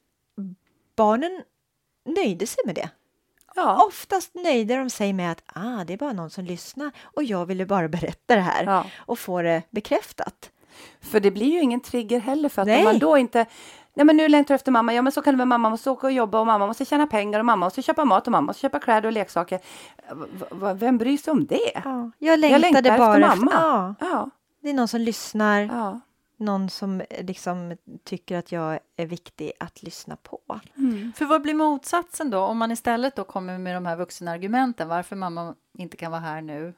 barnen 0.96 1.42
nöjde 2.04 2.46
sig 2.46 2.62
med 2.66 2.74
det. 2.74 2.90
Ja. 3.54 3.84
Oftast 3.86 4.34
nöjde 4.34 4.76
de 4.76 4.90
sig 4.90 5.12
med 5.12 5.32
att 5.32 5.42
ah, 5.46 5.84
det 5.84 5.92
är 5.92 5.96
bara 5.96 6.12
någon 6.12 6.30
som 6.30 6.44
lyssnar 6.44 6.90
och 7.02 7.24
jag 7.24 7.46
ville 7.46 7.66
bara 7.66 7.88
berätta 7.98 8.34
det 8.36 8.40
här 8.42 8.64
ja. 8.64 8.86
och 8.98 9.18
få 9.18 9.42
det 9.42 9.62
bekräftat. 9.70 10.50
För 11.00 11.20
det 11.20 11.30
blir 11.30 11.52
ju 11.52 11.60
ingen 11.60 11.80
trigger 11.80 12.18
heller 12.20 12.48
för 12.48 12.62
att 12.62 12.68
Nej. 12.68 12.78
om 12.78 12.84
man 12.84 12.98
då 12.98 13.16
inte 13.18 13.46
Nej 13.94 14.06
men 14.06 14.16
nu 14.16 14.28
längtar 14.28 14.54
jag 14.54 14.56
efter 14.56 14.72
mamma, 14.72 14.94
ja 14.94 15.02
men 15.02 15.12
så 15.12 15.22
kan 15.22 15.34
det 15.34 15.38
vara 15.38 15.46
mamma 15.46 15.70
måste 15.70 15.90
åka 15.90 16.06
och 16.06 16.12
jobba 16.12 16.40
och 16.40 16.46
mamma 16.46 16.66
måste 16.66 16.84
tjäna 16.84 17.06
pengar 17.06 17.38
och 17.38 17.44
mamma 17.46 17.66
måste 17.66 17.82
köpa 17.82 18.04
mat 18.04 18.26
och 18.26 18.32
mamma 18.32 18.46
måste 18.46 18.60
köpa 18.60 18.78
kläder 18.78 19.06
och 19.06 19.12
leksaker. 19.12 19.60
V- 20.50 20.74
vem 20.74 20.98
bryr 20.98 21.16
sig 21.16 21.30
om 21.30 21.46
det? 21.46 21.72
Ja, 21.84 22.10
jag 22.18 22.38
längtade 22.40 22.58
längtar 22.62 22.78
efter 22.90 22.98
bara 22.98 23.36
mamma. 23.36 23.50
ja, 23.52 23.94
Ja, 24.00 24.30
det 24.62 24.70
är 24.70 24.74
någon 24.74 24.88
som 24.88 25.00
lyssnar, 25.00 25.60
ja. 25.60 26.00
någon 26.36 26.70
som 26.70 27.00
eh, 27.00 27.24
liksom 27.26 27.76
tycker 28.04 28.38
att 28.38 28.52
jag 28.52 28.78
är 28.96 29.06
viktig 29.06 29.52
att 29.60 29.82
lyssna 29.82 30.16
på. 30.16 30.40
Mm. 30.76 31.12
För 31.16 31.24
vad 31.24 31.42
blir 31.42 31.54
motsatsen 31.54 32.30
då? 32.30 32.38
Om 32.38 32.58
man 32.58 32.70
istället 32.72 33.16
då 33.16 33.24
kommer 33.24 33.58
med 33.58 33.76
de 33.76 33.86
här 33.86 33.96
vuxenargumenten, 33.96 34.88
varför 34.88 35.16
mamma 35.16 35.54
inte 35.78 35.96
kan 35.96 36.10
vara 36.12 36.20
här 36.20 36.40
nu. 36.42 36.74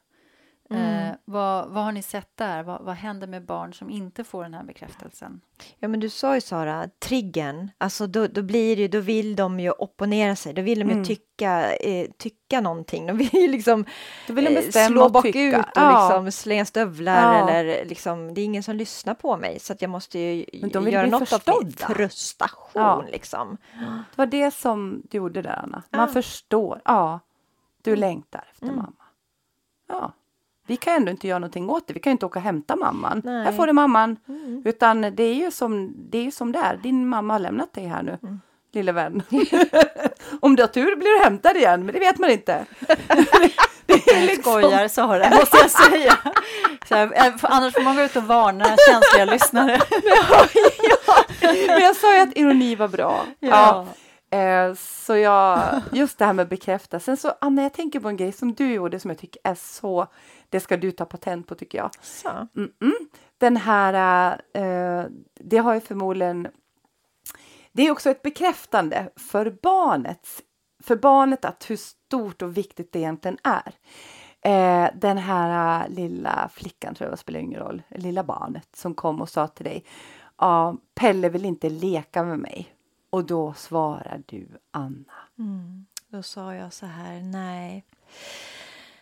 Eh, 0.71 1.11
vad, 1.25 1.69
vad 1.69 1.85
har 1.85 1.93
ni 1.93 2.03
sett 2.03 2.37
där? 2.37 2.63
Vad, 2.63 2.83
vad 2.83 2.95
händer 2.95 3.27
med 3.27 3.45
barn 3.45 3.75
som 3.75 3.91
inte 3.91 4.25
får 4.25 4.43
den 4.43 4.55
här 4.55 4.65
bekräftelsen? 4.65 5.41
Ja, 5.79 5.89
men 5.89 6.01
du 6.01 6.09
sa 6.11 6.35
ju 6.35 6.41
Sara, 6.41 6.89
triggern, 6.99 7.71
alltså 7.79 8.07
då, 8.07 8.27
då 8.27 8.43
blir 8.43 8.77
det 8.77 8.83
ju, 8.83 8.89
då 8.89 9.01
vill 9.01 9.37
de 9.37 9.61
ju 9.61 9.71
opponera 9.71 10.37
sig, 10.37 10.53
då 10.55 10.63
vill 10.63 10.79
de 10.79 10.85
ju 10.85 10.93
Mm. 10.93 11.05
tycka, 11.05 11.77
eh, 11.77 12.07
tycka 12.19 12.61
någonting, 12.61 13.07
de 13.07 13.17
vill 13.17 13.35
ju 13.35 13.49
liksom 13.49 13.85
Då 14.27 14.33
vill 14.33 14.45
de 14.45 14.51
eh, 14.51 14.57
bestämma 14.57 14.87
slå 14.89 15.05
och 15.05 15.13
bakut 15.13 15.33
tycka. 15.33 15.59
och 15.61 15.67
Ja. 15.75 16.09
liksom 16.09 16.33
slänga 16.33 16.65
stövlar 16.65 17.35
Ja. 17.39 17.49
eller 17.51 17.85
liksom, 17.85 18.35
det 18.35 18.41
är 18.41 18.45
ingen 18.45 18.63
som 18.63 18.77
lyssnar 18.77 19.15
på 19.15 19.37
mig 19.37 19.61
så 19.61 19.73
att 19.73 19.83
jag 19.83 19.91
måste 19.91 20.19
ju 20.19 20.45
göra 20.53 20.63
något 20.63 20.77
av 20.77 20.83
min 21.13 21.27
förstådda. 21.27 21.95
frustration 21.95 22.71
Ja. 22.83 23.05
liksom. 23.13 23.57
Det 24.11 24.19
var 24.19 24.27
det 24.27 24.51
som 24.55 25.03
du 25.11 25.19
gjorde 25.19 25.43
där 25.43 25.61
Anna. 25.63 25.83
Man 25.91 26.13
förstår. 26.13 26.81
Ja, 26.85 27.21
du 27.83 27.97
längtar 27.97 28.45
efter 28.53 28.67
Mm. 28.67 28.77
mamma. 28.77 28.93
Ja. 29.89 30.13
Vi 30.69 30.77
kan 30.77 30.95
ändå 30.95 31.11
inte 31.11 31.29
göra 31.29 31.39
någonting 31.39 31.71
åt 31.71 31.87
det. 31.87 31.95
Vi 31.95 32.01
kan 32.01 32.11
inte 32.13 32.27
åka 32.27 32.39
och 32.39 32.43
hämta 32.43 32.77
mamman. 32.77 33.23
Nej. 33.25 33.45
Här 33.45 33.53
får 33.53 33.67
du 33.67 33.73
mamman. 33.73 34.17
Mm. 34.29 34.63
Utan 34.65 35.01
det 35.01 35.23
är 35.23 35.35
ju 35.35 35.51
som 35.51 35.95
det 36.11 36.27
är. 36.27 36.31
Som 36.31 36.53
det 36.53 36.59
är. 36.59 36.77
Din 36.77 37.09
mamma 37.09 37.35
har 37.35 37.39
lämnat 37.41 37.73
dig 37.75 37.87
här 37.87 38.03
nu, 38.03 38.19
Mm. 38.23 38.41
lille 38.73 38.93
vän. 38.93 39.23
Om 40.41 40.57
du 40.57 40.63
har 40.63 40.69
tur 40.69 40.97
blir 40.97 41.19
du 41.19 41.25
hämtad 41.25 41.57
igen, 41.57 41.85
men 41.87 41.93
det 41.95 42.01
vet 42.01 42.19
man 42.19 42.31
inte. 42.31 42.65
det 43.87 44.11
är 44.11 44.27
liksom- 44.27 44.53
Skojar 44.63 44.89
Sara, 44.89 45.31
måste 45.31 45.57
jag 45.57 45.71
säga. 45.71 46.17
Så 46.89 46.95
här, 46.95 47.13
eh, 47.27 47.35
annars 47.43 47.75
får 47.75 47.83
man 47.83 47.97
gå 47.97 48.03
ut 48.03 48.17
och 48.17 48.23
varna 48.25 48.65
känsliga 48.65 49.25
lyssnare. 49.25 49.81
Men 51.69 51.83
jag 51.83 51.97
sa 51.97 52.15
ju 52.15 52.21
att 52.21 52.37
ironi 52.37 52.75
var 52.75 52.89
bra. 52.89 53.25
Ja. 53.41 53.87
Eh, 54.31 54.75
så 54.75 55.17
jag, 55.17 55.61
just 55.93 56.19
det 56.19 56.25
här 56.25 56.33
med 56.33 56.49
bekräfta. 56.49 57.01
Sen 57.01 57.17
så 57.17 57.33
Anna, 57.41 57.63
jag 57.63 57.73
tänker 57.73 58.01
på 58.01 58.09
en 58.09 58.17
grej 58.17 58.33
som 58.33 58.55
du 58.55 58.73
gjorde 58.73 59.01
som 59.01 59.11
jag 59.11 59.19
tycker 59.19 59.41
är 59.45 59.55
så, 59.55 60.07
det 60.51 60.61
ska 60.61 60.77
du 60.77 60.91
ta 60.91 61.05
patent 61.05 61.47
på 61.47 61.55
tycker 61.55 61.79
jag. 61.79 61.91
Så. 62.03 62.49
Den 63.39 63.57
här, 63.57 64.33
eh, 64.53 65.05
det 65.35 65.59
har 65.59 65.75
ju 65.75 65.81
förmodligen, 65.81 66.49
det 67.73 67.83
är 67.83 67.91
också 67.91 68.11
ett 68.11 68.23
bekräftande 68.23 69.11
för 69.17 69.57
barnet, 69.63 70.27
för 70.83 70.97
barnet 70.97 71.45
att 71.45 71.71
hur 71.71 71.77
stort 71.77 72.43
och 72.43 72.57
viktigt 72.57 72.93
det 72.93 72.99
egentligen 72.99 73.39
är. 73.45 73.75
Eh, 74.41 74.91
den 74.95 75.19
här 75.19 75.83
eh, 75.83 75.91
lilla 75.91 76.51
flickan, 76.53 76.95
tror 76.95 77.11
jag, 77.11 77.19
spelar 77.19 77.41
ingen 77.41 77.61
roll, 77.61 77.83
lilla 77.89 78.25
barnet 78.25 78.77
som 78.77 78.95
kom 78.95 79.21
och 79.21 79.29
sa 79.29 79.47
till 79.47 79.65
dig, 79.65 79.85
ja, 80.39 80.77
Pelle 80.95 81.29
vill 81.29 81.45
inte 81.45 81.71
leka 81.71 82.23
med 82.23 82.39
mig. 82.39 82.75
Och 83.11 83.25
då 83.25 83.55
svarar 83.55 84.23
du 84.27 84.49
Anna. 84.71 85.15
Mm. 85.39 85.87
Då 86.09 86.23
sa 86.23 86.55
jag 86.55 86.73
så 86.73 86.87
här, 86.87 87.21
nej. 87.21 87.85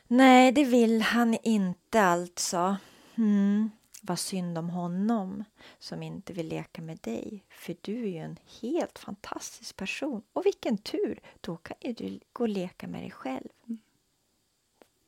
Nej, 0.08 0.52
det 0.52 0.64
vill 0.64 1.02
han 1.02 1.34
inte 1.42 2.02
alltså. 2.02 2.76
Mm. 3.18 3.70
Vad 4.02 4.18
synd 4.18 4.58
om 4.58 4.70
honom 4.70 5.44
som 5.78 6.02
inte 6.02 6.32
vill 6.32 6.48
leka 6.48 6.82
med 6.82 6.98
dig. 6.98 7.44
För 7.50 7.76
du 7.80 8.02
är 8.02 8.08
ju 8.08 8.18
en 8.18 8.36
helt 8.60 8.98
fantastisk 8.98 9.76
person. 9.76 10.22
Och 10.32 10.46
vilken 10.46 10.78
tur! 10.78 11.20
Då 11.40 11.56
kan 11.56 11.76
ju 11.80 11.92
du 11.92 12.20
gå 12.32 12.42
och 12.44 12.48
leka 12.48 12.86
med 12.86 13.02
dig 13.02 13.10
själv. 13.10 13.48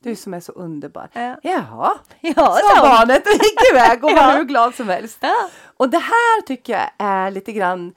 Du 0.03 0.15
som 0.15 0.33
är 0.33 0.39
så 0.39 0.51
underbar. 0.51 1.09
Ja, 1.13 1.37
Jaha, 1.43 1.99
ja 2.21 2.33
sa 2.35 2.79
hon. 2.81 2.89
barnet 2.89 3.27
och 3.27 3.33
gick 3.33 3.71
iväg 3.71 4.03
och 4.03 4.11
var 4.11 4.17
Ja. 4.31 4.37
hur 4.37 4.43
glad 4.43 4.75
som 4.75 4.89
helst. 4.89 5.17
Ja. 5.21 5.49
Och 5.77 5.89
det 5.89 5.97
här 5.99 6.41
tycker 6.41 6.73
jag 6.73 6.89
är 6.97 7.31
lite 7.31 7.51
grann 7.51 7.93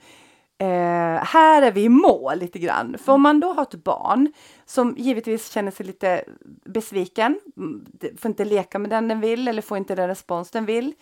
Eh, 0.63 1.23
här 1.23 1.61
är 1.61 1.71
vi 1.71 1.83
i 1.83 1.89
mål 1.89 2.39
lite 2.39 2.59
grann. 2.59 2.97
För 2.97 3.13
om 3.13 3.21
man 3.21 3.39
då 3.39 3.53
har 3.53 3.63
ett 3.63 3.83
barn 3.83 4.33
som 4.65 4.95
givetvis 4.97 5.51
känner 5.51 5.71
sig 5.71 5.85
lite 5.85 6.23
besviken, 6.65 7.39
mm, 7.57 7.85
får 8.17 8.29
inte 8.29 8.45
leka 8.45 8.79
med 8.79 8.89
den 8.89 9.07
den 9.07 9.21
vill 9.21 9.47
eller 9.47 9.61
får 9.61 9.77
inte 9.77 9.95
den 9.95 10.07
respons 10.07 10.51
den 10.51 10.65
vill. 10.65 10.93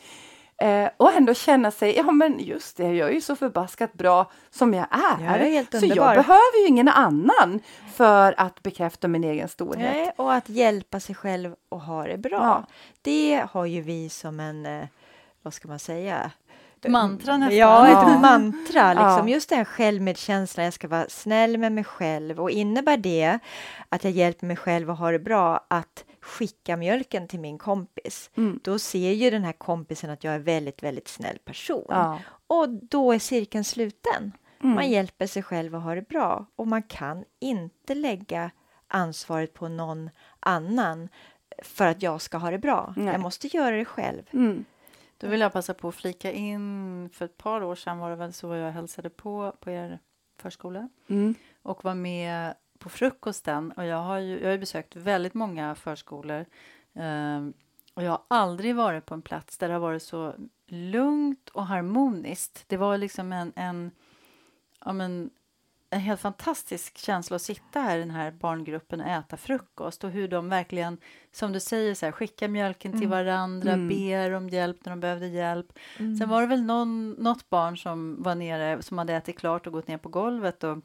Eh, 0.58 0.90
och 0.98 1.14
ändå 1.14 1.34
känna 1.34 1.72
sig, 1.72 1.98
ja 1.98 2.12
men 2.12 2.40
just 2.40 2.78
det, 2.78 2.94
jag 2.94 3.10
är 3.10 3.14
ju 3.14 3.22
så 3.22 3.36
förbaskat 3.36 3.94
bra 3.94 4.32
som 4.50 4.74
jag 4.74 4.88
är. 4.92 5.26
Jag 5.26 5.48
är 5.48 5.80
så 5.80 5.86
jag 5.86 6.16
behöver 6.16 6.62
ju 6.62 6.68
ingen 6.68 6.88
annan 6.88 7.60
för 7.94 8.34
att 8.38 8.64
bekräfta 8.64 9.08
min 9.08 9.24
egen 9.24 9.48
storhet. 9.48 9.96
Nej, 9.96 10.12
och 10.16 10.34
att 10.34 10.50
hjälpa 10.50 11.00
sig 11.00 11.16
själv 11.16 11.56
och 11.70 11.82
ha 11.82 12.04
det 12.04 12.18
bra. 12.18 12.40
Ja. 12.40 12.66
Det 13.02 13.46
har 13.52 13.66
ju 13.66 13.82
vi 13.82 14.10
som 14.10 14.40
en, 14.40 14.66
eh, 14.66 14.88
vad 15.42 15.54
ska 15.54 15.68
man 15.68 15.80
säga? 15.80 16.32
Mantra 16.90 17.38
nästan. 17.38 17.58
Ja, 17.58 17.88
ett 17.88 18.22
mantra. 18.22 18.94
Liksom. 18.94 19.28
Ja. 19.28 19.34
Just 19.34 19.50
den 19.50 19.66
självmedkänslan, 19.66 20.64
jag 20.64 20.74
ska 20.74 20.88
vara 20.88 21.06
snäll 21.10 21.58
med 21.58 21.72
mig 21.72 21.84
själv. 21.84 22.40
Och 22.40 22.52
innebär 22.52 22.98
det 22.98 23.40
att 23.90 24.04
jag 24.04 24.14
hjälper 24.14 24.48
mig 24.48 24.56
själv 24.56 24.90
att 24.90 25.00
ha 25.00 25.12
det 25.12 25.20
bra 25.20 25.66
att 25.70 26.06
skicka 26.22 26.78
mjölken 26.78 27.28
till 27.28 27.40
min 27.40 27.58
kompis, 27.58 28.30
Mm. 28.38 28.60
då 28.64 28.80
ser 28.80 29.12
ju 29.12 29.30
den 29.30 29.44
här 29.44 29.54
kompisen 29.54 30.10
att 30.10 30.24
jag 30.24 30.34
är 30.34 30.40
väldigt, 30.40 30.84
väldigt 30.84 31.08
snäll 31.08 31.38
person. 31.46 31.86
Ja. 31.90 32.20
Och 32.48 32.70
då 32.70 33.12
är 33.14 33.20
cirkeln 33.20 33.64
sluten. 33.64 34.32
Mm. 34.64 34.76
Man 34.76 34.90
hjälper 34.90 35.28
sig 35.28 35.44
själv 35.44 35.76
att 35.76 35.84
ha 35.84 35.96
det 35.96 36.08
bra 36.08 36.46
och 36.56 36.68
man 36.68 36.84
kan 36.84 37.24
inte 37.40 37.96
lägga 37.96 38.52
ansvaret 38.88 39.54
på 39.54 39.68
någon 39.68 40.10
annan 40.40 41.10
för 41.64 41.88
att 41.88 42.02
jag 42.02 42.22
ska 42.22 42.38
ha 42.38 42.52
det 42.52 42.58
bra. 42.60 42.94
Nej. 42.98 43.12
Jag 43.14 43.22
måste 43.22 43.48
göra 43.58 43.76
det 43.78 43.86
själv. 43.86 44.22
Mm. 44.34 44.66
Då 45.22 45.28
vill 45.28 45.40
jag 45.40 45.54
passa 45.54 45.74
på 45.74 45.88
att 45.88 45.96
flika 45.96 46.32
in, 46.32 47.10
för 47.14 47.26
ett 47.26 47.38
par 47.38 47.64
år 47.64 47.76
sedan 47.76 47.98
var 48.00 48.10
det 48.10 48.16
väl 48.16 48.34
så 48.34 48.56
jag 48.56 48.72
hälsade 48.72 49.10
på 49.10 49.54
på 49.60 49.72
er 49.72 50.00
förskola 50.38 50.90
Mm. 51.08 51.36
och 51.62 51.84
var 51.84 51.96
med 51.96 52.54
på 52.80 52.90
frukosten. 52.90 53.72
Och 53.72 53.86
jag 53.86 53.98
har 53.98 54.18
ju 54.18 54.40
jag 54.40 54.50
har 54.50 54.58
besökt 54.58 54.96
väldigt 54.96 55.34
många 55.34 55.76
förskolor 55.76 56.46
ehm, 56.94 57.54
och 57.94 58.04
jag 58.04 58.12
har 58.12 58.22
aldrig 58.28 58.76
varit 58.76 59.06
på 59.06 59.14
en 59.14 59.22
plats 59.22 59.58
där 59.58 59.68
det 59.68 59.74
har 59.74 59.82
varit 59.82 60.04
så 60.04 60.34
lugnt 60.68 61.50
och 61.50 61.66
harmoniskt. 61.66 62.64
Det 62.68 62.78
var 62.78 62.98
liksom 62.98 63.34
en, 63.34 63.54
en 63.56 63.92
ja, 64.86 64.94
men, 64.94 65.30
en 65.94 66.00
helt 66.00 66.22
fantastisk 66.22 66.98
känsla 66.98 67.36
att 67.36 67.42
sitta 67.42 67.80
här 67.80 67.98
i 67.98 68.00
den 68.00 68.12
här 68.12 68.32
barngruppen 68.32 69.02
och 69.02 69.08
äta 69.08 69.38
frukost 69.38 70.04
och 70.04 70.12
hur 70.12 70.28
de 70.28 70.50
verkligen, 70.50 70.98
som 71.32 71.52
du 71.54 71.60
säger, 71.60 71.96
så 71.96 72.06
här, 72.06 72.12
skickar 72.12 72.48
mjölken 72.48 73.00
till 73.00 73.08
varandra, 73.08 73.72
Mm. 73.74 73.88
ber 73.88 74.32
om 74.32 74.50
hjälp 74.50 74.78
när 74.86 74.90
de 74.90 75.00
behövde 75.00 75.28
hjälp. 75.28 75.74
Mm. 76.00 76.18
Sen 76.18 76.30
var 76.30 76.42
det 76.42 76.48
väl 76.48 76.64
någon, 76.64 77.12
något 77.12 77.50
barn 77.50 77.78
som 77.78 78.24
var 78.24 78.36
nere, 78.36 78.82
som 78.82 78.98
hade 78.98 79.14
ätit 79.14 79.40
klart 79.40 79.68
och 79.68 79.74
gått 79.74 79.88
ner 79.88 79.98
på 79.98 80.10
golvet 80.10 80.64
och 80.64 80.78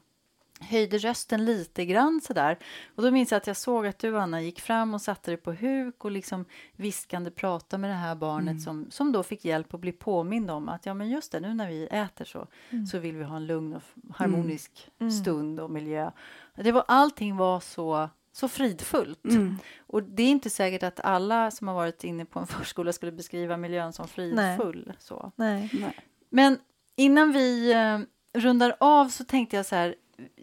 höjde 0.61 0.97
rösten 0.97 1.45
lite 1.45 1.85
grann 1.85 2.21
sådär. 2.23 2.57
Och 2.95 3.03
då 3.03 3.11
minns 3.11 3.31
jag 3.31 3.37
att 3.37 3.47
jag 3.47 3.57
såg 3.57 3.87
att 3.87 3.99
du, 3.99 4.17
Anna, 4.19 4.41
gick 4.41 4.59
fram 4.61 4.93
och 4.93 5.01
satte 5.01 5.31
dig 5.31 5.37
på 5.37 5.53
huk 5.53 6.05
och 6.05 6.11
liksom 6.11 6.45
viskande 6.75 7.31
pratade 7.31 7.81
med 7.81 7.89
det 7.89 7.95
här 7.95 8.15
barnet 8.15 8.47
Mm. 8.51 8.59
som, 8.59 8.87
som 8.91 9.11
då 9.11 9.23
fick 9.23 9.45
hjälp 9.45 9.73
att 9.73 9.79
bli 9.79 9.91
påmind 9.91 10.51
om 10.51 10.69
att 10.69 10.85
ja, 10.85 10.93
men 10.93 11.09
just 11.09 11.31
det, 11.31 11.39
nu 11.39 11.53
när 11.53 11.67
vi 11.69 11.87
äter 11.87 12.25
så, 12.25 12.47
Mm. 12.69 12.85
så 12.85 12.99
vill 12.99 13.15
vi 13.15 13.23
ha 13.23 13.35
en 13.35 13.47
lugn 13.47 13.73
och 13.73 13.81
f- 13.85 14.01
harmonisk 14.15 14.89
Mm. 14.99 15.11
stund 15.11 15.59
och 15.59 15.71
miljö. 15.71 16.11
Det 16.55 16.71
var, 16.71 16.83
allting 16.87 17.37
var 17.37 17.59
så, 17.59 18.09
så 18.31 18.47
fridfullt. 18.47 19.25
Mm. 19.25 19.57
Och 19.87 20.03
det 20.03 20.23
är 20.23 20.27
inte 20.29 20.49
säkert 20.49 20.83
att 20.83 20.99
alla 20.99 21.51
som 21.51 21.67
har 21.67 21.75
varit 21.75 22.03
inne 22.03 22.25
på 22.25 22.39
en 22.39 22.47
förskola 22.47 22.93
skulle 22.93 23.11
beskriva 23.11 23.57
miljön 23.57 23.93
som 23.93 24.07
fridfull. 24.07 24.93
Så. 24.99 25.31
Nej. 25.35 25.69
Nej. 25.73 25.95
Men 26.29 26.59
innan 26.95 27.31
vi 27.31 27.71
eh, 27.73 27.99
rundar 28.41 28.75
av 28.79 29.09
så 29.09 29.23
tänkte 29.23 29.55
jag 29.55 29.65
så 29.65 29.75
här. 29.75 29.95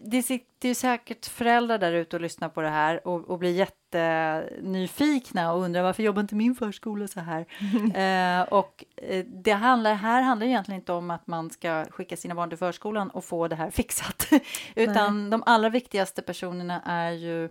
Det 0.05 0.23
sitter 0.23 0.67
ju 0.69 0.75
säkert 0.75 1.25
föräldrar 1.25 1.77
där 1.77 1.93
ute 1.93 2.15
och 2.15 2.21
lyssnar 2.21 2.49
på 2.49 2.61
det 2.61 2.69
här 2.69 3.07
och, 3.07 3.29
och 3.29 3.39
blir 3.39 3.51
jättenyfikna 3.51 5.53
och 5.53 5.61
undrar 5.61 5.83
varför 5.83 6.03
jobbar 6.03 6.21
inte 6.21 6.35
min 6.35 6.55
förskola 6.55 7.07
så 7.07 7.19
här? 7.19 7.39
eh, 7.95 8.41
och 8.53 8.83
eh, 8.97 9.25
det 9.25 9.51
handlar, 9.51 9.93
här 9.93 10.21
handlar 10.21 10.47
egentligen 10.47 10.81
inte 10.81 10.93
om 10.93 11.11
att 11.11 11.27
man 11.27 11.49
ska 11.49 11.85
skicka 11.89 12.17
sina 12.17 12.35
barn 12.35 12.49
till 12.49 12.57
förskolan 12.57 13.09
och 13.09 13.25
få 13.25 13.47
det 13.47 13.55
här 13.55 13.71
fixat, 13.71 14.29
utan 14.75 15.29
de 15.29 15.43
allra 15.45 15.69
viktigaste 15.69 16.21
personerna 16.21 16.81
är 16.85 17.11
ju 17.11 17.49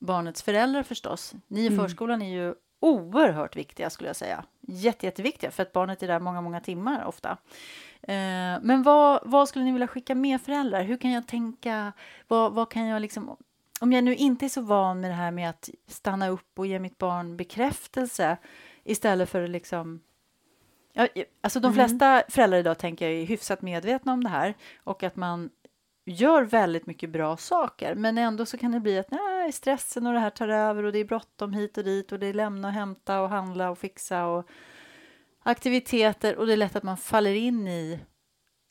barnets 0.00 0.42
föräldrar 0.42 0.82
förstås. 0.82 1.34
Ni 1.48 1.60
i 1.60 1.66
Mm. 1.66 1.78
förskolan 1.78 2.22
är 2.22 2.30
ju 2.30 2.54
oerhört 2.80 3.56
viktiga 3.56 3.90
skulle 3.90 4.08
jag 4.08 4.16
säga. 4.16 4.44
Jätte, 4.60 5.06
jätteviktiga 5.06 5.50
för 5.50 5.62
att 5.62 5.72
barnet 5.72 6.02
är 6.02 6.06
där 6.06 6.20
många, 6.20 6.40
många 6.40 6.60
timmar 6.60 7.04
ofta. 7.04 7.36
Eh, 8.02 8.58
men 8.62 8.82
vad, 8.82 9.20
vad 9.24 9.48
skulle 9.48 9.64
ni 9.64 9.72
vilja 9.72 9.86
skicka 9.88 10.14
med 10.14 10.40
föräldrar? 10.40 10.82
Hur 10.82 10.96
kan 10.96 11.10
jag 11.10 11.26
tänka? 11.26 11.92
Vad, 12.28 12.52
vad 12.52 12.70
kan 12.70 12.86
jag 12.86 13.02
liksom... 13.02 13.36
Om 13.80 13.92
jag 13.92 14.04
nu 14.04 14.14
inte 14.14 14.44
är 14.44 14.48
så 14.48 14.60
van 14.60 15.00
med 15.00 15.10
det 15.10 15.14
här 15.14 15.30
med 15.30 15.50
att 15.50 15.70
stanna 15.86 16.28
upp 16.28 16.58
och 16.58 16.66
ge 16.66 16.78
mitt 16.78 16.98
barn 16.98 17.36
bekräftelse 17.36 18.36
istället 18.84 19.28
för 19.28 19.42
att 19.44 19.50
liksom... 19.50 20.00
Ja, 20.92 21.08
alltså 21.40 21.60
de 21.60 21.66
Mm. 21.72 21.74
flesta 21.74 22.22
föräldrar 22.28 22.58
idag 22.58 22.78
tänker 22.78 23.08
jag 23.10 23.20
är 23.20 23.26
hyfsat 23.26 23.62
medvetna 23.62 24.12
om 24.12 24.24
det 24.24 24.30
här 24.30 24.54
och 24.84 25.02
att 25.02 25.16
man 25.16 25.50
gör 26.04 26.42
väldigt 26.42 26.86
mycket 26.86 27.10
bra 27.10 27.36
saker 27.36 27.94
men 27.94 28.18
ändå 28.18 28.46
så 28.46 28.58
kan 28.58 28.72
det 28.72 28.80
bli 28.80 28.98
att 28.98 29.10
nej, 29.10 29.52
stressen 29.52 30.06
och 30.06 30.12
det 30.12 30.18
här 30.20 30.30
tar 30.30 30.48
över 30.48 30.82
och 30.82 30.92
det 30.92 30.98
är 30.98 31.04
bråttom 31.04 31.52
hit 31.52 31.78
och 31.78 31.84
dit 31.84 32.12
och 32.12 32.18
det 32.18 32.26
är 32.26 32.34
lämna 32.34 32.68
och 32.68 32.74
hämta 32.74 33.20
och 33.20 33.28
handla 33.28 33.70
och 33.70 33.78
fixa 33.78 34.26
och 34.26 34.48
aktiviteter 35.42 36.36
och 36.36 36.46
det 36.46 36.52
är 36.52 36.56
lätt 36.56 36.76
att 36.76 36.82
man 36.82 36.96
faller 36.96 37.34
in 37.34 37.68
i 37.68 38.00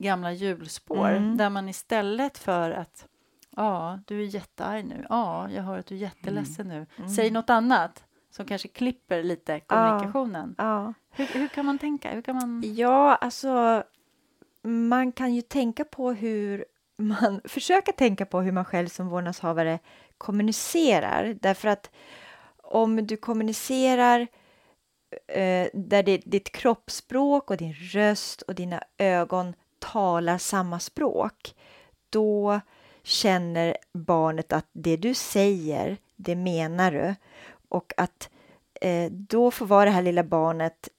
gamla 0.04 0.32
hjulspår 0.32 1.10
Mm. 1.10 1.38
där 1.38 1.50
man 1.50 1.70
istället 1.70 2.38
för 2.38 2.72
att 2.72 3.08
ja, 3.56 4.00
du 4.08 4.22
är 4.22 4.26
jättearg 4.26 4.86
nu. 4.86 5.06
Ja, 5.10 5.50
jag 5.52 5.64
hör 5.64 5.78
att 5.80 5.86
du 5.86 5.96
är 5.96 6.00
jätteledsen 6.00 6.68
nu. 6.68 6.86
Mm. 6.98 7.10
Säg 7.10 7.32
något 7.32 7.50
annat 7.50 8.04
som 8.32 8.46
kanske 8.46 8.68
klipper 8.68 9.24
lite 9.24 9.60
kommunikationen. 9.60 10.56
Ja. 10.58 10.94
Hur, 11.10 11.26
hur 11.26 11.48
kan 11.48 11.66
man 11.66 11.78
tänka? 11.80 12.12
Hur 12.12 12.22
kan 12.22 12.36
man... 12.36 12.64
Ja, 12.76 13.16
alltså 13.16 13.84
man 14.64 15.12
kan 15.12 15.36
ju 15.36 15.42
tänka 15.42 15.86
på 15.86 16.12
hur 16.12 16.66
man 16.98 17.42
försöka 17.46 17.92
tänka 17.92 18.26
på 18.26 18.42
hur 18.42 18.52
man 18.52 18.66
själv 18.66 18.88
som 18.88 19.08
vårdnadshavare 19.10 19.80
kommunicerar. 20.18 21.38
Därför 21.42 21.68
att 21.70 21.92
om 22.64 23.08
du 23.08 23.18
kommunicerar 23.18 24.28
Eh, 25.28 25.68
där 25.74 26.04
det, 26.04 26.18
ditt 26.18 26.52
kroppsspråk 26.52 27.50
och 27.52 27.58
din 27.58 27.74
röst 27.74 28.42
och 28.42 28.56
dina 28.56 28.84
ögon 28.98 29.54
talar 29.80 30.38
samma 30.38 30.80
språk, 30.80 31.56
då 32.10 32.62
känner 33.04 33.78
barnet 33.94 34.54
att 34.54 34.70
det 34.72 34.98
du 34.98 35.14
säger, 35.14 35.98
det 36.16 36.36
menar 36.36 36.92
du. 36.92 37.16
Och 37.70 37.94
att 37.98 38.30
eh, 38.82 39.12
då 39.12 39.52
får 39.52 39.66
vara 39.66 39.86
det 39.86 39.92
här 39.92 40.02
lilla 40.02 40.24
barnet 40.24 40.90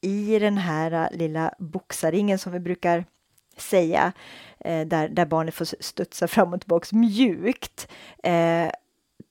i 0.00 0.38
den 0.38 0.58
här 0.58 0.92
eh, 0.92 1.18
lilla 1.18 1.54
boxarringen 1.58 2.38
som 2.38 2.52
vi 2.52 2.60
brukar 2.60 3.04
säga, 3.56 4.12
eh, 4.60 4.86
där, 4.86 5.08
där 5.08 5.26
barnet 5.26 5.54
får 5.54 5.82
studsa 5.82 6.28
fram 6.28 6.52
och 6.52 6.60
tillbaka 6.60 6.96
mjukt, 6.96 7.88
eh, 8.22 8.70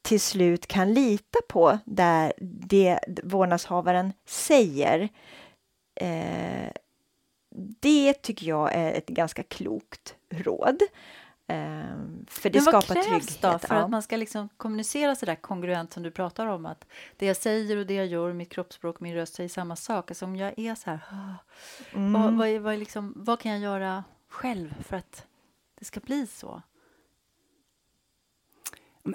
till 0.05 0.21
slut 0.21 0.67
kan 0.67 0.93
lita 0.93 1.39
på 1.49 1.79
där 1.85 2.33
det 2.39 2.99
vårdnadshavaren 3.23 4.13
säger. 4.25 5.09
Eh, 5.95 6.71
det 7.81 8.13
tycker 8.13 8.47
jag 8.47 8.73
är 8.73 8.91
ett 8.93 9.07
ganska 9.07 9.43
klokt 9.43 10.15
råd. 10.29 10.81
Eh, 11.47 11.57
för 12.27 12.49
det 12.49 12.59
Men 12.63 12.73
vad 12.73 12.83
skapar 12.83 13.03
krävs 13.03 13.07
trygghet. 13.25 13.41
då 13.41 13.59
för 13.67 13.75
ja. 13.75 13.81
att 13.81 13.89
man 13.89 14.01
ska 14.03 14.15
liksom 14.17 14.49
kommunicera 14.57 15.15
så 15.15 15.25
där 15.25 15.35
kongruent 15.35 15.93
som 15.93 16.03
du 16.03 16.11
pratar 16.11 16.47
om? 16.47 16.65
Att 16.65 16.85
det 17.17 17.25
jag 17.25 17.37
säger 17.37 17.77
och 17.77 17.85
det 17.85 17.93
jag 17.93 18.05
gör, 18.07 18.33
mitt 18.33 18.49
kroppsspråk 18.51 18.99
min 18.99 19.15
röst 19.15 19.33
säger 19.35 19.49
samma 19.49 19.75
sak. 19.75 20.11
Alltså 20.11 20.25
om 20.25 20.35
jag 20.35 20.59
är 20.59 20.75
så 20.75 20.89
här, 20.89 20.99
"Ah, 21.11 21.33
Mm. 21.93 22.13
vad, 22.13 22.33
vad, 22.33 22.61
vad, 22.61 22.79
liksom, 22.79 23.13
vad 23.15 23.39
kan 23.39 23.51
jag 23.51 23.61
göra 23.61 24.03
själv 24.29 24.83
för 24.83 24.97
att 24.97 25.25
det 25.79 25.85
ska 25.85 25.99
bli 25.99 26.27
så? 26.27 26.61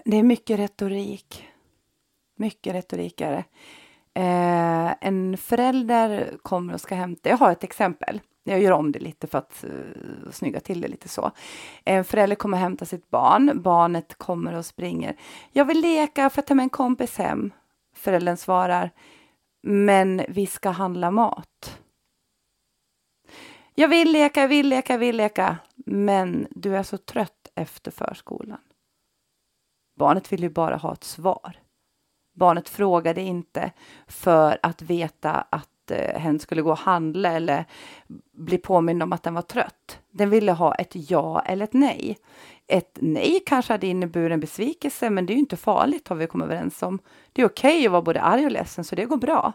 Det 0.04 0.16
är 0.16 0.22
mycket 0.22 0.58
retorik. 0.58 1.48
Mycket 2.36 2.74
retorik 2.74 3.20
är 3.20 3.30
det. 3.30 3.44
Eh, 4.14 4.94
en 5.00 5.36
förälder 5.36 6.38
kommer 6.42 6.74
och 6.74 6.80
ska 6.80 6.94
hämta, 6.94 7.28
jag 7.28 7.36
har 7.36 7.52
ett 7.52 7.64
exempel. 7.64 8.20
Jag 8.42 8.62
gör 8.62 8.72
om 8.72 8.92
det 8.92 8.98
lite 8.98 9.26
för 9.26 9.38
att 9.38 9.64
uh, 9.64 10.30
snygga 10.30 10.60
till 10.60 10.80
det 10.80 10.88
lite 10.88 11.08
så. 11.08 11.30
En 11.84 12.04
förälder 12.04 12.36
kommer 12.36 12.56
och 12.56 12.60
hämtar 12.60 12.86
sitt 12.86 13.10
barn. 13.10 13.62
Barnet 13.62 14.14
kommer 14.14 14.54
och 14.54 14.66
springer. 14.66 15.16
Jag 15.52 15.64
vill 15.64 15.80
leka 15.80 16.30
för 16.30 16.42
att 16.42 16.46
ta 16.46 16.54
med 16.54 16.62
en 16.62 16.70
kompis 16.70 17.18
hem. 17.18 17.52
Föräldern 17.94 18.36
svarar. 18.36 18.90
Men 19.62 20.22
vi 20.28 20.46
ska 20.46 20.70
handla 20.70 21.10
mat. 21.10 21.80
Jag 23.74 23.88
vill 23.88 24.12
leka, 24.12 24.40
jag 24.40 24.48
vill 24.48 24.68
leka, 24.68 24.92
jag 24.92 24.98
vill 24.98 25.16
leka. 25.16 25.56
Men 25.86 26.46
du 26.50 26.76
är 26.76 26.82
så 26.82 26.98
trött 26.98 27.50
efter 27.54 27.90
förskolan. 27.90 28.60
Barnet 30.00 30.32
vill 30.32 30.42
ju 30.42 30.48
bara 30.48 30.76
ha 30.76 30.92
ett 30.92 31.04
svar. 31.04 31.56
Barnet 32.34 32.68
frågade 32.68 33.20
inte 33.20 33.72
för 34.06 34.58
att 34.62 34.82
veta 34.82 35.30
att 35.50 35.90
eh, 35.90 36.20
hen 36.20 36.38
skulle 36.38 36.62
gå 36.62 36.70
och 36.70 36.78
handla 36.78 37.32
eller 37.32 37.64
bli 38.32 38.58
påmind 38.58 39.02
om 39.02 39.12
att 39.12 39.22
den 39.22 39.34
var 39.34 39.42
trött. 39.42 40.00
Den 40.10 40.30
ville 40.30 40.52
ha 40.52 40.74
ett 40.74 41.10
ja 41.10 41.40
eller 41.40 41.64
ett 41.64 41.72
nej. 41.72 42.18
Ett 42.66 42.98
nej 43.00 43.40
kanske 43.46 43.72
hade 43.72 43.86
inneburit 43.86 44.32
en 44.32 44.40
besvikelse, 44.40 45.10
men 45.10 45.26
det 45.26 45.32
är 45.32 45.34
ju 45.34 45.40
inte 45.40 45.56
farligt 45.56 46.08
har 46.08 46.16
vi 46.16 46.26
kommit 46.26 46.44
överens 46.44 46.82
om. 46.82 46.98
Det 47.32 47.42
är 47.42 47.46
okej 47.46 47.86
att 47.86 47.92
vara 47.92 48.02
både 48.02 48.20
arg 48.20 48.44
och 48.44 48.52
ledsen, 48.52 48.84
så 48.84 48.94
det 48.94 49.04
går 49.04 49.16
bra. 49.16 49.52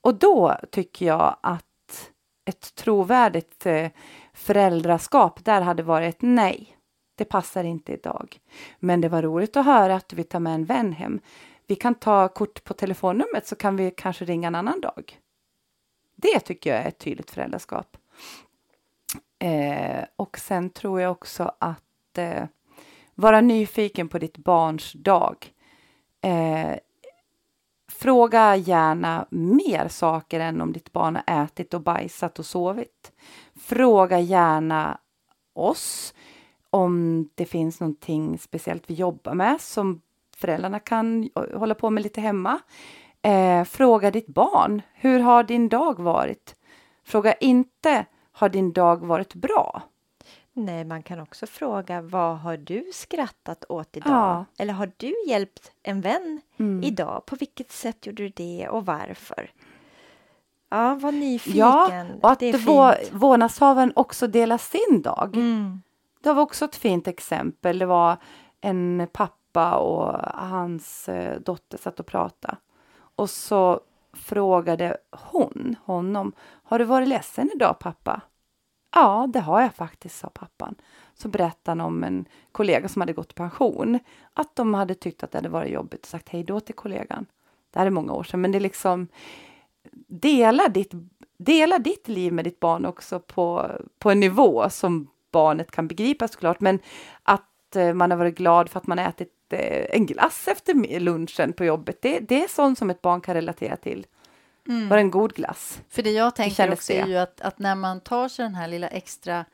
Och 0.00 0.14
då 0.14 0.56
tycker 0.70 1.06
jag 1.06 1.36
att 1.40 2.10
ett 2.44 2.74
trovärdigt 2.74 3.66
eh, 3.66 3.88
föräldraskap, 4.32 5.44
där 5.44 5.60
hade 5.60 5.82
varit 5.82 6.14
ett 6.14 6.22
nej. 6.22 6.76
Det 7.22 7.26
passar 7.26 7.64
inte 7.64 7.92
idag. 7.92 8.40
Men 8.78 9.00
det 9.00 9.08
var 9.08 9.22
roligt 9.22 9.56
att 9.56 9.64
höra 9.64 9.94
att 9.94 10.08
du 10.08 10.16
vill 10.16 10.28
ta 10.28 10.40
med 10.40 10.54
en 10.54 10.64
vän 10.64 10.92
hem. 10.92 11.20
Vi 11.66 11.74
kan 11.74 11.94
ta 11.94 12.28
kort 12.28 12.64
på 12.64 12.74
telefonnumret 12.74 13.46
så 13.46 13.56
kan 13.56 13.76
vi 13.76 13.90
kanske 13.90 14.24
ringa 14.24 14.46
en 14.48 14.54
annan 14.54 14.80
dag. 14.80 15.18
Det 16.16 16.40
tycker 16.40 16.70
jag 16.70 16.84
är 16.84 16.88
ett 16.88 16.98
tydligt 16.98 17.30
föräldraskap. 17.30 17.96
Eh, 19.38 20.04
och 20.16 20.38
sen 20.38 20.70
tror 20.70 21.00
jag 21.00 21.12
också 21.12 21.52
att 21.58 22.18
eh, 22.18 22.44
vara 23.14 23.40
nyfiken 23.40 24.08
på 24.08 24.18
ditt 24.18 24.38
barns 24.38 24.92
dag. 24.92 25.52
Eh, 26.20 26.76
fråga 27.92 28.56
gärna 28.56 29.26
mer 29.30 29.88
saker 29.88 30.40
än 30.40 30.60
om 30.60 30.72
ditt 30.72 30.92
barn 30.92 31.18
har 31.26 31.44
ätit 31.44 31.74
och 31.74 31.80
bajsat 31.82 32.38
och 32.38 32.46
sovit. 32.46 33.12
Fråga 33.54 34.20
gärna 34.20 34.98
oss 35.52 36.14
om 36.72 37.28
det 37.34 37.46
finns 37.46 37.80
någonting 37.80 38.38
speciellt 38.38 38.90
vi 38.90 38.94
jobbar 38.94 39.34
med 39.34 39.60
som 39.60 40.00
föräldrarna 40.36 40.78
kan 40.78 41.28
hålla 41.54 41.74
på 41.74 41.90
med 41.90 42.02
lite 42.02 42.20
hemma. 42.20 42.58
Eh, 43.22 43.64
fråga 43.64 44.10
ditt 44.10 44.26
barn, 44.26 44.82
hur 44.94 45.20
har 45.20 45.42
din 45.44 45.68
dag 45.68 45.98
varit? 46.00 46.54
Fråga 47.04 47.34
inte, 47.34 48.06
har 48.32 48.48
din 48.48 48.72
dag 48.72 49.06
varit 49.06 49.34
bra? 49.34 49.82
Nej, 50.52 50.84
man 50.84 51.02
kan 51.02 51.20
också 51.20 51.46
fråga 51.46 52.00
vad 52.02 52.38
har 52.38 52.56
du 52.56 52.90
skrattat 52.92 53.64
åt 53.68 53.96
idag? 53.96 54.12
Ja. 54.12 54.44
Eller 54.58 54.72
har 54.72 54.92
du 54.96 55.14
hjälpt 55.28 55.72
en 55.82 56.00
vän 56.00 56.40
Mm. 56.58 56.82
idag? 56.84 57.22
På 57.26 57.36
vilket 57.36 57.72
sätt 57.72 58.06
gjorde 58.06 58.22
du 58.22 58.28
det 58.28 58.68
och 58.68 58.86
varför? 58.86 59.50
Ja, 60.70 60.94
var 60.94 61.12
nyfiken. 61.12 61.58
Ja, 61.58 62.04
och 62.22 62.30
att 62.30 62.38
det 62.40 62.46
är 62.46 62.52
vå- 62.58 62.96
fint. 62.96 63.12
vårdnadshavaren 63.12 63.92
också 63.96 64.26
delar 64.26 64.58
sin 64.58 65.02
dag. 65.02 65.30
Mm 65.36 65.82
det 66.22 66.32
var 66.32 66.42
också 66.42 66.64
ett 66.64 66.76
fint 66.76 67.08
exempel. 67.08 67.78
Det 67.78 67.86
var 67.86 68.16
en 68.60 69.08
pappa 69.12 69.76
och 69.76 70.18
hans 70.34 71.08
eh, 71.08 71.40
dotter 71.40 71.78
satt 71.78 72.00
och 72.00 72.06
pratade. 72.06 72.56
Och 73.16 73.30
så 73.30 73.80
frågade 74.12 74.96
hon 75.10 75.76
honom, 75.84 76.32
har 76.40 76.78
du 76.78 76.84
varit 76.84 77.08
ledsen 77.08 77.50
idag 77.54 77.78
pappa? 77.78 78.20
Ja, 78.94 79.28
det 79.32 79.40
har 79.40 79.60
jag 79.60 79.74
faktiskt, 79.74 80.18
sa 80.18 80.28
pappan. 80.28 80.74
Så 81.14 81.28
berättade 81.28 81.70
han 81.70 81.80
om 81.80 82.04
en 82.04 82.24
kollega 82.52 82.88
som 82.88 83.02
hade 83.02 83.12
gått 83.12 83.30
i 83.30 83.34
pension. 83.34 83.98
Att 84.34 84.56
de 84.56 84.74
hade 84.74 84.94
tyckt 84.94 85.22
att 85.22 85.30
det 85.30 85.38
hade 85.38 85.48
varit 85.48 85.72
jobbigt 85.72 86.00
och 86.00 86.06
sagt 86.06 86.28
hej 86.28 86.44
då 86.44 86.60
till 86.60 86.74
kollegan. 86.74 87.26
Det 87.70 87.78
här 87.78 87.86
är 87.86 87.90
många 87.90 88.12
år 88.12 88.24
sedan, 88.24 88.40
men 88.40 88.52
det 88.52 88.58
är 88.58 88.60
liksom 88.60 89.08
dela 90.06 90.68
ditt, 90.68 90.92
dela 91.38 91.78
ditt 91.78 92.08
liv 92.08 92.32
med 92.32 92.44
ditt 92.44 92.60
barn 92.60 92.86
också 92.86 93.20
på, 93.20 93.70
på 93.98 94.10
en 94.10 94.20
nivå 94.20 94.70
som 94.70 95.08
barnet 95.32 95.70
kan 95.70 95.88
begripa 95.88 96.28
såklart. 96.28 96.60
Men 96.60 96.78
att 97.22 97.76
eh, 97.76 97.94
man 97.94 98.10
har 98.10 98.18
varit 98.18 98.34
glad 98.34 98.68
för 98.68 98.80
att 98.80 98.86
man 98.86 98.98
ätit 98.98 99.32
eh, 99.50 99.96
en 99.96 100.06
glass 100.06 100.48
efter 100.48 101.00
lunchen 101.00 101.52
på 101.52 101.64
jobbet, 101.64 102.02
det, 102.02 102.20
det 102.20 102.44
är 102.44 102.48
sånt 102.48 102.78
som 102.78 102.90
ett 102.90 103.02
barn 103.02 103.20
kan 103.20 103.34
relatera 103.34 103.76
till. 103.76 104.06
Mm. 104.68 104.88
Var 104.88 104.98
en 104.98 105.10
god 105.10 105.34
glass. 105.34 105.80
För 105.88 106.02
det 106.02 106.10
jag 106.10 106.36
tänker 106.36 106.66
det 106.66 106.72
också 106.72 106.92
är 106.92 107.06
ju 107.06 107.16
att, 107.16 107.40
att 107.40 107.58
när 107.58 107.74
man 107.74 108.00
tar 108.00 108.28
sig 108.28 108.42
den 108.42 108.54
här 108.54 108.68
lilla 108.68 108.88
extra 108.88 109.44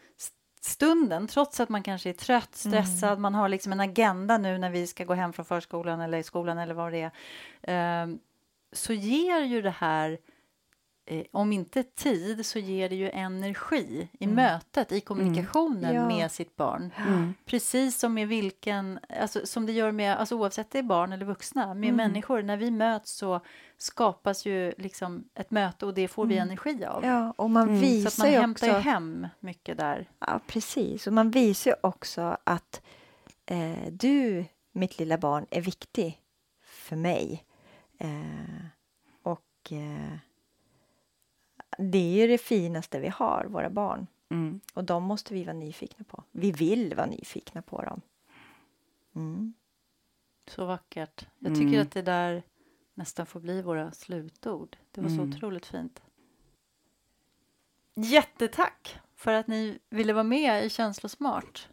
stunden, 0.61 1.27
trots 1.27 1.61
att 1.61 1.69
man 1.69 1.83
kanske 1.83 2.09
är 2.09 2.13
trött, 2.13 2.65
mm. 2.65 2.85
stressad, 2.85 3.11
mm. 3.11 3.23
man 3.23 3.35
har 3.35 3.49
liksom 3.49 3.73
en 3.73 3.81
agenda 3.81 4.39
nu 4.39 4.59
när 4.59 4.71
vi 4.71 4.87
ska 4.87 5.05
gå 5.05 5.15
hem 5.15 5.33
från 5.33 5.45
förskolan 5.45 6.01
eller 6.01 6.23
skolan 6.23 6.59
eller 6.59 6.75
vad 6.75 6.93
det 6.93 7.11
är, 7.63 8.03
eh, 8.03 8.09
så 8.73 8.93
ger 8.93 9.41
ju 9.41 9.63
det 9.63 9.75
här 9.79 10.19
eh, 11.09 11.25
om 11.33 11.53
inte 11.53 11.83
tid 11.83 12.47
så 12.47 12.59
ger 12.59 12.89
det 12.89 12.95
ju 12.97 13.11
energi 13.11 14.09
i 14.21 14.25
mm. 14.25 14.37
mötet, 14.37 14.93
i 14.93 15.01
kommunikationen 15.01 15.85
mm. 15.85 15.95
ja. 15.97 16.09
med 16.09 16.33
sitt 16.33 16.57
barn. 16.57 16.93
Mm. 16.97 17.35
Precis 17.45 17.99
som 17.99 18.15
med 18.15 18.29
vilken, 18.29 18.99
alltså, 19.21 19.47
som 19.47 19.67
det 19.67 19.73
gör 19.73 19.93
med, 19.93 20.17
alltså, 20.17 20.37
oavsett 20.37 20.71
det 20.71 20.79
är 20.79 20.83
barn 20.83 21.13
eller 21.13 21.27
vuxna, 21.27 21.75
med 21.75 21.89
mm. 21.89 21.97
människor. 21.97 22.43
När 22.43 22.57
vi 22.57 22.71
möts 22.71 23.13
så 23.17 23.41
skapas 23.79 24.47
ju 24.47 24.73
liksom 24.79 25.25
ett 25.35 25.51
möte 25.51 25.87
och 25.87 25.95
det 25.95 26.09
får 26.09 26.27
vi 26.27 26.39
energi 26.39 26.85
av. 26.85 27.05
Ja, 27.05 27.35
och 27.37 27.51
man 27.51 27.81
visar 27.81 28.11
så 28.11 28.23
att 28.23 28.33
man 28.33 28.41
hämtar 28.41 28.69
också, 28.69 28.79
hem 28.79 29.27
mycket 29.41 29.79
där. 29.79 30.11
Ja, 30.19 30.41
precis. 30.47 31.07
Och 31.07 31.13
man 31.13 31.31
visar 31.31 31.71
ju 31.71 31.77
också 31.81 32.37
att 32.45 32.83
eh, 33.47 33.93
du, 33.93 34.45
mitt 34.73 34.99
lilla 34.99 35.19
barn, 35.19 35.47
är 35.51 35.61
viktig 35.61 36.21
för 36.63 36.97
mig. 36.97 37.45
Eh, 37.99 38.65
och 39.23 39.73
eh, 39.73 40.19
det 41.79 41.99
är 41.99 42.23
ju 42.23 42.27
det 42.27 42.39
finaste 42.39 43.01
vi 43.01 43.09
har, 43.09 43.45
våra 43.49 43.71
barn. 43.71 44.07
Mm. 44.31 44.61
Och 44.75 44.85
de 44.85 45.03
måste 45.03 45.35
vi 45.35 45.45
vara 45.45 45.57
nyfikna 45.57 46.05
på. 46.05 46.25
Vi 46.31 46.53
vill 46.53 46.95
vara 46.95 47.07
nyfikna 47.07 47.63
på 47.63 47.83
dem. 47.83 48.01
Mm. 49.15 49.55
Så 50.47 50.67
vackert. 50.67 51.27
Jag 51.39 51.55
tycker 51.55 51.69
mm. 51.69 51.83
att 51.83 51.91
det 51.91 52.03
där 52.03 52.43
nästan 52.95 53.27
får 53.27 53.41
bli 53.41 53.63
våra 53.63 53.93
slutord. 53.93 54.77
Det 54.91 55.01
var 55.01 55.09
så 55.09 55.15
mm. 55.15 55.29
otroligt 55.29 55.67
fint. 55.67 56.03
Jättetack 57.95 59.01
för 59.17 59.33
att 59.33 59.47
ni 59.47 59.79
ville 59.91 60.13
vara 60.13 60.25
med 60.25 60.65
i 60.65 60.71
Känslosmart. 60.71 61.69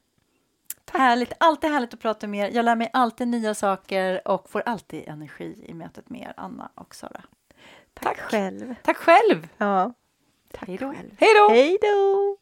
Tack. 0.85 0.99
Härligt, 1.01 1.33
alltid 1.39 1.69
härligt 1.69 1.93
att 1.93 1.99
prata 1.99 2.27
med 2.27 2.49
er. 2.49 2.55
Jag 2.55 2.65
lär 2.65 2.75
mig 2.75 2.89
alltid 2.93 3.27
nya 3.27 3.53
saker 3.53 4.27
och 4.27 4.49
får 4.49 4.61
alltid 4.61 5.07
energi 5.07 5.65
i 5.67 5.73
mötet 5.73 6.09
med 6.09 6.21
er, 6.21 6.33
Anna 6.37 6.71
och 6.75 6.95
Sara. 6.95 7.23
Tack, 8.01 8.17
själv. 8.17 8.75
Tack 8.83 8.97
själv. 8.97 9.47
Ja. 9.57 9.93
Tack 10.51 10.67
Hejdå. 10.67 10.93
själv. 10.93 11.09
Hej 11.19 11.29
då! 11.35 11.49
Hej 11.53 11.77
då! 11.81 12.37